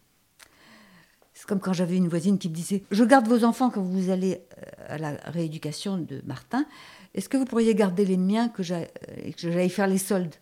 C'est 1.35 1.47
comme 1.47 1.61
quand 1.61 1.73
j'avais 1.73 1.97
une 1.97 2.09
voisine 2.09 2.39
qui 2.39 2.49
me 2.49 2.55
disait 2.55 2.83
Je 2.91 3.05
garde 3.05 3.29
vos 3.29 3.45
enfants 3.45 3.71
quand 3.71 3.83
vous 3.83 4.11
allez 4.11 4.43
euh, 4.59 4.95
à 4.95 4.99
la 4.99 5.13
rééducation 5.25 5.97
de 5.97 6.21
Martin. 6.27 6.67
Est-ce 7.15 7.29
que 7.29 7.37
vous 7.37 7.45
pourriez 7.45 7.75
garder 7.75 8.05
les 8.05 8.17
miens 8.17 8.49
que 8.49 8.63
j'aille 8.63 9.71
faire 9.71 9.87
les 9.87 9.99
soldes? 9.99 10.35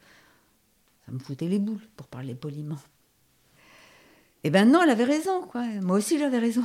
Ça 1.07 1.13
me 1.13 1.19
foutait 1.19 1.49
les 1.49 1.59
boules, 1.59 1.87
pour 1.97 2.09
parler 2.09 2.35
poliment. 2.35 2.79
Eh 4.43 4.51
ben 4.51 4.71
non, 4.71 4.83
elle 4.83 4.91
avait 4.91 5.05
raison, 5.05 5.43
quoi. 5.43 5.65
Moi 5.81 5.97
aussi, 5.97 6.19
j'avais 6.19 6.39
raison. 6.39 6.65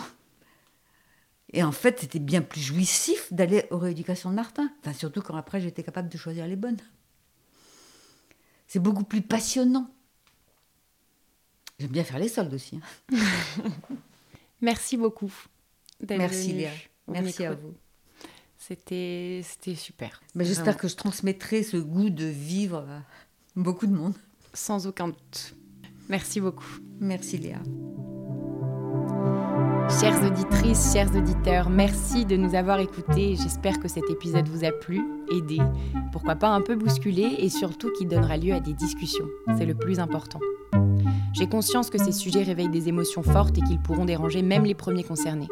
Et 1.54 1.64
en 1.64 1.72
fait, 1.72 2.00
c'était 2.00 2.20
bien 2.20 2.42
plus 2.42 2.62
jouissif 2.62 3.32
d'aller 3.32 3.66
aux 3.70 3.78
rééducations 3.78 4.30
de 4.30 4.36
Martin. 4.36 4.72
Enfin, 4.80 4.94
surtout 4.94 5.22
quand 5.22 5.36
après, 5.36 5.60
j'étais 5.60 5.84
capable 5.84 6.10
de 6.10 6.18
choisir 6.18 6.48
les 6.48 6.56
bonnes. 6.56 6.78
C'est 8.72 8.80
beaucoup 8.80 9.04
plus 9.04 9.22
passionnant. 9.22 9.94
J'aime 11.78 11.90
bien 11.90 12.06
faire 12.06 12.20
les 12.20 12.30
soldes 12.30 12.54
aussi. 12.54 12.80
Hein. 13.12 13.18
Merci 14.62 14.96
beaucoup. 14.96 15.34
Merci 16.08 16.54
Léa. 16.54 16.72
Merci 17.06 17.44
à 17.44 17.54
vous. 17.54 17.74
C'était 18.58 19.42
super. 19.76 20.22
Mais 20.36 20.46
j'espère 20.46 20.78
que 20.78 20.88
je 20.88 20.96
transmettrai 20.96 21.64
ce 21.64 21.76
goût 21.76 22.10
de 22.10 22.24
vivre 22.24 22.78
à 22.78 23.02
beaucoup 23.58 23.88
de 23.88 23.94
monde. 23.94 24.16
Sans 24.54 24.88
aucun 24.88 25.10
doute. 25.10 25.54
Merci 26.08 26.40
beaucoup. 26.40 26.80
Merci 27.02 27.40
Léa. 27.40 27.60
Chères 30.00 30.24
auditrices, 30.24 30.94
chers 30.94 31.14
auditeurs, 31.16 31.70
merci 31.70 32.26
de 32.26 32.38
nous 32.38 32.56
avoir 32.56 32.80
écoutés. 32.80 33.36
J'espère 33.36 33.80
que 33.80 33.88
cet 33.88 34.10
épisode 34.10 34.48
vous 34.48 34.64
a 34.64 34.72
plu, 34.72 35.02
aidé, 35.32 35.60
pourquoi 36.12 36.36
pas 36.36 36.50
un 36.50 36.62
peu 36.62 36.76
bousculé 36.76 37.36
et 37.40 37.50
surtout 37.50 37.92
qui 37.98 38.06
donnera 38.06 38.38
lieu 38.38 38.54
à 38.54 38.60
des 38.60 38.74
discussions. 38.74 39.28
C'est 39.58 39.66
le 39.66 39.76
plus 39.76 40.00
important. 40.00 40.40
J'ai 41.34 41.48
conscience 41.48 41.90
que 41.90 41.98
ces 41.98 42.14
sujets 42.14 42.44
réveillent 42.44 42.70
des 42.70 42.88
émotions 42.88 43.22
fortes 43.22 43.58
et 43.58 43.62
qu'ils 43.62 43.82
pourront 43.82 44.06
déranger 44.06 44.42
même 44.42 44.64
les 44.64 44.76
premiers 44.76 45.04
concernés. 45.04 45.50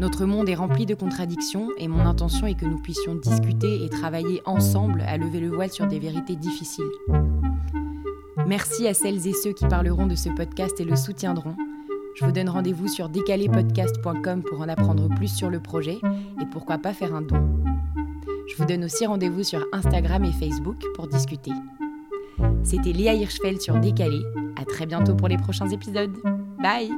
Notre 0.00 0.24
monde 0.24 0.48
est 0.48 0.54
rempli 0.54 0.86
de 0.86 0.94
contradictions 0.94 1.68
et 1.76 1.88
mon 1.88 2.06
intention 2.06 2.46
est 2.46 2.58
que 2.58 2.66
nous 2.66 2.80
puissions 2.80 3.14
discuter 3.14 3.84
et 3.84 3.88
travailler 3.88 4.42
ensemble 4.46 5.02
à 5.02 5.16
lever 5.18 5.40
le 5.40 5.50
voile 5.50 5.70
sur 5.70 5.86
des 5.86 5.98
vérités 5.98 6.36
difficiles. 6.36 6.84
Merci 8.46 8.88
à 8.88 8.94
celles 8.94 9.26
et 9.28 9.32
ceux 9.32 9.52
qui 9.52 9.66
parleront 9.66 10.06
de 10.06 10.16
ce 10.16 10.30
podcast 10.30 10.80
et 10.80 10.84
le 10.84 10.96
soutiendront. 10.96 11.54
Je 12.14 12.24
vous 12.24 12.32
donne 12.32 12.48
rendez-vous 12.48 12.88
sur 12.88 13.08
décalépodcast.com 13.08 14.42
pour 14.42 14.60
en 14.60 14.68
apprendre 14.68 15.08
plus 15.14 15.34
sur 15.34 15.50
le 15.50 15.60
projet 15.60 15.98
et 16.40 16.46
pourquoi 16.50 16.78
pas 16.78 16.92
faire 16.92 17.14
un 17.14 17.22
don. 17.22 17.42
Je 18.48 18.56
vous 18.56 18.64
donne 18.64 18.84
aussi 18.84 19.06
rendez-vous 19.06 19.44
sur 19.44 19.64
Instagram 19.72 20.24
et 20.24 20.32
Facebook 20.32 20.76
pour 20.94 21.08
discuter. 21.08 21.52
C'était 22.64 22.92
Léa 22.92 23.14
Hirschfeld 23.14 23.60
sur 23.60 23.78
Décalé. 23.78 24.20
À 24.60 24.64
très 24.64 24.86
bientôt 24.86 25.14
pour 25.14 25.28
les 25.28 25.38
prochains 25.38 25.68
épisodes. 25.68 26.16
Bye 26.62 26.90